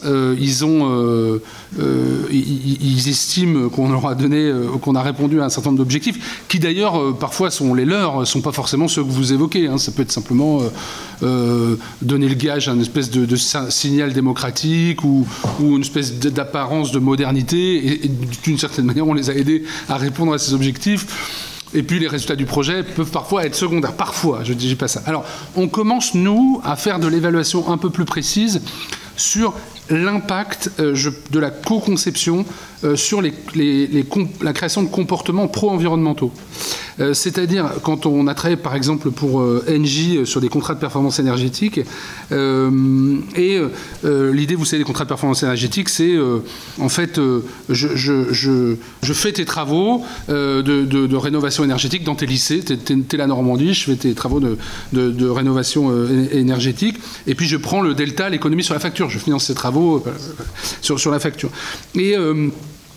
euh, 0.05 0.37
euh, 0.63 1.39
euh, 1.79 2.27
ils, 2.31 3.09
estiment 3.09 3.69
qu'on 3.69 3.91
leur 3.91 4.07
a 4.07 4.15
donné, 4.15 4.53
qu'on 4.83 4.95
a 4.95 5.03
répondu 5.03 5.41
à 5.41 5.45
un 5.45 5.49
certain 5.49 5.71
nombre 5.71 5.79
d'objectifs, 5.79 6.45
qui 6.49 6.59
d'ailleurs 6.59 7.17
parfois 7.17 7.51
sont 7.51 7.75
les 7.75 7.85
leurs, 7.85 8.27
sont 8.27 8.41
pas 8.41 8.53
forcément 8.53 8.89
ceux 8.89 9.03
que 9.03 9.11
vous 9.11 9.33
évoquez. 9.33 9.67
Hein. 9.67 9.79
Ça 9.79 9.93
peut 9.93 10.03
être 10.03 10.13
simplement 10.13 10.61
donner 12.03 12.29
le 12.29 12.35
gage 12.35 12.69
à 12.69 12.73
une 12.73 12.81
espèce 12.81 13.11
de, 13.11 13.37
signal 13.37 14.13
démocratique 14.13 15.05
ou, 15.05 15.27
une 15.61 15.81
espèce 15.81 16.19
d'apparence 16.19 16.93
de 16.93 16.99
modernité, 16.99 18.05
et, 18.05 18.11
d'une 18.43 18.59
certaine 18.59 18.85
manière, 18.85 19.07
on 19.07 19.15
les 19.15 19.31
a 19.31 19.35
aidés 19.35 19.65
à 19.89 19.97
répondre 19.97 20.33
à 20.33 20.39
ces 20.39 20.55
objectifs. 20.55 21.47
Et 21.73 21.85
puis 21.85 22.01
les 22.01 22.09
résultats 22.09 22.35
du 22.35 22.47
projet 22.47 22.83
peuvent 22.83 23.13
parfois 23.13 23.47
être 23.47 23.55
secondaires. 23.55 23.93
Parfois, 23.93 24.41
je 24.43 24.53
ne 24.53 24.59
dis 24.59 24.75
pas 24.75 24.89
ça. 24.89 25.03
Alors, 25.07 25.25
on 25.55 25.69
commence, 25.69 26.15
nous, 26.15 26.61
à 26.65 26.75
faire 26.75 26.99
de 26.99 27.07
l'évaluation 27.07 27.71
un 27.71 27.79
peu 27.79 27.91
plus 27.91 28.05
précise 28.05 28.61
sur 29.17 29.55
l'impact 29.91 30.71
euh, 30.81 30.95
de 31.31 31.39
la 31.39 31.51
co-conception 31.51 32.45
euh, 32.83 32.97
sur 32.97 33.21
la 33.23 34.53
création 34.53 34.83
de 34.83 34.89
comportements 34.89 35.49
pro-environnementaux. 35.49 36.33
Euh, 36.99 37.15
c'est-à-dire, 37.15 37.71
quand 37.83 38.07
on 38.07 38.27
a 38.27 38.35
travaillé 38.35 38.57
par 38.57 38.75
exemple 38.75 39.11
pour 39.11 39.43
Engie 39.69 40.21
sur 40.25 40.41
des 40.41 40.49
contrats 40.49 40.75
de 40.75 40.81
performance 40.81 41.19
énergétique, 41.19 41.81
et 42.31 43.61
l'idée, 44.05 44.55
vous 44.55 44.65
savez, 44.65 44.79
des 44.79 44.87
contrats 44.87 45.05
de 45.05 45.09
performance 45.09 45.43
énergétique, 45.43 45.89
c'est 45.89 46.17
en 46.81 46.89
fait, 46.89 47.21
je, 47.69 48.75
fais 49.13 49.33
tes 49.33 49.45
travaux 49.45 50.05
de, 50.29 51.17
rénovation 51.17 51.65
énergétique 51.65 52.05
dans 52.05 52.15
tes 52.15 52.27
lycées, 52.27 52.63
t'es 52.63 53.17
la 53.17 53.27
Normandie, 53.27 53.75
je 53.75 53.91
fais 53.91 53.97
tes 53.97 54.15
travaux 54.15 54.41
de, 54.41 55.29
rénovation 55.29 55.93
énergétique, 56.33 56.99
et 57.27 57.35
puis 57.35 57.47
je 57.47 57.57
prends 57.57 57.81
le 57.81 57.95
delta, 57.95 58.29
l'économie 58.29 58.65
sur 58.65 58.75
la 58.75 58.81
facture, 58.81 59.11
je 59.11 59.19
finance 59.19 59.47
ces 59.47 59.55
travaux 59.55 59.80
euh, 59.81 60.97
sur, 60.97 61.11
la 61.11 61.21
facture. 61.21 61.51
Et 61.95 62.17
euh, 62.17 62.49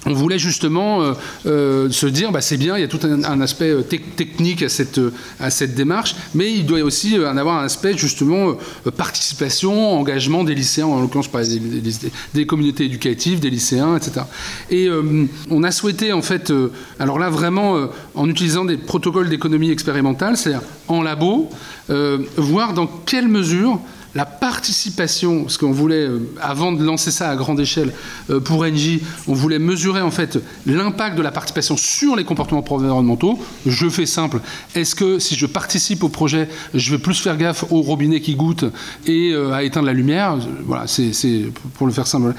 on 0.05 0.13
voulait 0.13 0.37
justement 0.37 1.13
euh, 1.45 1.89
se 1.89 2.05
dire, 2.07 2.31
bah, 2.31 2.41
c'est 2.41 2.57
bien, 2.57 2.77
il 2.77 2.81
y 2.81 2.83
a 2.83 2.87
tout 2.89 2.99
un, 3.03 3.41
aspect 3.41 3.73
technique 4.17 4.61
à 4.61 4.69
cette, 4.69 4.99
à 5.39 5.49
cette 5.49 5.75
démarche, 5.75 6.15
mais 6.33 6.51
il 6.51 6.65
doit 6.65 6.81
aussi 6.81 7.17
en 7.17 7.37
avoir 7.37 7.59
un 7.59 7.63
aspect 7.63 7.97
justement 7.97 8.57
participation, 8.97 9.97
engagement 9.97 10.43
des 10.43 10.55
lycéens, 10.55 10.87
en 10.87 10.99
l'occurrence 10.99 11.29
par 11.29 11.41
des, 11.41 11.59
des, 12.33 12.45
communautés 12.45 12.85
éducatives, 12.85 13.39
des 13.39 13.49
lycéens, 13.49 13.95
etc. 13.95 14.25
Et 14.69 14.89
on 15.49 15.63
a 15.63 15.71
souhaité 15.71 16.11
en 16.11 16.21
fait, 16.21 16.51
alors 16.99 17.17
là 17.17 17.29
vraiment 17.29 17.87
en 18.13 18.29
utilisant 18.29 18.65
des 18.65 18.75
protocoles 18.75 19.29
d'économie 19.29 19.71
expérimentale, 19.71 20.35
c'est-à-dire 20.35 20.67
en 20.89 21.01
labo, 21.01 21.49
voir 22.35 22.73
dans 22.73 22.87
quelle 22.87 23.29
mesure 23.29 23.79
la 24.15 24.25
participation, 24.25 25.43
parce 25.43 25.57
qu'on 25.57 25.71
voulait, 25.71 26.05
euh, 26.07 26.19
avant 26.39 26.71
de 26.71 26.83
lancer 26.83 27.09
ça 27.09 27.29
à 27.29 27.35
grande 27.35 27.59
échelle 27.59 27.93
euh, 28.29 28.39
pour 28.39 28.61
Engie, 28.61 29.01
on 29.27 29.33
voulait 29.33 29.59
mesurer 29.59 30.01
en 30.01 30.11
fait 30.11 30.39
l'impact 30.67 31.17
de 31.17 31.23
la 31.23 31.31
participation 31.31 31.77
sur 31.77 32.15
les 32.15 32.23
comportements 32.23 32.63
environnementaux. 32.67 33.39
Je 33.65 33.89
fais 33.89 34.05
simple. 34.05 34.39
Est-ce 34.75 34.93
que 34.93 35.17
si 35.17 35.35
je 35.35 35.45
participe 35.47 36.03
au 36.03 36.09
projet, 36.09 36.47
je 36.75 36.91
vais 36.91 36.99
plus 36.99 37.19
faire 37.19 37.37
gaffe 37.37 37.65
au 37.71 37.81
robinet 37.81 38.21
qui 38.21 38.35
goûte 38.35 38.65
et 39.07 39.31
euh, 39.31 39.51
à 39.51 39.63
éteindre 39.63 39.87
la 39.87 39.93
lumière? 39.93 40.37
Voilà, 40.65 40.85
c'est 40.87 41.45
pour 41.75 41.87
le 41.87 41.93
faire 41.93 42.07
simple. 42.07 42.35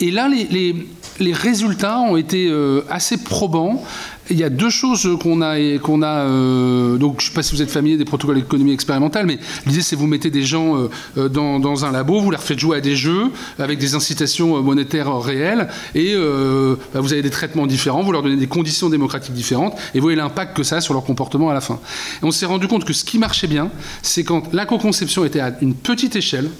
Et 0.00 0.10
là, 0.10 0.28
les, 0.28 0.86
résultats 1.34 2.00
ont 2.00 2.16
été 2.16 2.50
assez 2.88 3.18
probants. 3.18 3.84
Il 4.30 4.38
y 4.38 4.44
a 4.44 4.50
deux 4.50 4.70
choses 4.70 5.08
qu'on 5.20 5.42
a, 5.42 5.58
qu'on 5.78 6.02
a 6.02 6.20
euh, 6.20 6.98
donc 6.98 7.20
je 7.20 7.26
ne 7.26 7.30
sais 7.30 7.34
pas 7.34 7.42
si 7.42 7.52
vous 7.52 7.62
êtes 7.62 7.70
familier 7.70 7.96
des 7.96 8.04
protocoles 8.04 8.36
d'économie 8.36 8.72
expérimentale, 8.72 9.26
mais 9.26 9.40
l'idée 9.66 9.82
c'est 9.82 9.96
vous 9.96 10.06
mettez 10.06 10.30
des 10.30 10.44
gens 10.44 10.76
euh, 10.76 10.88
euh, 11.18 11.28
dans, 11.28 11.84
un 11.84 11.90
labo, 11.90 12.20
vous 12.20 12.30
leur 12.30 12.42
faites 12.42 12.58
jouer 12.58 12.76
à 12.76 12.80
des 12.80 12.94
jeux 12.94 13.30
avec 13.58 13.80
des 13.80 13.96
incitations 13.96 14.62
monétaires 14.62 15.18
réelles, 15.18 15.68
et 15.96 16.14
bah, 16.14 17.00
vous 17.00 17.12
avez 17.12 17.22
des 17.22 17.30
traitements 17.30 17.66
différents, 17.66 18.02
vous 18.02 18.12
leur 18.12 18.22
donnez 18.22 18.36
des 18.36 18.46
conditions 18.46 18.88
démocratiques 18.88 19.34
différentes, 19.34 19.76
et 19.94 19.98
vous 19.98 20.02
voyez 20.02 20.16
l'impact 20.16 20.56
que 20.56 20.62
ça 20.62 20.76
a 20.76 20.80
sur 20.80 20.94
leur 20.94 21.04
comportement 21.04 21.50
à 21.50 21.54
la 21.54 21.60
fin. 21.60 21.80
On 22.22 22.30
s'est 22.30 22.46
rendu 22.46 22.68
compte 22.68 22.84
que 22.84 22.92
ce 22.92 23.04
qui 23.04 23.18
marchait 23.18 23.46
bien, 23.46 23.70
c'est 24.02 24.24
quand 24.24 24.52
la 24.52 24.66
co-conception 24.66 25.24
était 25.24 25.40
à 25.40 25.56
une 25.60 25.74
petite 25.74 26.14
échelle, 26.16 26.50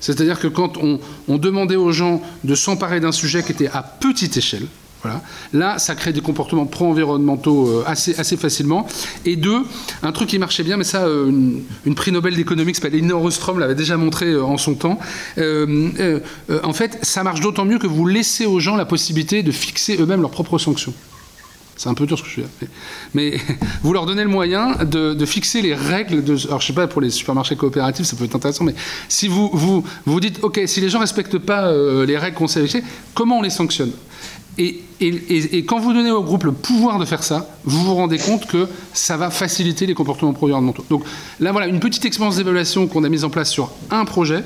c'est-à-dire 0.00 0.40
que 0.40 0.48
quand 0.48 0.78
on 0.78 1.38
demandait 1.38 1.76
aux 1.76 1.92
gens 1.92 2.22
de 2.44 2.54
s'emparer 2.54 3.00
d'un 3.00 3.12
sujet 3.12 3.42
qui 3.42 3.52
était 3.52 3.68
à 3.68 3.82
petite 3.82 4.36
échelle, 4.36 4.66
Là, 5.52 5.78
ça 5.78 5.94
crée 5.94 6.12
des 6.12 6.20
comportements 6.20 6.66
pro-environnementaux 6.66 7.68
euh, 7.68 7.84
assez, 7.86 8.36
facilement. 8.36 8.86
Et 9.24 9.36
deux, 9.36 9.62
un 10.02 10.12
truc 10.12 10.28
qui 10.28 10.38
marchait 10.38 10.62
bien, 10.62 10.76
mais 10.76 10.84
ça, 10.84 11.04
euh, 11.04 11.30
une, 11.84 11.94
prix 11.94 12.12
Nobel 12.12 12.36
d'économie 12.36 12.72
qui 12.72 12.80
s'appelle 12.80 12.94
Elinor 12.94 13.22
Ostrom 13.22 13.58
l'avait 13.58 13.74
déjà 13.74 13.96
montré 13.96 14.26
euh, 14.26 14.44
en 14.44 14.56
son 14.56 14.74
temps. 14.74 14.98
en 15.38 16.72
fait, 16.72 16.98
ça 17.02 17.22
marche 17.22 17.40
d'autant 17.40 17.64
mieux 17.64 17.78
que 17.78 17.86
vous 17.86 18.06
laissez 18.06 18.46
aux 18.46 18.60
gens 18.60 18.76
la 18.76 18.84
possibilité 18.84 19.42
de 19.42 19.52
fixer 19.52 19.96
eux-mêmes 19.98 20.20
leurs 20.20 20.30
propres 20.30 20.58
sanctions. 20.58 20.94
C'est 21.76 21.88
un 21.88 21.94
peu 21.94 22.06
dur 22.06 22.18
ce 22.18 22.22
que 22.22 22.28
je 22.28 22.42
fais. 22.42 22.68
Mais 23.14 23.38
vous 23.82 23.92
leur 23.92 24.06
donnez 24.06 24.22
le 24.22 24.28
moyen 24.28 24.76
de, 24.84 25.26
fixer 25.26 25.62
les 25.62 25.74
règles. 25.74 26.22
Alors, 26.46 26.60
je 26.60 26.66
sais 26.66 26.72
pas, 26.72 26.86
pour 26.86 27.00
les 27.00 27.10
supermarchés 27.10 27.56
coopératifs, 27.56 28.06
ça 28.06 28.16
peut 28.16 28.24
être 28.24 28.36
intéressant, 28.36 28.64
mais 28.64 28.74
si 29.08 29.26
vous 29.26 29.50
vous, 30.04 30.20
dites, 30.20 30.38
OK, 30.42 30.60
si 30.66 30.80
les 30.80 30.88
gens 30.88 31.00
respectent 31.00 31.38
pas 31.38 31.72
les 31.72 32.18
règles 32.18 32.36
qu'on 32.36 32.46
s'est 32.46 32.66
comment 33.14 33.38
on 33.38 33.42
les 33.42 33.50
sanctionne? 33.50 33.92
Et, 34.58 35.64
quand 35.66 35.78
vous 35.78 35.92
donnez 35.92 36.10
au 36.10 36.22
groupe 36.22 36.44
le 36.44 36.52
pouvoir 36.52 36.98
de 36.98 37.04
faire 37.04 37.22
ça, 37.22 37.48
vous 37.64 37.84
vous 37.84 37.94
rendez 37.94 38.18
compte 38.18 38.46
que 38.46 38.68
ça 38.92 39.16
va 39.16 39.30
faciliter 39.30 39.86
les 39.86 39.94
comportements 39.94 40.32
pro-environnementaux. 40.32 40.84
Donc 40.90 41.04
là, 41.40 41.52
voilà, 41.52 41.66
une 41.66 41.80
petite 41.80 42.04
expérience 42.04 42.36
d'évaluation 42.36 42.86
qu'on 42.86 43.04
a 43.04 43.08
mise 43.08 43.24
en 43.24 43.30
place 43.30 43.50
sur 43.50 43.70
un 43.90 44.04
projet. 44.04 44.44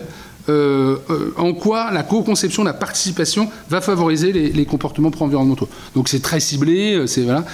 Euh, 0.48 0.98
euh, 1.10 1.34
en 1.38 1.54
quoi 1.54 1.90
la 1.90 2.04
co-conception, 2.04 2.62
la 2.62 2.72
participation 2.72 3.50
va 3.68 3.80
favoriser 3.80 4.32
les, 4.32 4.64
comportements 4.64 5.10
pro-environnementaux. 5.10 5.68
Donc 5.96 6.08
c'est 6.08 6.22
très 6.22 6.38
ciblé, 6.38 6.94
euh, 6.94 7.06
c'est 7.08 7.22
voilà. 7.22 7.44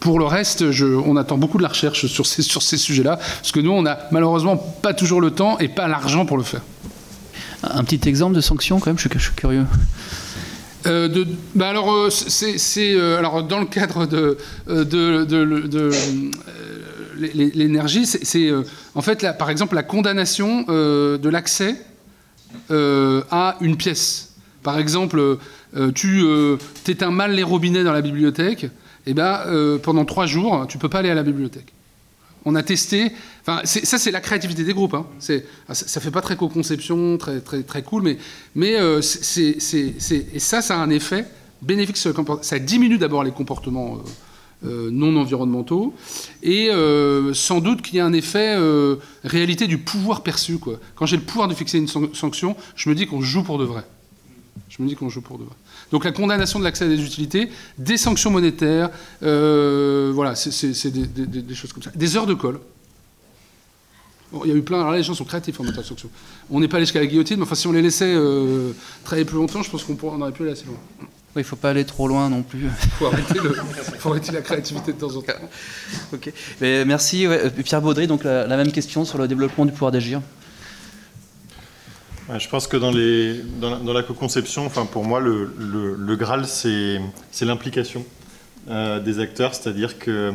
pour 0.00 0.18
le 0.18 0.26
reste, 0.26 0.64
on 1.06 1.16
attend 1.16 1.38
beaucoup 1.38 1.56
de 1.56 1.62
la 1.62 1.70
recherche 1.70 2.06
sur 2.06 2.26
ces, 2.26 2.42
sur 2.42 2.60
ces 2.62 2.76
sujets-là, 2.76 3.16
parce 3.16 3.52
que 3.52 3.60
nous, 3.60 3.70
on 3.70 3.82
n'a 3.82 4.00
malheureusement 4.10 4.56
pas 4.56 4.92
toujours 4.92 5.22
le 5.22 5.30
temps 5.30 5.58
et 5.58 5.68
pas 5.68 5.88
l'argent 5.88 6.26
pour 6.26 6.36
le 6.36 6.42
faire. 6.42 6.60
Un 7.62 7.84
petit 7.84 8.06
exemple 8.06 8.36
de 8.36 8.42
sanction 8.42 8.78
quand 8.78 8.90
même, 8.90 8.98
je 8.98 9.08
suis 9.08 9.32
curieux. 9.34 9.64
Euh, 10.86 11.24
bah 11.54 11.68
alors, 11.68 11.92
euh, 11.92 12.10
c'est, 12.10 12.94
euh, 12.94 13.18
alors, 13.18 13.42
dans 13.42 13.60
le 13.60 13.66
cadre 13.66 14.06
de, 14.06 14.36
l'énergie, 17.54 18.06
c'est, 18.06 18.50
en 18.94 19.02
fait, 19.02 19.22
là, 19.22 19.32
par 19.32 19.50
exemple, 19.50 19.74
la 19.74 19.82
condamnation 19.82 20.62
de 20.62 21.28
l'accès 21.28 21.76
à 22.70 23.56
une 23.60 23.76
pièce. 23.76 24.34
Par 24.62 24.78
exemple, 24.78 25.38
tu 25.94 26.24
éteins 26.88 27.10
mal 27.10 27.32
les 27.32 27.42
robinets 27.42 27.84
dans 27.84 27.92
la 27.92 28.02
bibliothèque, 28.02 28.64
et 29.06 29.10
eh 29.10 29.14
ben, 29.14 29.78
pendant 29.82 30.04
trois 30.04 30.26
jours, 30.26 30.66
tu 30.68 30.78
peux 30.78 30.88
pas 30.88 31.00
aller 31.00 31.10
à 31.10 31.14
la 31.14 31.22
bibliothèque. 31.22 31.72
On 32.44 32.54
a 32.54 32.62
testé. 32.62 33.10
Enfin, 33.40 33.62
ça, 33.64 33.98
c'est 33.98 34.10
la 34.10 34.20
créativité 34.20 34.64
des 34.64 34.74
groupes. 34.74 34.94
Hein. 34.94 35.06
Ah, 35.68 35.74
ça, 35.74 36.00
fait 36.00 36.10
pas 36.10 36.20
très 36.20 36.36
co-conception, 36.36 37.16
très, 37.16 37.40
très, 37.40 37.62
très 37.62 37.82
cool, 37.82 38.02
mais, 38.02 38.18
mais 38.54 38.78
euh, 38.78 39.00
c'est, 39.00 39.56
et 40.34 40.38
ça, 40.38 40.60
ça 40.60 40.76
a 40.76 40.78
un 40.78 40.90
effet 40.90 41.26
bénéfique 41.62 41.96
sur 41.96 42.10
le 42.10 42.14
comportement. 42.14 42.42
Ça 42.42 42.58
diminue 42.58 42.98
d'abord 42.98 43.24
les 43.24 43.30
comportements 43.30 43.96
euh, 43.96 44.68
euh, 44.68 44.90
non 44.90 45.16
environnementaux, 45.16 45.94
et 46.42 46.70
sans 47.32 47.60
doute 47.60 47.80
qu'il 47.80 47.96
y 47.96 48.00
a 48.00 48.06
un 48.06 48.12
effet 48.12 48.56
réalité 49.24 49.66
du 49.66 49.78
pouvoir 49.78 50.22
perçu. 50.22 50.58
Quand 50.94 51.06
j'ai 51.06 51.16
le 51.16 51.22
pouvoir 51.22 51.48
de 51.48 51.54
fixer 51.54 51.78
une 51.78 51.88
sanction, 51.88 52.56
je 52.76 52.90
me 52.90 52.94
dis 52.94 53.06
qu'on 53.06 53.22
joue 53.22 53.42
pour 53.42 53.58
de 53.58 53.64
vrai. 53.64 53.84
Je 54.68 54.82
me 54.82 54.88
dis 54.88 54.96
qu'on 54.96 55.08
joue 55.08 55.20
pour 55.20 55.38
demain. 55.38 55.50
Donc 55.90 56.04
la 56.04 56.12
condamnation 56.12 56.58
de 56.58 56.64
l'accès 56.64 56.84
à 56.84 56.88
des 56.88 57.00
utilités, 57.00 57.48
des 57.78 57.96
sanctions 57.96 58.30
monétaires, 58.30 58.90
euh, 59.22 60.10
voilà, 60.14 60.34
c'est 60.34 60.90
des, 60.90 61.54
choses 61.54 61.72
comme 61.72 61.82
ça. 61.82 61.90
Des 61.94 62.16
heures 62.16 62.26
de 62.26 62.34
colle. 62.34 62.58
il 64.44 64.50
y 64.50 64.52
a 64.52 64.56
eu 64.56 64.62
plein. 64.62 64.80
Alors 64.80 64.92
là, 64.92 64.98
les 64.98 65.04
gens 65.04 65.14
sont 65.14 65.24
créatifs 65.24 65.60
en 65.60 65.64
matière 65.64 65.82
de 65.82 65.88
sanctions. 65.88 66.10
On 66.50 66.60
n'est 66.60 66.68
pas 66.68 66.78
allé 66.78 66.86
jusqu'à 66.86 67.00
la 67.00 67.06
guillotine, 67.06 67.36
mais 67.36 67.44
enfin, 67.44 67.54
si 67.54 67.66
on 67.66 67.72
les 67.72 67.82
laissait 67.82 68.14
euh, 68.14 68.72
travailler 69.04 69.24
plus 69.24 69.36
longtemps, 69.36 69.62
je 69.62 69.70
pense 69.70 69.84
qu'on 69.84 70.20
aurait 70.20 70.32
pu 70.32 70.42
aller 70.42 70.52
assez 70.52 70.66
loin. 70.66 70.78
Oui, 71.00 71.06
il 71.36 71.38
ne 71.40 71.44
faut 71.44 71.56
pas 71.56 71.70
aller 71.70 71.84
trop 71.84 72.06
loin 72.06 72.28
non 72.30 72.42
plus. 72.42 72.64
Il 73.00 73.98
faut, 73.98 74.10
arrêter 74.10 74.30
la 74.30 74.40
créativité 74.40 74.92
de 74.92 74.98
temps 74.98 75.16
en 75.16 75.20
temps. 75.20 75.32
ok. 76.12 76.32
merci. 76.60 77.26
Pierre 77.64 77.82
Baudry, 77.82 78.06
donc 78.06 78.22
la, 78.22 78.46
même 78.56 78.70
question 78.70 79.04
sur 79.04 79.18
le 79.18 79.26
développement 79.26 79.66
du 79.66 79.72
pouvoir 79.72 79.90
d'agir. 79.90 80.20
Je 82.32 82.48
pense 82.48 82.66
que 82.66 82.78
dans, 82.78 82.90
la, 83.92 84.02
co-conception, 84.02 84.64
enfin, 84.64 84.86
pour 84.86 85.04
moi, 85.04 85.20
le, 85.20 86.16
Graal, 86.16 86.46
c'est 86.46 87.00
l'implication 87.42 88.04
euh, 88.70 88.98
des 88.98 89.18
acteurs, 89.18 89.54
c'est-à-dire 89.54 89.98
que 89.98 90.32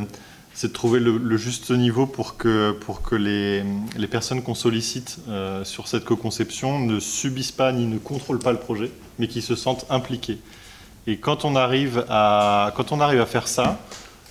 c'est 0.53 0.67
de 0.67 0.73
trouver 0.73 0.99
le, 0.99 1.37
juste 1.37 1.71
niveau 1.71 2.05
pour 2.05 2.37
que, 2.37 2.75
les, 3.15 3.63
personnes 4.07 4.43
qu'on 4.43 4.53
sollicite 4.53 5.17
euh, 5.29 5.63
sur 5.63 5.87
cette 5.87 6.05
co-conception 6.05 6.79
ne 6.79 6.99
subissent 6.99 7.51
pas 7.51 7.71
ni 7.71 7.87
ne 7.87 7.97
contrôlent 7.97 8.39
pas 8.39 8.51
le 8.51 8.59
projet, 8.59 8.91
mais 9.17 9.27
qui 9.27 9.41
se 9.41 9.55
sentent 9.55 9.87
impliquées. 9.89 10.37
Et 11.07 11.17
quand 11.17 11.43
on 11.43 11.55
arrive 11.55 12.05
à, 12.07 12.71
quand 12.75 12.91
on 12.91 12.99
arrive 12.99 13.21
à 13.21 13.25
faire 13.25 13.47
ça, 13.47 13.79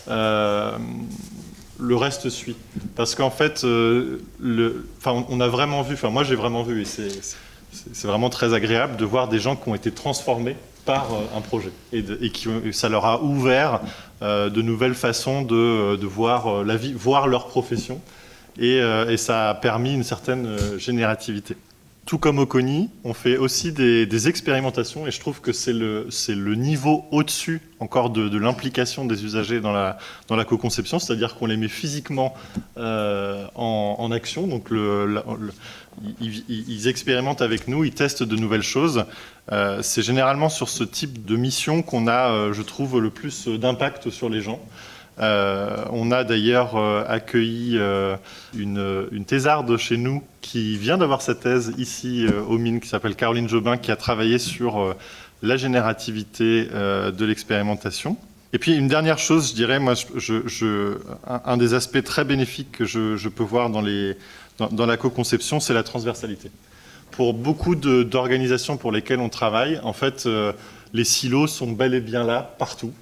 euh, 0.07 0.79
le 1.81 1.97
reste 1.97 2.29
suit. 2.29 2.57
Parce 2.95 3.17
qu'en 3.17 3.31
fait, 3.31 3.65
on 3.65 5.41
a 5.41 5.49
vraiment 5.49 5.83
vu, 5.83 5.95
enfin 5.95 6.11
moi 6.11 6.23
j'ai 6.23 6.37
vraiment 6.37 6.63
vu, 6.63 6.83
et 6.83 6.85
c'est 6.85 7.11
c'est 7.73 8.07
vraiment 8.07 8.31
très 8.31 8.55
agréable 8.55 8.97
de 8.97 9.05
voir 9.05 9.29
des 9.29 9.39
gens 9.39 9.57
qui 9.57 9.69
ont 9.69 9.75
été 9.75 9.91
transformés 9.91 10.57
par 10.89 11.13
euh, 11.13 11.37
un 11.37 11.43
projet 11.43 11.71
et, 11.93 12.03
qui 12.31 12.49
ça 12.73 12.89
leur 12.89 13.05
a 13.05 13.23
ouvert 13.23 13.81
euh, 14.23 14.49
de 14.49 14.63
nouvelles 14.63 14.95
façons 14.95 15.43
de, 15.43 15.55
euh, 15.55 15.99
voir 16.01 16.65
la 16.65 16.77
vie, 16.77 16.95
voir 16.95 17.29
leur 17.29 17.49
profession 17.49 18.01
et, 18.59 18.81
ça 19.19 19.51
a 19.51 19.55
permis 19.55 19.95
une 19.95 20.03
certaine 20.03 20.57
générativité. 20.79 21.57
Tout 22.07 22.19
comme 22.19 22.39
au 22.39 22.47
CONI, 22.47 22.89
on 23.05 23.13
fait 23.13 23.37
aussi 23.37 23.71
des, 23.71 24.29
expérimentations 24.29 25.07
et 25.07 25.11
je 25.11 25.21
trouve 25.21 25.41
que 25.43 25.53
c'est 25.53 25.75
le, 25.75 26.09
le, 26.29 26.55
niveau 26.55 27.05
au-dessus 27.13 27.61
encore 27.81 28.09
de, 28.11 28.37
l'implication 28.39 29.05
des 29.05 29.25
usagers 29.25 29.61
dans 29.61 29.73
la, 29.73 29.99
dans 30.27 30.35
la 30.35 30.45
co-conception, 30.45 30.99
c'est-à-dire 30.99 31.37
qu'on 31.37 31.47
les 31.47 31.59
met 31.59 31.69
physiquement 31.69 32.35
en, 32.77 34.11
action. 34.11 34.49
Donc 34.49 34.71
le, 34.71 35.23
ils, 36.21 36.89
expérimentent 36.89 37.43
avec 37.43 37.69
nous, 37.69 37.85
ils 37.85 37.93
testent 37.93 38.23
de 38.23 38.37
nouvelles 38.37 38.63
choses. 38.63 39.05
Euh, 39.53 39.81
c'est 39.83 40.03
généralement 40.03 40.49
sur 40.49 40.69
ce 40.69 40.85
type 40.85 41.25
de 41.25 41.37
mission 41.37 41.83
qu'on 41.83 42.07
a, 42.07 42.31
euh, 42.31 42.53
je 42.53 42.63
trouve, 42.63 43.01
le 43.01 43.11
plus 43.11 43.49
d'impact 43.49 44.11
sur 44.11 44.29
les 44.29 44.41
gens. 44.41 44.61
Euh, 45.21 45.85
on 45.91 46.13
a 46.13 46.23
d'ailleurs 46.23 46.77
accueilli 47.09 47.79
une, 48.57 49.25
thésarde 49.27 49.77
chez 49.77 49.97
nous 49.97 50.23
qui 50.41 50.77
vient 50.77 50.99
d'avoir 50.99 51.23
sa 51.23 51.35
thèse 51.35 51.75
ici 51.79 52.27
au 52.49 52.57
Mines, 52.59 52.81
qui 52.81 52.89
s'appelle 52.89 53.17
Caroline 53.17 53.49
Jobin, 53.49 53.77
qui 53.79 53.91
a 53.91 53.97
travaillé 53.97 54.39
sur 54.39 54.95
la 55.43 55.57
générativité 55.57 56.67
de 56.67 57.25
l'expérimentation. 57.25 58.17
Et 58.55 58.59
puis 58.59 58.75
une 58.75 58.89
dernière 58.89 59.19
chose, 59.19 59.51
je 59.51 59.55
dirais, 59.55 59.79
moi, 59.81 59.95
un, 61.27 61.57
des 61.57 61.75
aspects 61.75 62.03
très 62.03 62.25
bénéfiques 62.25 62.71
que 62.71 62.85
je 62.85 63.29
peux 63.29 63.43
voir 63.43 63.71
dans 63.71 63.83
les, 63.83 64.17
dans, 64.59 64.87
la 64.87 64.97
co-conception, 64.97 65.61
c'est 65.61 65.75
la 65.75 65.83
transversalité. 65.83 66.51
Pour 67.11 67.35
beaucoup 67.35 67.75
d'organisations 67.75 68.77
pour 68.77 68.93
lesquelles 68.93 69.21
on 69.21 69.29
travaille, 69.29 69.81
en 69.83 69.93
fait, 69.93 70.27
euh, 70.27 70.53
les 70.93 71.05
silos 71.05 71.47
sont 71.47 71.71
bel 71.73 71.95
et 71.95 72.01
bien 72.01 72.25
là, 72.25 72.55
partout. 72.59 72.93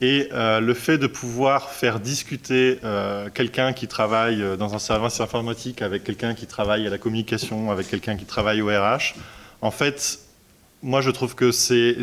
Et 0.00 0.28
euh, 0.32 0.60
le 0.60 0.74
fait 0.74 0.98
de 0.98 1.06
pouvoir 1.06 1.70
faire 1.70 2.00
discuter 2.00 2.78
euh, 2.84 3.30
quelqu'un 3.32 3.72
qui 3.72 3.88
travaille 3.88 4.44
dans 4.58 4.74
un 4.74 4.78
service 4.78 5.20
informatique 5.20 5.80
avec 5.80 6.04
quelqu'un 6.04 6.34
qui 6.34 6.46
travaille 6.46 6.86
à 6.86 6.90
la 6.90 6.98
communication, 6.98 7.70
avec 7.70 7.88
quelqu'un 7.88 8.16
qui 8.16 8.26
travaille 8.26 8.60
au 8.60 8.66
RH, 8.66 9.14
en 9.62 9.70
fait, 9.70 10.18
moi 10.82 11.00
je 11.00 11.10
trouve 11.10 11.34
que 11.34 11.50
c'est 11.50 11.96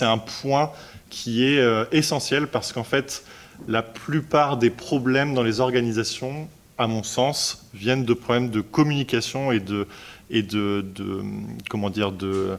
un 0.00 0.18
point 0.18 0.72
qui 1.10 1.44
est 1.44 1.62
essentiel 1.92 2.48
parce 2.48 2.72
qu'en 2.72 2.82
fait, 2.82 3.22
la 3.68 3.82
plupart 3.82 4.56
des 4.56 4.70
problèmes 4.70 5.32
dans 5.32 5.44
les 5.44 5.60
organisations 5.60 6.48
à 6.78 6.86
mon 6.86 7.02
sens, 7.02 7.66
viennent 7.74 8.04
de 8.04 8.14
problèmes 8.14 8.50
de 8.50 8.60
communication 8.60 9.52
et 9.52 9.60
de, 9.60 9.86
et 10.30 10.42
de, 10.42 10.84
comment 11.70 11.90
dire, 11.90 12.12
de, 12.12 12.58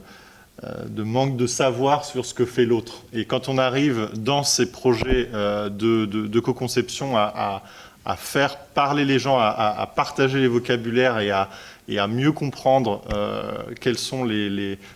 euh, 0.63 0.85
de, 0.87 1.03
manque 1.03 1.37
de 1.37 1.47
savoir 1.47 2.05
sur 2.05 2.25
ce 2.25 2.33
que 2.33 2.45
fait 2.45 2.65
l'autre. 2.65 3.03
Et 3.13 3.25
quand 3.25 3.49
on 3.49 3.57
arrive 3.57 4.09
dans 4.15 4.43
ces 4.43 4.71
projets 4.71 5.29
euh, 5.33 5.69
de, 5.69 6.05
de 6.05 6.39
co-conception 6.39 7.15
à, 7.17 7.63
à, 8.05 8.15
faire 8.15 8.57
parler 8.57 9.03
les 9.03 9.19
gens, 9.19 9.37
à, 9.37 9.91
partager 9.95 10.39
les 10.39 10.47
vocabulaires 10.47 11.19
et 11.19 11.29
à, 11.29 11.49
et 11.89 11.99
mieux 12.07 12.31
comprendre 12.31 13.01
euh, 13.13 13.51
quels 13.81 13.97
sont 13.97 14.23
les, 14.23 14.49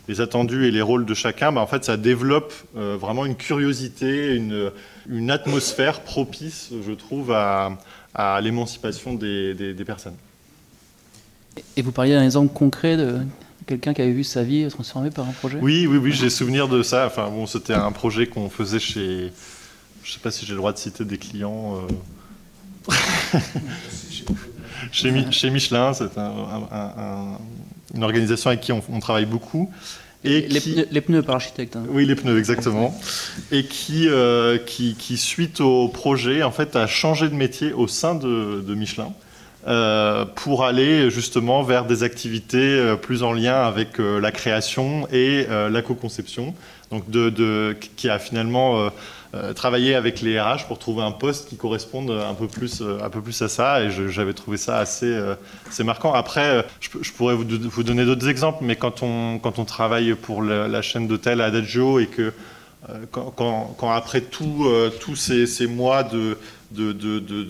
les, 0.08 0.22
attendus 0.22 0.66
et 0.66 0.72
les 0.72 0.82
rôles 0.82 1.06
de 1.06 1.14
chacun, 1.14 1.52
bah, 1.52 1.62
en 1.62 1.68
fait, 1.68 1.84
ça 1.84 1.98
développe 1.98 2.54
vraiment 2.74 3.26
une 3.26 3.36
curiosité, 3.36 4.34
une, 4.36 4.72
une 5.10 5.30
atmosphère 5.30 6.02
propice, 6.02 6.72
je 6.88 6.94
trouve, 6.94 7.34
à, 7.34 7.78
à 8.14 8.40
l'émancipation 8.42 9.14
des, 9.14 9.74
personnes. 9.86 10.16
Et 11.76 11.82
vous 11.82 11.92
parliez 11.92 12.14
d'un 12.14 12.24
exemple 12.24 12.54
concret 12.54 12.98
de 12.98 13.20
quelqu'un 13.68 13.94
qui 13.94 14.02
avait 14.02 14.12
vu 14.12 14.24
sa 14.24 14.44
vie 14.44 14.68
transformée 14.70 15.12
par 15.12 15.28
un 15.28 15.32
projet? 15.32 15.60
Oui, 15.62 15.88
oui, 15.88 15.98
oui, 15.98 16.12
j'ai 16.12 16.30
souvenir 16.30 16.68
de 16.68 16.84
ça. 16.84 17.08
Enfin, 17.08 17.30
bon, 17.30 17.46
c'était 17.46 17.74
un 17.74 17.92
projet 17.92 18.28
qu'on 18.28 18.50
faisait 18.50 18.80
chez. 18.80 19.32
Je 20.04 20.10
ne 20.10 20.14
sais 20.14 20.20
pas 20.20 20.32
si 20.32 20.46
j'ai 20.46 20.54
le 20.54 20.58
droit 20.58 20.74
de 20.74 20.78
citer 20.78 21.06
des 21.06 21.18
clients. 21.18 21.78
Euh, 22.90 22.92
chez, 24.92 25.32
chez, 25.32 25.50
Michelin, 25.50 25.94
c'est 25.94 26.18
une 26.18 28.04
organisation 28.04 28.50
avec 28.50 28.62
qui 28.62 28.72
on 28.72 29.00
travaille 29.00 29.26
beaucoup. 29.26 29.72
Et 30.24 30.42
les, 30.42 31.02
pneus, 31.02 31.24
par 31.24 31.36
architecte. 31.36 31.76
Hein. 31.76 31.84
Oui, 31.90 32.06
les 32.06 32.16
pneus, 32.16 32.38
exactement. 32.38 32.96
et 33.52 33.64
qui, 33.66 34.08
euh, 34.08 34.60
qui, 34.60 34.94
qui, 34.94 35.18
suite 35.18 35.62
au 35.62 35.88
projet, 35.88 36.44
en 36.44 36.52
fait, 36.52 36.76
a 36.76 36.86
changé 36.86 37.28
de 37.28 37.34
métier 37.34 37.74
au 37.74 37.88
sein 37.88 38.14
de, 38.14 38.76
Michelin. 38.76 39.12
Euh, 39.68 40.26
pour 40.26 40.66
aller 40.66 41.12
justement 41.12 41.62
vers 41.62 41.86
des 41.86 42.02
activités 42.02 42.58
euh, 42.58 42.96
plus 42.96 43.22
en 43.22 43.32
lien 43.32 43.62
avec 43.62 44.00
la 44.00 44.32
création 44.32 45.08
et 45.12 45.46
la 45.48 45.82
co-conception, 45.82 46.54
donc 46.92 47.10
de, 47.10 47.30
de, 47.30 47.76
qui 47.96 48.10
a 48.10 48.20
finalement 48.20 48.92
euh, 49.34 49.54
travailler 49.54 49.96
avec 49.96 50.20
les 50.20 50.38
RH 50.38 50.68
pour 50.68 50.78
trouver 50.78 51.04
un 51.04 51.12
poste 51.12 51.48
qui 51.48 51.56
corresponde 51.56 52.12
un 52.12 52.34
peu 52.34 52.48
plus, 52.48 52.82
euh, 52.82 52.98
un 53.02 53.10
peu 53.10 53.22
plus 53.22 53.42
à 53.42 53.48
ça. 53.48 53.82
Et 53.82 53.90
j'avais 53.90 54.34
trouvé 54.34 54.58
ça 54.58 54.78
assez, 54.78 55.06
euh, 55.06 55.36
assez 55.70 55.86
marquant. 55.86 56.12
Après, 56.12 56.66
je, 56.82 57.12
pourrais 57.14 57.36
vous, 57.36 57.46
vous 57.48 57.84
donner 57.84 58.04
d'autres 58.04 58.28
exemples, 58.28 58.66
mais 58.66 58.76
quand 58.76 59.04
on, 59.04 59.40
quand 59.40 59.58
on 59.58 59.64
travaille 59.64 60.16
pour 60.16 60.44
la, 60.44 60.82
chaîne 60.82 61.08
d'hôtel 61.08 61.40
Adagio 61.40 62.00
et 62.00 62.08
que 62.08 62.34
quand, 63.12 63.32
quand, 63.78 63.92
après 63.92 64.20
tous 64.20 65.16
ces, 65.16 65.68
mois 65.68 66.04
de, 66.04 66.36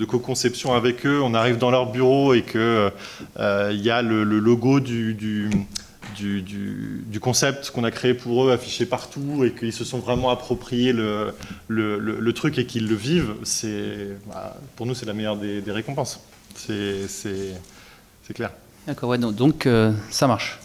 co-conception 0.06 0.76
avec 0.76 1.06
eux, 1.08 1.20
on 1.24 1.34
arrive 1.34 1.58
dans 1.58 1.72
leur 1.72 1.92
bureau 1.92 2.36
et 2.36 2.44
qu'il 2.44 2.92
il 3.40 3.82
y 3.82 3.90
a 3.90 4.04
le, 4.04 4.24
logo 4.24 4.80
du 4.80 5.50
du, 6.16 7.20
concept 7.20 7.72
qu'on 7.72 7.84
a 7.84 7.92
créé 7.92 8.14
pour 8.14 8.46
eux, 8.46 8.52
affiché 8.52 8.86
partout, 8.86 9.44
et 9.46 9.52
qu'ils 9.52 9.74
se 9.74 9.84
sont 9.84 10.00
vraiment 10.00 10.30
appropriés 10.30 10.94
le, 10.94 11.34
le, 11.68 12.34
truc 12.34 12.58
et 12.58 12.66
qu'ils 12.66 12.88
le 12.88 12.96
vivent, 12.96 13.36
c'est, 13.44 14.18
bah, 14.28 14.58
pour 14.76 14.86
nous, 14.86 14.96
c'est 14.96 15.06
la 15.06 15.14
meilleure 15.14 15.38
des, 15.38 15.72
récompenses. 15.72 16.22
C'est, 16.56 17.08
clair. 18.34 18.52
D'accord, 18.88 19.10
ouais, 19.10 19.18
donc, 19.18 19.66
euh, 19.66 19.92
ça 20.10 20.28
marche. 20.28 20.58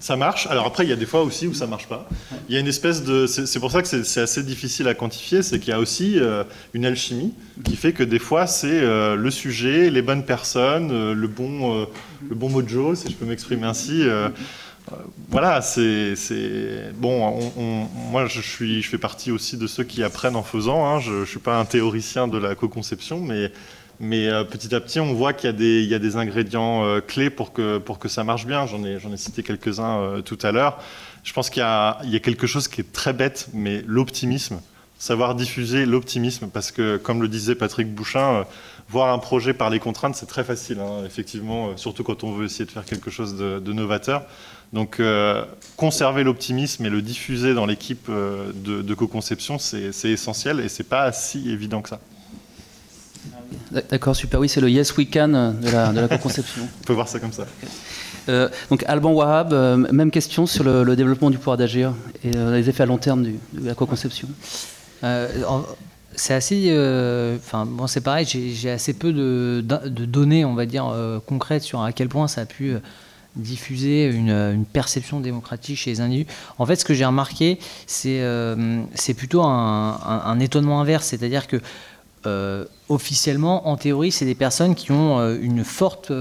Ça 0.00 0.14
marche. 0.14 0.46
Alors 0.46 0.66
après, 0.66 0.84
il 0.84 0.90
y 0.90 0.92
a 0.92 0.96
des 0.96 1.06
fois 1.06 1.22
aussi 1.22 1.48
où 1.48 1.54
ça 1.54 1.66
marche 1.66 1.88
pas. 1.88 2.08
Il 2.48 2.54
y 2.54 2.56
a 2.56 2.60
une 2.60 2.68
espèce 2.68 3.02
de. 3.02 3.26
C'est 3.26 3.58
pour 3.58 3.72
ça 3.72 3.82
que 3.82 3.88
c'est 3.88 4.20
assez 4.20 4.44
difficile 4.44 4.86
à 4.86 4.94
quantifier, 4.94 5.42
c'est 5.42 5.58
qu'il 5.58 5.70
y 5.70 5.72
a 5.72 5.80
aussi 5.80 6.20
euh, 6.20 6.44
une 6.72 6.86
alchimie 6.86 7.34
qui 7.64 7.74
fait 7.74 7.92
que 7.92 8.04
des 8.04 8.20
fois 8.20 8.46
c'est 8.46 8.80
euh, 8.80 9.16
le 9.16 9.30
sujet, 9.32 9.90
les 9.90 10.02
bonnes 10.02 10.24
personnes, 10.24 11.12
le 11.12 11.26
bon, 11.26 11.88
le 12.28 12.34
bon 12.36 12.48
mojo, 12.48 12.94
si 12.94 13.10
je 13.10 13.16
peux 13.16 13.26
m'exprimer 13.26 13.66
ainsi 13.66 14.04
voilà, 15.30 15.60
c'est 15.62 16.14
bon. 16.94 17.50
moi, 18.10 18.26
je 18.26 18.40
suis, 18.40 18.82
je 18.82 18.88
fais 18.88 18.98
partie 18.98 19.30
aussi 19.30 19.56
de 19.56 19.66
ceux 19.66 19.84
qui 19.84 20.02
apprennent 20.02 20.36
en 20.36 20.42
faisant. 20.42 20.86
Hein. 20.86 21.00
Je, 21.00 21.12
ne 21.12 21.24
suis 21.24 21.38
pas 21.38 21.58
un 21.58 21.64
théoricien 21.64 22.28
de 22.28 22.38
la 22.38 22.54
co-conception, 22.54 23.20
mais 23.20 23.52
mais 24.00 24.28
euh, 24.28 24.44
petit 24.44 24.74
à 24.74 24.80
petit, 24.80 25.00
on 25.00 25.12
voit 25.12 25.32
qu'il 25.32 25.48
y 25.48 25.94
a 25.94 25.98
des, 25.98 26.16
ingrédients 26.16 26.84
euh, 26.84 27.00
clés 27.00 27.30
pour 27.30 27.52
que 27.52 28.08
ça 28.08 28.24
marche 28.24 28.46
bien. 28.46 28.66
J'en 28.66 28.84
ai 28.84 28.94
ai 28.94 29.16
cité 29.16 29.42
quelques 29.42 29.80
uns 29.80 29.98
euh, 29.98 30.22
tout 30.22 30.38
à 30.42 30.52
l'heure. 30.52 30.78
Je 31.24 31.32
pense 31.32 31.50
qu'il 31.50 31.60
y 31.60 31.66
a 31.66 31.98
il 32.04 32.10
y 32.10 32.16
a 32.16 32.20
quelque 32.20 32.46
chose 32.46 32.68
qui 32.68 32.80
est 32.80 32.92
très 32.92 33.12
bête, 33.12 33.48
mais 33.52 33.82
l'optimisme. 33.86 34.60
savoir 34.98 35.34
diffuser 35.34 35.84
l'optimisme, 35.86 36.48
parce 36.48 36.70
que 36.70 36.96
comme 36.96 37.22
le 37.22 37.28
disait 37.28 37.54
Patrick 37.54 37.92
Bouchin, 37.92 38.44
voir 38.88 39.12
un 39.12 39.18
projet 39.18 39.52
par 39.52 39.70
les 39.70 39.78
contraintes, 39.78 40.14
c'est 40.14 40.26
très 40.26 40.44
facile, 40.44 40.80
hein, 40.80 41.04
effectivement, 41.04 41.76
surtout 41.76 42.02
quand 42.02 42.24
on 42.24 42.32
veut 42.32 42.46
essayer 42.46 42.64
de 42.64 42.70
faire 42.70 42.84
quelque 42.84 43.10
chose 43.10 43.36
de, 43.36 43.72
novateur. 43.72 44.24
Donc, 44.72 45.00
conserver 45.76 46.24
l'optimisme 46.24 46.84
et 46.84 46.90
le 46.90 47.00
diffuser 47.00 47.54
dans 47.54 47.66
l'équipe 47.66 48.10
de, 48.10 48.82
de 48.82 48.94
co-conception, 48.94 49.58
c'est 49.58 50.10
essentiel 50.10 50.60
et 50.60 50.68
c'est 50.68 50.84
pas 50.84 51.10
si 51.12 51.50
évident 51.50 51.80
que 51.80 51.88
ça. 51.88 52.00
D'accord, 53.90 54.16
super. 54.16 54.40
Oui, 54.40 54.48
c'est 54.48 54.60
le 54.60 54.70
Yes 54.70 54.96
We 54.96 55.08
Can 55.10 55.28
de 55.28 55.70
la, 55.70 55.92
de 55.92 56.00
la 56.00 56.08
co-conception. 56.08 56.62
On 56.82 56.84
peut 56.84 56.92
voir 56.92 57.08
ça 57.08 57.18
comme 57.18 57.32
ça. 57.32 57.46
Euh, 58.28 58.48
donc 58.70 58.84
Alban 58.86 59.12
Wahab, 59.12 59.52
euh, 59.52 59.76
même 59.76 60.10
question 60.10 60.46
sur 60.46 60.64
le, 60.64 60.96
développement 60.96 61.30
du 61.30 61.38
pouvoir 61.38 61.56
d'agir 61.56 61.94
et 62.24 62.36
euh, 62.36 62.54
les 62.54 62.68
effets 62.68 62.82
à 62.82 62.86
long 62.86 62.98
terme 62.98 63.24
de 63.24 63.32
la 63.62 63.74
co-conception. 63.74 64.28
c'est 66.14 66.34
assez, 66.34 66.70
enfin 67.38 67.64
bon, 67.66 67.86
c'est 67.86 68.00
pareil. 68.00 68.26
J'ai 68.26 68.70
assez 68.70 68.92
peu 68.92 69.12
de, 69.12 69.62
de, 69.62 70.04
données, 70.04 70.44
on 70.44 70.54
va 70.54 70.66
dire 70.66 70.92
concrètes 71.26 71.62
sur 71.62 71.82
à 71.82 71.92
quel 71.92 72.08
point 72.08 72.28
ça 72.28 72.42
a 72.42 72.46
pu 72.46 72.74
diffuser 73.36 74.06
une, 74.06 74.64
perception 74.72 75.20
démocratique 75.20 75.78
chez 75.78 75.90
les 75.90 76.00
individus. 76.00 76.30
En 76.58 76.66
fait, 76.66 76.76
ce 76.76 76.84
que 76.84 76.94
j'ai 76.94 77.04
remarqué, 77.04 77.58
c'est 77.86 78.22
c'est 78.94 79.14
plutôt 79.14 79.42
un, 79.42 80.00
un, 80.24 80.40
étonnement 80.40 80.80
inverse, 80.80 81.06
c'est-à-dire 81.06 81.46
que 81.46 81.60
officiellement, 82.88 83.68
en 83.68 83.76
théorie, 83.76 84.12
c'est 84.12 84.24
des 84.24 84.34
personnes 84.34 84.74
qui 84.74 84.92
ont 84.92 85.20
une 85.36 85.64
forte 85.64 86.12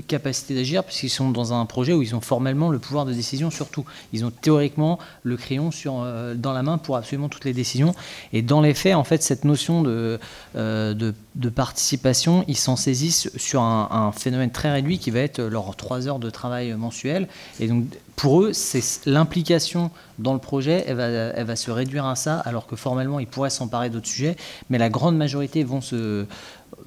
capacité 0.00 0.54
d'agir 0.54 0.84
puisqu'ils 0.84 1.10
sont 1.10 1.30
dans 1.30 1.52
un 1.52 1.64
projet 1.66 1.92
où 1.92 2.02
ils 2.02 2.14
ont 2.14 2.20
formellement 2.20 2.70
le 2.70 2.78
pouvoir 2.78 3.04
de 3.04 3.12
décision 3.12 3.50
sur 3.50 3.68
tout. 3.68 3.84
Ils 4.12 4.24
ont 4.24 4.30
théoriquement 4.30 4.98
le 5.22 5.36
crayon 5.36 5.70
sur, 5.70 6.02
euh, 6.02 6.34
dans 6.34 6.52
la 6.52 6.62
main 6.62 6.78
pour 6.78 6.96
absolument 6.96 7.28
toutes 7.28 7.44
les 7.44 7.52
décisions. 7.52 7.94
Et 8.32 8.42
dans 8.42 8.60
les 8.60 8.74
faits, 8.74 8.94
en 8.94 9.04
fait, 9.04 9.22
cette 9.22 9.44
notion 9.44 9.82
de, 9.82 10.18
euh, 10.56 10.94
de, 10.94 11.48
participation, 11.48 12.44
ils 12.48 12.56
s'en 12.56 12.76
saisissent 12.76 13.30
sur 13.36 13.62
un, 13.62 14.12
phénomène 14.12 14.50
très 14.50 14.72
réduit 14.72 14.98
qui 14.98 15.10
va 15.10 15.20
être 15.20 15.40
leurs 15.40 15.76
trois 15.76 16.08
heures 16.08 16.18
de 16.18 16.30
travail 16.30 16.72
mensuel. 16.74 17.28
Et 17.60 17.68
donc, 17.68 17.84
pour 18.16 18.42
eux, 18.42 18.52
c'est 18.52 19.06
l'implication 19.06 19.90
dans 20.18 20.32
le 20.32 20.38
projet, 20.38 20.84
elle 20.86 20.96
va, 20.96 21.06
elle 21.06 21.46
va 21.46 21.56
se 21.56 21.70
réduire 21.70 22.06
à 22.06 22.16
ça, 22.16 22.38
alors 22.38 22.66
que 22.66 22.76
formellement, 22.76 23.18
ils 23.18 23.26
pourraient 23.26 23.50
s'emparer 23.50 23.90
d'autres 23.90 24.06
sujets. 24.06 24.36
Mais 24.70 24.78
la 24.78 24.88
grande 24.88 25.16
majorité 25.16 25.64
vont 25.64 25.80
se 25.80 26.26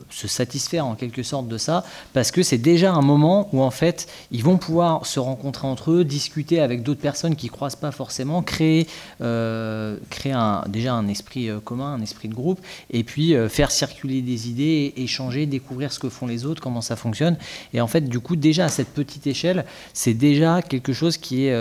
se 0.10 0.28
satisfaire 0.28 0.86
en 0.86 0.96
quelque 0.96 1.24
sorte 1.24 1.48
de 1.48 1.58
ça, 1.58 1.84
parce 2.14 2.32
que 2.32 2.44
c'est 2.44 2.58
déjà 2.58 2.94
un 2.94 3.02
moment 3.02 3.50
où 3.54 3.62
en 3.62 3.72
fait 3.72 4.08
ils 4.32 4.44
vont 4.44 4.58
pouvoir 4.58 5.06
se 5.06 5.20
rencontrer 5.20 5.68
entre 5.68 5.92
eux, 5.92 6.04
discuter 6.04 6.60
avec 6.60 6.84
d'autres 6.84 7.02
personnes 7.02 7.36
qui 7.36 7.50
croisent 7.50 7.76
pas 7.76 7.92
forcément, 7.92 8.42
créer, 8.42 8.88
euh, 9.22 9.98
créer 10.10 10.34
un, 10.34 10.64
déjà 10.68 10.94
un 10.94 11.08
esprit 11.08 11.50
euh, 11.50 11.60
commun, 11.60 11.94
un 11.94 12.02
esprit 12.02 12.28
de 12.28 12.34
groupe, 12.34 12.60
et 12.92 13.04
puis 13.04 13.36
euh, 13.36 13.50
faire 13.50 13.72
circuler 13.72 14.22
des 14.22 14.50
idées, 14.50 14.94
échanger, 14.98 15.46
découvrir 15.46 15.92
ce 15.92 16.00
que 16.00 16.10
font 16.10 16.28
les 16.28 16.46
autres, 16.46 16.62
comment 16.62 16.82
ça 16.82 16.96
fonctionne. 16.96 17.38
Et 17.74 17.82
en 17.82 17.88
fait, 17.88 18.02
du 18.02 18.20
coup, 18.20 18.36
déjà 18.36 18.66
à 18.66 18.70
cette 18.70 18.90
petite 18.90 19.28
échelle, 19.28 19.66
c'est 19.94 20.14
déjà 20.14 20.62
quelque 20.62 20.94
chose 20.94 21.18
qui 21.18 21.48
est 21.48 21.56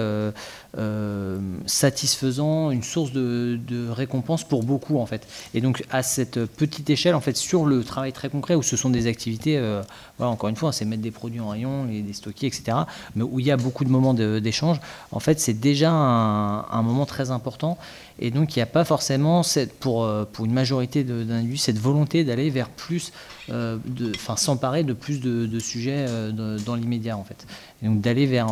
euh, 0.78 1.38
satisfaisant, 1.66 2.70
une 2.70 2.82
source 2.82 3.12
de, 3.12 3.58
récompense 3.90 4.44
pour 4.44 4.62
beaucoup 4.62 4.98
en 4.98 5.06
fait. 5.06 5.26
Et 5.54 5.60
donc 5.60 5.84
à 5.90 6.02
cette 6.02 6.44
petite 6.44 6.90
échelle, 6.90 7.14
en 7.14 7.20
fait, 7.20 7.36
sur 7.36 7.64
le 7.64 7.82
travail 7.84 8.12
très 8.12 8.28
concret 8.28 8.54
où 8.54 8.62
ce 8.62 8.76
sont 8.76 8.90
des 8.90 9.06
activités, 9.06 9.56
euh, 9.58 9.82
voilà, 10.18 10.32
encore 10.32 10.48
une 10.48 10.56
fois, 10.56 10.72
c'est 10.72 10.84
mettre 10.84 11.02
des 11.02 11.10
produits 11.10 11.40
en 11.40 11.48
rayon, 11.48 11.84
les, 11.86 12.02
les 12.02 12.12
stocker, 12.12 12.46
etc. 12.46 12.78
Mais 13.14 13.22
où 13.22 13.40
il 13.40 13.46
y 13.46 13.50
a 13.50 13.56
beaucoup 13.56 13.84
de 13.84 13.90
moments 13.90 14.14
d'échange, 14.14 14.80
en 15.12 15.20
fait, 15.20 15.40
c'est 15.40 15.54
déjà 15.54 15.90
un, 15.90 16.82
moment 16.82 17.06
très 17.06 17.30
important. 17.30 17.78
Et 18.18 18.30
donc 18.30 18.56
il 18.56 18.58
n'y 18.58 18.62
a 18.62 18.66
pas 18.66 18.84
forcément 18.84 19.42
cette, 19.42 19.78
pour, 19.78 20.04
euh, 20.04 20.24
pour 20.24 20.46
une 20.46 20.52
majorité 20.52 21.04
d'individus 21.04 21.58
cette 21.58 21.78
volonté 21.78 22.24
d'aller 22.24 22.48
vers 22.48 22.70
plus, 22.70 23.12
enfin 23.50 24.36
s'emparer 24.36 24.84
de 24.84 24.92
plus 24.92 25.20
de, 25.20 25.58
sujets 25.58 26.06
dans 26.32 26.74
l'immédiat 26.74 27.16
en 27.16 27.24
fait. 27.24 27.46
Et 27.82 27.86
donc 27.86 28.00
d'aller 28.00 28.26
vers, 28.26 28.48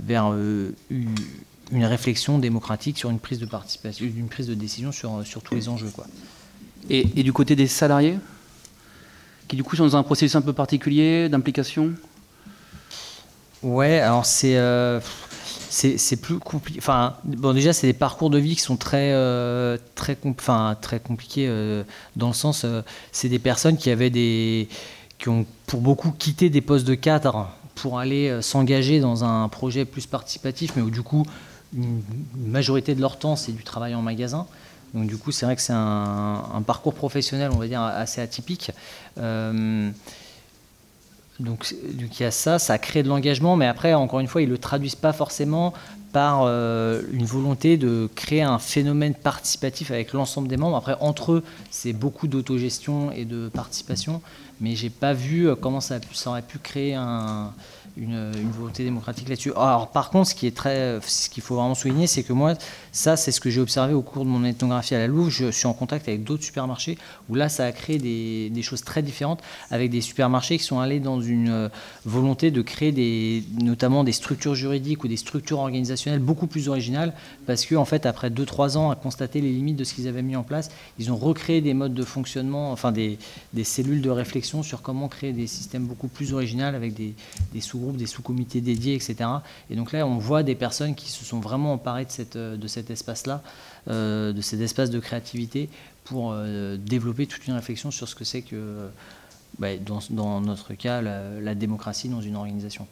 vers 0.00 0.32
une 1.72 1.84
réflexion 1.84 2.38
démocratique 2.38 2.98
sur 2.98 3.10
une 3.10 3.18
prise 3.18 3.38
de 3.38 3.46
participation, 3.46 4.04
une 4.04 4.28
prise 4.28 4.46
de 4.46 4.54
décision 4.54 4.92
sur, 4.92 5.26
sur 5.26 5.42
tous 5.42 5.54
les 5.54 5.68
enjeux. 5.68 5.90
Quoi. 5.94 6.06
Et, 6.90 7.22
du 7.22 7.32
côté 7.32 7.56
des 7.56 7.66
salariés, 7.66 8.18
qui 9.48 9.56
du 9.56 9.64
coup 9.64 9.76
sont 9.76 9.84
dans 9.84 9.96
un 9.96 10.02
processus 10.02 10.36
un 10.36 10.42
peu 10.42 10.52
particulier 10.52 11.28
d'implication? 11.28 11.92
Ouais, 13.62 14.00
alors 14.00 14.26
c'est 14.26 14.56
euh, 14.58 15.00
c'est 15.74 16.16
plus 16.16 16.38
compliqué. 16.38 16.78
Enfin, 16.78 17.16
bon, 17.24 17.52
déjà, 17.52 17.72
c'est 17.72 17.88
des 17.88 17.92
parcours 17.92 18.30
de 18.30 18.38
vie 18.38 18.54
qui 18.54 18.62
sont 18.62 18.76
très, 18.76 19.12
euh, 19.12 19.76
très, 19.96 20.16
compliqués 21.00 21.46
euh, 21.48 21.82
dans 22.14 22.28
le 22.28 22.34
sens, 22.34 22.64
c'est 23.10 23.28
des 23.28 23.38
personnes 23.40 23.76
qui 23.76 23.90
avaient 23.90 24.10
des, 24.10 24.68
qui 25.18 25.28
ont 25.28 25.44
pour 25.66 25.80
beaucoup 25.80 26.12
quitté 26.12 26.48
des 26.48 26.60
postes 26.60 26.86
de 26.86 26.94
cadre 26.94 27.48
pour 27.74 27.98
aller 27.98 28.40
s'engager 28.40 29.00
dans 29.00 29.24
un 29.24 29.48
projet 29.48 29.84
plus 29.84 30.06
participatif, 30.06 30.72
mais 30.76 30.82
où 30.82 30.90
du 30.90 31.02
coup 31.02 31.26
une 31.76 32.02
majorité 32.36 32.94
de 32.94 33.00
leur 33.00 33.18
temps, 33.18 33.34
c'est 33.34 33.50
du 33.50 33.64
travail 33.64 33.96
en 33.96 34.02
magasin. 34.02 34.46
Donc 34.94 35.08
du 35.08 35.16
coup, 35.16 35.32
c'est 35.32 35.44
vrai 35.44 35.56
que 35.56 35.62
c'est 35.62 35.72
un, 35.72 36.62
parcours 36.64 36.94
professionnel, 36.94 37.50
on 37.52 37.58
va 37.58 37.66
dire, 37.66 37.82
assez 37.82 38.20
atypique. 38.20 38.70
Euh, 41.40 41.44
donc, 41.44 41.74
il 41.90 42.20
y 42.20 42.24
a 42.24 42.30
ça, 42.30 42.58
ça 42.58 42.78
crée 42.78 43.02
de 43.02 43.08
l'engagement, 43.08 43.56
mais 43.56 43.66
après, 43.66 43.94
encore 43.94 44.20
une 44.20 44.26
fois, 44.26 44.42
ils 44.42 44.46
ne 44.46 44.52
le 44.52 44.58
traduisent 44.58 44.94
pas 44.94 45.12
forcément 45.12 45.72
par 46.12 46.42
euh, 46.44 47.02
une 47.12 47.24
volonté 47.24 47.76
de 47.76 48.08
créer 48.14 48.42
un 48.42 48.60
phénomène 48.60 49.14
participatif 49.14 49.90
avec 49.90 50.12
l'ensemble 50.12 50.46
des 50.46 50.56
membres. 50.56 50.76
Après, 50.76 50.96
entre 51.00 51.32
eux, 51.32 51.44
c'est 51.70 51.92
beaucoup 51.92 52.28
d'autogestion 52.28 53.10
et 53.10 53.24
de 53.24 53.48
participation, 53.48 54.22
mais 54.60 54.76
j'ai 54.76 54.90
pas 54.90 55.12
vu 55.12 55.48
euh, 55.48 55.56
comment 55.56 55.80
ça, 55.80 55.98
aurait 56.26 56.42
pu 56.42 56.58
créer 56.58 56.94
un, 56.94 57.52
une, 57.96 58.30
volonté 58.52 58.84
démocratique 58.84 59.28
là-dessus. 59.28 59.52
Alors, 59.56 59.88
par 59.88 60.10
contre, 60.10 60.28
ce 60.28 60.34
ce 60.34 61.28
qu'il 61.28 61.42
faut 61.42 61.56
vraiment 61.56 61.74
souligner, 61.74 62.06
c'est 62.06 62.22
que 62.22 62.32
moi, 62.32 62.54
ça, 62.94 63.16
c'est 63.16 63.32
ce 63.32 63.40
que 63.40 63.50
j'ai 63.50 63.60
observé 63.60 63.92
au 63.92 64.02
cours 64.02 64.24
de 64.24 64.30
mon 64.30 64.44
ethnographie 64.44 64.94
à 64.94 64.98
la 64.98 65.08
Louve. 65.08 65.28
Je 65.28 65.50
suis 65.50 65.66
en 65.66 65.72
contact 65.72 66.08
avec 66.08 66.22
d'autres 66.22 66.44
supermarchés 66.44 66.96
où 67.28 67.34
là, 67.34 67.48
ça 67.48 67.64
a 67.64 67.72
créé 67.72 67.98
des, 67.98 68.62
choses 68.62 68.82
très 68.82 69.02
différentes 69.02 69.42
avec 69.72 69.90
des 69.90 70.00
supermarchés 70.00 70.58
qui 70.58 70.64
sont 70.64 70.78
allés 70.78 71.00
dans 71.00 71.20
une 71.20 71.48
euh, 71.48 71.68
volonté 72.04 72.52
de 72.52 72.62
créer 72.62 73.42
notamment 73.60 74.04
des 74.04 74.12
structures 74.12 74.54
juridiques 74.54 75.02
ou 75.02 75.08
des 75.08 75.16
structures 75.16 75.58
organisationnelles 75.58 76.20
beaucoup 76.20 76.46
plus 76.46 76.68
originales 76.68 77.12
parce 77.46 77.66
que, 77.66 77.74
en 77.74 77.84
fait, 77.84 78.06
après 78.06 78.30
2-3 78.30 78.76
ans 78.76 78.92
à 78.92 78.94
constater 78.94 79.40
les 79.40 79.50
limites 79.50 79.76
de 79.76 79.82
ce 79.82 79.92
qu'ils 79.92 80.06
avaient 80.06 80.22
mis 80.22 80.36
en 80.36 80.44
place, 80.44 80.70
ils 81.00 81.10
ont 81.10 81.16
recréé 81.16 81.60
des 81.60 81.74
modes 81.74 81.94
de 81.94 82.04
fonctionnement, 82.04 82.70
enfin 82.70 82.92
des, 82.92 83.18
cellules 83.64 84.02
de 84.02 84.10
réflexion 84.10 84.62
sur 84.62 84.82
comment 84.82 85.08
créer 85.08 85.32
des 85.32 85.48
systèmes 85.48 85.84
beaucoup 85.84 86.06
plus 86.06 86.32
originaux 86.32 86.62
avec 86.62 86.94
des, 86.94 87.14
des 87.52 87.60
sous 87.60 87.90
des 87.90 88.06
sous-comités 88.06 88.60
dédiés, 88.60 88.94
etc. 88.94 89.16
Et 89.68 89.74
donc 89.74 89.90
là, 89.90 90.06
on 90.06 90.18
voit 90.18 90.44
des 90.44 90.54
personnes 90.54 90.94
qui 90.94 91.10
se 91.10 91.24
sont 91.24 91.40
vraiment 91.40 91.72
emparées 91.72 92.04
de, 92.04 92.10
cette, 92.10 92.36
de 92.36 92.68
cet 92.84 92.90
espace-là, 92.90 93.42
euh, 93.88 94.32
de 94.32 94.40
cet 94.40 94.60
espace 94.60 94.90
de 94.90 95.00
créativité, 95.00 95.68
pour 96.04 96.32
euh, 96.32 96.76
développer 96.76 97.26
toute 97.26 97.46
une 97.46 97.54
réflexion 97.54 97.90
sur 97.90 98.08
ce 98.08 98.14
que 98.14 98.24
c'est 98.24 98.42
que, 98.42 98.88
bah, 99.58 99.68
dans, 100.10 100.40
notre 100.40 100.74
cas, 100.74 101.00
la, 101.00 101.54
démocratie 101.54 102.08
dans 102.08 102.20
une 102.20 102.36
organisation. 102.36 102.86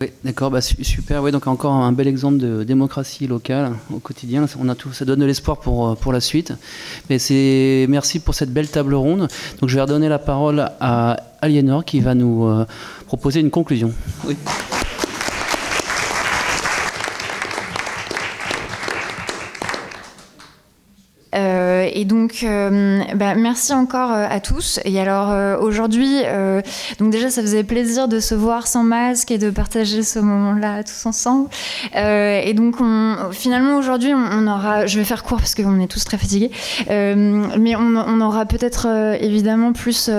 Oui, 0.00 0.08
d'accord, 0.24 0.50
bah, 0.50 0.60
super. 0.60 1.22
Ouais, 1.22 1.30
donc 1.30 1.46
encore 1.46 1.72
un 1.72 1.92
bel 1.92 2.08
exemple 2.08 2.38
de 2.38 2.64
démocratie 2.64 3.28
locale 3.28 3.72
au 3.92 4.00
quotidien. 4.00 4.46
On 4.58 4.68
a 4.68 4.74
tout, 4.74 4.92
ça 4.92 5.04
donne 5.04 5.20
de 5.20 5.24
l'espoir 5.24 5.58
pour, 5.58 5.88
euh, 5.88 5.94
pour 5.94 6.12
la 6.12 6.20
suite. 6.20 6.52
Mais 7.08 7.20
c'est 7.20 7.86
merci 7.88 8.18
pour 8.18 8.34
cette 8.34 8.52
belle 8.52 8.68
table 8.68 8.94
ronde. 8.94 9.28
Donc 9.60 9.70
je 9.70 9.74
vais 9.76 9.82
redonner 9.82 10.08
la 10.08 10.18
parole 10.18 10.68
à 10.80 11.16
Aliénor 11.40 11.84
qui 11.84 12.00
va 12.00 12.14
nous 12.16 12.44
euh, 12.44 12.66
proposer 13.06 13.38
une 13.38 13.50
conclusion. 13.50 13.92
Oui. 14.26 14.36
Et 21.94 22.04
donc, 22.04 22.40
euh, 22.42 23.02
bah, 23.14 23.36
merci 23.36 23.72
encore 23.72 24.10
euh, 24.10 24.26
à 24.28 24.40
tous. 24.40 24.80
Et 24.84 25.00
alors, 25.00 25.30
euh, 25.30 25.56
aujourd'hui, 25.58 26.22
donc 26.98 27.10
déjà, 27.10 27.30
ça 27.30 27.40
faisait 27.40 27.62
plaisir 27.62 28.08
de 28.08 28.18
se 28.18 28.34
voir 28.34 28.66
sans 28.66 28.82
masque 28.82 29.30
et 29.30 29.38
de 29.38 29.48
partager 29.50 30.02
ce 30.02 30.18
moment-là 30.18 30.82
tous 30.82 31.06
ensemble. 31.06 31.48
et 31.94 32.52
donc, 32.54 32.80
on, 32.80 33.30
finalement, 33.30 33.76
aujourd'hui, 33.76 34.12
on, 34.12 34.46
aura, 34.48 34.86
je 34.86 34.98
vais 34.98 35.04
faire 35.04 35.22
court 35.22 35.38
parce 35.38 35.54
qu'on 35.54 35.80
est 35.80 35.86
tous 35.86 36.04
très 36.04 36.18
fatigués, 36.18 36.50
mais 36.88 37.76
on, 37.76 38.20
aura 38.20 38.44
peut-être 38.46 38.88
évidemment 39.20 39.72
plus 39.72 40.10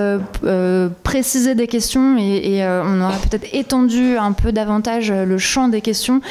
précisé 1.03 1.55
des 1.55 1.67
questions 1.67 2.17
et, 2.17 2.63
on 2.65 3.01
aura 3.01 3.17
peut-être 3.17 3.47
étendu 3.53 4.17
un 4.17 4.31
peu 4.31 4.53
davantage 4.53 5.11
le 5.11 5.37
champ 5.37 5.67
des 5.67 5.81
questions 5.81 6.21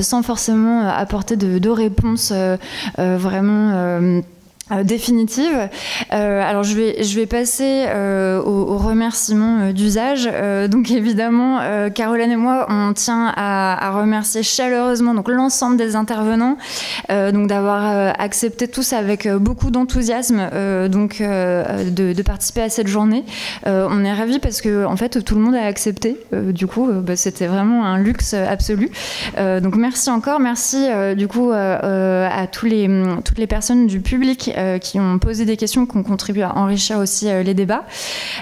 sans 0.00 0.22
forcément 0.22 0.88
apporter 0.88 1.36
de, 1.36 1.68
réponses 1.70 2.32
vraiment 2.98 4.22
définitive. 4.84 5.68
Euh, 6.12 6.42
alors 6.42 6.62
je 6.62 6.74
vais, 6.74 7.02
je 7.02 7.14
vais 7.18 7.26
passer 7.26 7.84
euh, 7.88 8.40
aux, 8.40 8.78
remerciements 8.78 9.70
d'usage. 9.72 10.28
donc 10.68 10.90
évidemment, 10.90 11.60
Caroline 11.94 12.30
et 12.30 12.36
moi, 12.36 12.66
on 12.68 12.92
tient 12.92 13.32
à, 13.36 13.90
remercier 13.92 14.42
chaleureusement 14.42 15.14
donc 15.14 15.28
l'ensemble 15.28 15.76
des 15.76 15.94
intervenants, 15.94 16.56
donc 17.08 17.46
d'avoir 17.46 18.14
accepté 18.18 18.66
tous 18.68 18.92
avec 18.92 19.28
beaucoup 19.28 19.70
d'enthousiasme 19.70 20.48
donc 20.88 21.20
de, 21.20 22.22
participer 22.22 22.62
à 22.62 22.68
cette 22.68 22.88
journée. 22.88 23.24
on 23.66 24.04
est 24.04 24.12
ravis 24.12 24.38
parce 24.38 24.60
que 24.60 24.84
en 24.84 24.96
fait 24.96 25.22
tout 25.22 25.34
le 25.34 25.40
monde 25.42 25.54
a 25.54 25.64
accepté. 25.64 26.16
du 26.32 26.66
coup, 26.66 26.88
bah, 26.90 27.16
c'était 27.16 27.46
vraiment 27.46 27.84
un 27.84 27.98
luxe 27.98 28.34
absolu. 28.34 28.90
donc 29.36 29.76
merci 29.76 30.10
encore, 30.10 30.40
merci 30.40 30.86
du 31.16 31.28
coup 31.28 31.52
à 31.52 32.46
tous 32.50 32.66
les, 32.66 32.88
toutes 33.24 33.38
les 33.38 33.46
personnes 33.46 33.86
du 33.86 34.00
public 34.00 34.52
euh, 34.61 34.61
qui 34.78 34.98
ont 35.00 35.18
posé 35.18 35.44
des 35.44 35.56
questions, 35.56 35.86
qui 35.86 35.96
ont 35.96 36.02
contribué 36.02 36.42
à 36.42 36.56
enrichir 36.56 36.98
aussi 36.98 37.28
euh, 37.28 37.42
les 37.42 37.54
débats. 37.54 37.84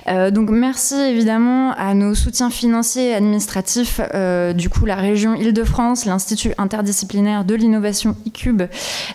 Euh, 0.09 0.31
donc 0.31 0.51
merci 0.51 0.95
évidemment 0.95 1.73
à 1.73 1.95
nos 1.95 2.14
soutiens 2.14 2.51
financiers 2.51 3.11
et 3.11 3.14
administratifs, 3.14 4.01
du 4.55 4.68
coup 4.68 4.87
la 4.87 4.97
région 4.97 5.35
Île-de-France, 5.35 6.05
l'Institut 6.05 6.53
interdisciplinaire 6.59 7.45
de 7.45 7.55
l'innovation 7.55 8.16
ICUBE, 8.27 8.62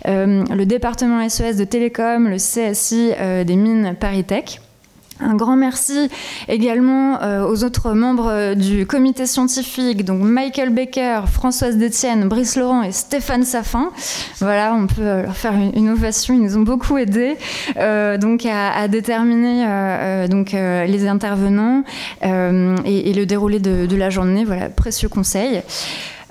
le 0.06 0.64
département 0.64 1.28
SES 1.28 1.44
e 1.44 1.60
de 1.60 1.64
Télécom, 1.64 2.28
le 2.28 2.38
CSI 2.38 3.12
des 3.46 3.56
mines 3.56 3.96
ParisTech. 4.00 4.62
Un 5.22 5.36
grand 5.36 5.56
merci 5.56 6.10
également 6.50 7.22
euh, 7.22 7.48
aux 7.48 7.64
autres 7.64 7.94
membres 7.94 8.30
euh, 8.30 8.54
du 8.54 8.86
comité 8.86 9.26
scientifique, 9.26 10.04
donc 10.04 10.22
Michael 10.22 10.72
Becker, 10.72 11.22
Françoise 11.32 11.78
Détienne, 11.78 12.28
Brice 12.28 12.58
Laurent 12.58 12.84
et 12.84 12.92
Stéphane 12.92 13.46
Safin. 13.46 13.92
Voilà, 14.40 14.76
on 14.76 14.88
peut 14.88 15.02
euh, 15.02 15.24
leur 15.24 15.38
faire 15.38 15.54
une, 15.54 15.90
ovation, 15.90 16.34
ils 16.34 16.42
nous 16.42 16.58
ont 16.58 16.64
beaucoup 16.64 16.98
aidés 16.98 17.38
donc 18.20 18.46
à, 18.46 18.88
déterminer 18.88 20.28
donc, 20.30 20.52
les 20.52 21.08
intervenants 21.08 21.84
et, 22.22 23.14
le 23.14 23.24
déroulé 23.26 23.60
de, 23.60 23.86
de 23.86 23.96
la 23.96 24.10
journée. 24.10 24.44
Voilà, 24.44 24.70
précieux 24.70 25.08
conseil. 25.08 25.62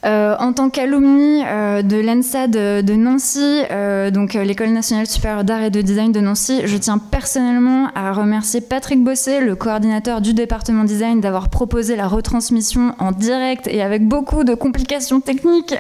Euh, 0.05 0.37
en 0.39 0.53
tant 0.53 0.69
qu'alumni 0.69 1.43
euh, 1.47 1.83
de 1.83 1.97
l'ENSA 1.97 2.47
de, 2.47 2.95
Nancy, 2.95 3.63
euh, 3.71 4.11
donc 4.11 4.35
l'École 4.35 4.71
nationale 4.71 5.07
supérieure 5.07 5.45
d'art 5.45 5.63
et 5.63 5.71
de 5.71 5.81
design 5.81 6.13
de 6.13 6.21
Nancy, 6.21 6.63
je 6.65 6.77
tiens 6.77 6.99
personnellement 6.99 7.89
à 7.95 8.13
remercier 8.13 8.61
Patrick 8.61 9.03
Bossé, 9.03 9.41
le 9.41 9.57
coordinateur 9.57 10.21
du 10.21 10.35
département 10.35 10.85
design, 10.85 11.21
d'avoir 11.21 11.49
proposé 11.49 11.97
la 11.97 12.07
retransmission 12.07 12.95
en 12.99 13.13
direct 13.13 13.67
et 13.67 13.83
avec 13.83 14.07
beaucoup 14.07 14.45
de 14.45 14.55
complications 14.55 15.21
techniques, 15.21 15.75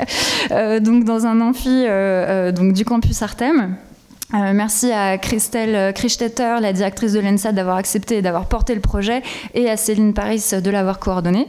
donc 0.51 1.05
dans 1.05 1.27
un 1.27 1.41
amphi 1.41 1.85
du 2.73 2.85
campus 2.85 3.23
Artem. 3.23 3.77
Euh, 4.35 4.53
merci 4.53 4.91
à 4.91 5.17
Christelle 5.17 5.93
Kristetter, 5.95 6.57
la 6.61 6.73
directrice 6.73 7.13
de 7.13 7.21
l'ENSA, 7.21 7.53
d'avoir 7.53 7.77
accepté 7.77 8.17
et 8.17 8.23
d'avoir 8.23 8.47
porté 8.47 8.75
le 8.75 8.81
projet, 8.81 9.23
et 9.55 9.71
à 9.71 9.77
Céline 9.77 10.13
Paris 10.13 10.43
de 10.63 10.71
l'avoir 10.71 10.99
coordonné. 10.99 11.47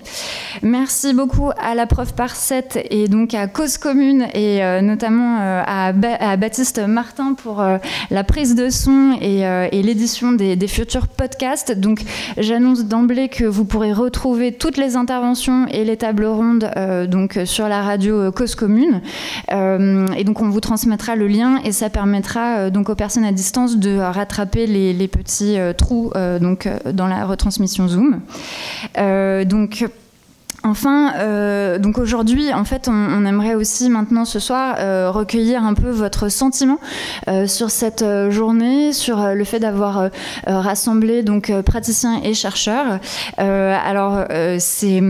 Merci 0.61 1.13
beaucoup 1.13 1.49
à 1.57 1.73
la 1.73 1.87
preuve 1.87 2.13
par 2.13 2.35
7 2.35 2.85
et 2.91 3.07
donc 3.07 3.33
à 3.33 3.47
Cause 3.47 3.77
Commune 3.77 4.27
et 4.33 4.63
euh, 4.63 4.81
notamment 4.81 5.39
euh, 5.41 5.63
à, 5.65 5.93
Baptiste 6.37 6.79
Martin 6.79 7.33
pour 7.33 7.63
la 8.11 8.23
prise 8.23 8.55
de 8.55 8.69
son 8.69 9.17
et, 9.21 9.81
l'édition 9.81 10.31
des, 10.31 10.67
futurs 10.67 11.07
podcasts. 11.07 11.71
Donc 11.71 12.01
j'annonce 12.37 12.85
d'emblée 12.85 13.29
que 13.29 13.45
vous 13.45 13.65
pourrez 13.65 13.93
retrouver 13.93 14.51
toutes 14.51 14.77
les 14.77 14.95
interventions 14.95 15.67
et 15.67 15.85
les 15.85 15.97
tables 15.97 16.25
rondes 16.25 16.69
donc 17.07 17.39
sur 17.45 17.67
la 17.67 17.81
radio 17.81 18.31
Cause 18.31 18.55
Commune. 18.55 19.01
et 19.49 20.23
donc 20.23 20.41
on 20.41 20.49
vous 20.49 20.59
transmettra 20.59 21.15
le 21.15 21.27
lien 21.27 21.59
et 21.63 21.71
ça 21.71 21.89
permettra 21.89 22.69
donc 22.75 22.89
aux 22.89 22.95
personnes 22.95 23.23
à 23.23 23.31
distance 23.31 23.77
de 23.77 23.97
rattraper 23.97 24.67
les, 24.67 25.07
petits 25.07 25.57
euh, 25.57 25.71
trous 25.71 26.11
euh, 26.15 26.39
donc, 26.39 26.67
euh, 26.67 26.77
dans 26.91 27.07
la 27.07 27.25
retransmission 27.25 27.87
Zoom. 27.87 28.19
donc, 29.45 29.85
Enfin, 30.63 31.77
donc 31.77 31.99
aujourd'hui, 31.99 32.51
en 32.51 32.63
fait, 32.63 32.87
on, 32.87 33.23
aimerait 33.23 33.53
aussi 33.53 33.87
maintenant 33.87 34.25
ce 34.25 34.39
soir 34.39 34.77
recueillir 35.13 35.63
un 35.63 35.75
peu 35.75 35.91
votre 35.91 36.27
sentiment 36.29 36.79
sur 37.45 37.69
cette 37.69 38.03
journée, 38.31 38.91
sur 38.91 39.35
le 39.35 39.43
fait 39.43 39.59
d'avoir 39.59 40.09
rassemblé 40.47 41.21
donc 41.21 41.53
praticiens 41.61 42.19
et 42.23 42.33
chercheurs. 42.33 42.99
alors, 43.37 44.25
c'est 44.57 45.03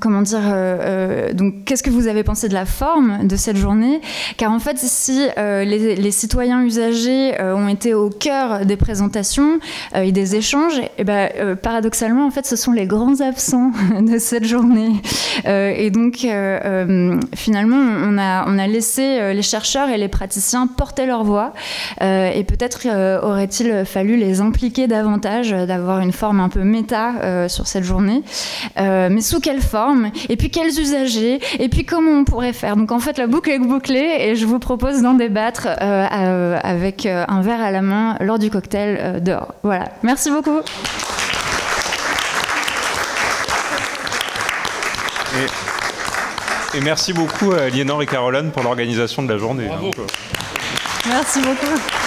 comment 0.00 0.22
dire, 0.22 0.40
euh, 0.42 1.28
euh, 1.30 1.32
donc 1.32 1.64
qu'est-ce 1.64 1.82
que 1.82 1.90
vous 1.90 2.08
avez 2.08 2.24
pensé 2.24 2.48
de 2.48 2.54
la 2.54 2.66
forme 2.66 3.26
de 3.26 3.36
cette 3.36 3.56
journée? 3.56 4.00
Car 4.36 4.52
en 4.52 4.58
fait, 4.58 4.78
si 4.78 5.26
euh, 5.38 5.64
les, 5.64 6.10
citoyens 6.10 6.62
usagers 6.62 7.34
ont 7.40 7.68
été 7.68 7.94
au 7.94 8.10
cœur 8.10 8.64
des 8.64 8.76
présentations 8.76 9.58
et 9.94 10.12
des 10.12 10.34
échanges, 10.34 10.78
et 10.78 10.90
eh 10.98 11.04
ben, 11.04 11.56
paradoxalement, 11.56 12.26
en 12.26 12.30
fait, 12.30 12.46
ce 12.46 12.56
sont 12.56 12.72
les 12.72 12.86
grands 12.86 13.20
absents 13.20 13.70
de 14.00 14.18
cette 14.18 14.44
journée. 14.44 14.92
et 15.44 15.90
donc, 15.90 16.26
finalement, 17.34 17.76
on 17.76 18.18
a, 18.18 18.44
on 18.48 18.58
a 18.58 18.66
laissé 18.66 19.34
les 19.34 19.42
chercheurs 19.42 19.90
et 19.90 19.98
les 19.98 20.08
praticiens 20.08 20.66
porter 20.66 21.06
leur 21.06 21.24
voix. 21.24 21.52
et 22.00 22.44
peut-être 22.44 22.86
aurait-il 23.22 23.84
fallu 23.84 24.16
les 24.16 24.40
impliquer 24.40 24.86
davantage, 24.86 25.50
d'avoir 25.50 26.00
une 26.00 26.12
forme 26.12 26.40
un 26.40 26.48
peu 26.48 26.62
méta 26.62 27.48
sur 27.48 27.66
cette 27.66 27.84
journée. 27.84 28.22
mais 28.76 29.20
sous 29.20 29.40
quelle 29.40 29.60
forme 29.60 29.75
et 30.28 30.36
puis 30.36 30.50
quels 30.50 30.78
usagers, 30.78 31.40
et 31.58 31.68
puis 31.68 31.84
comment 31.84 32.12
on 32.12 32.24
pourrait 32.24 32.52
faire. 32.52 32.76
Donc 32.76 32.92
en 32.92 32.98
fait, 32.98 33.18
la 33.18 33.26
boucle 33.26 33.50
est 33.50 33.58
bouclée 33.58 34.16
et 34.20 34.36
je 34.36 34.46
vous 34.46 34.58
propose 34.58 35.02
d'en 35.02 35.14
débattre 35.14 35.66
euh, 35.66 36.06
euh, 36.12 36.58
avec 36.62 37.06
euh, 37.06 37.24
un 37.28 37.40
verre 37.42 37.60
à 37.60 37.70
la 37.70 37.82
main 37.82 38.16
lors 38.20 38.38
du 38.38 38.50
cocktail 38.50 39.22
dehors. 39.22 39.54
Voilà, 39.62 39.88
merci 40.02 40.30
beaucoup. 40.30 40.60
Et, 46.74 46.80
merci 46.80 47.12
beaucoup 47.12 47.52
à 47.52 47.62
Aliénor 47.62 48.02
et 48.02 48.06
Caroline 48.06 48.50
pour 48.50 48.62
l'organisation 48.62 49.22
de 49.22 49.32
la 49.32 49.38
journée. 49.38 49.68
Merci 51.08 51.40
beaucoup. 51.40 52.05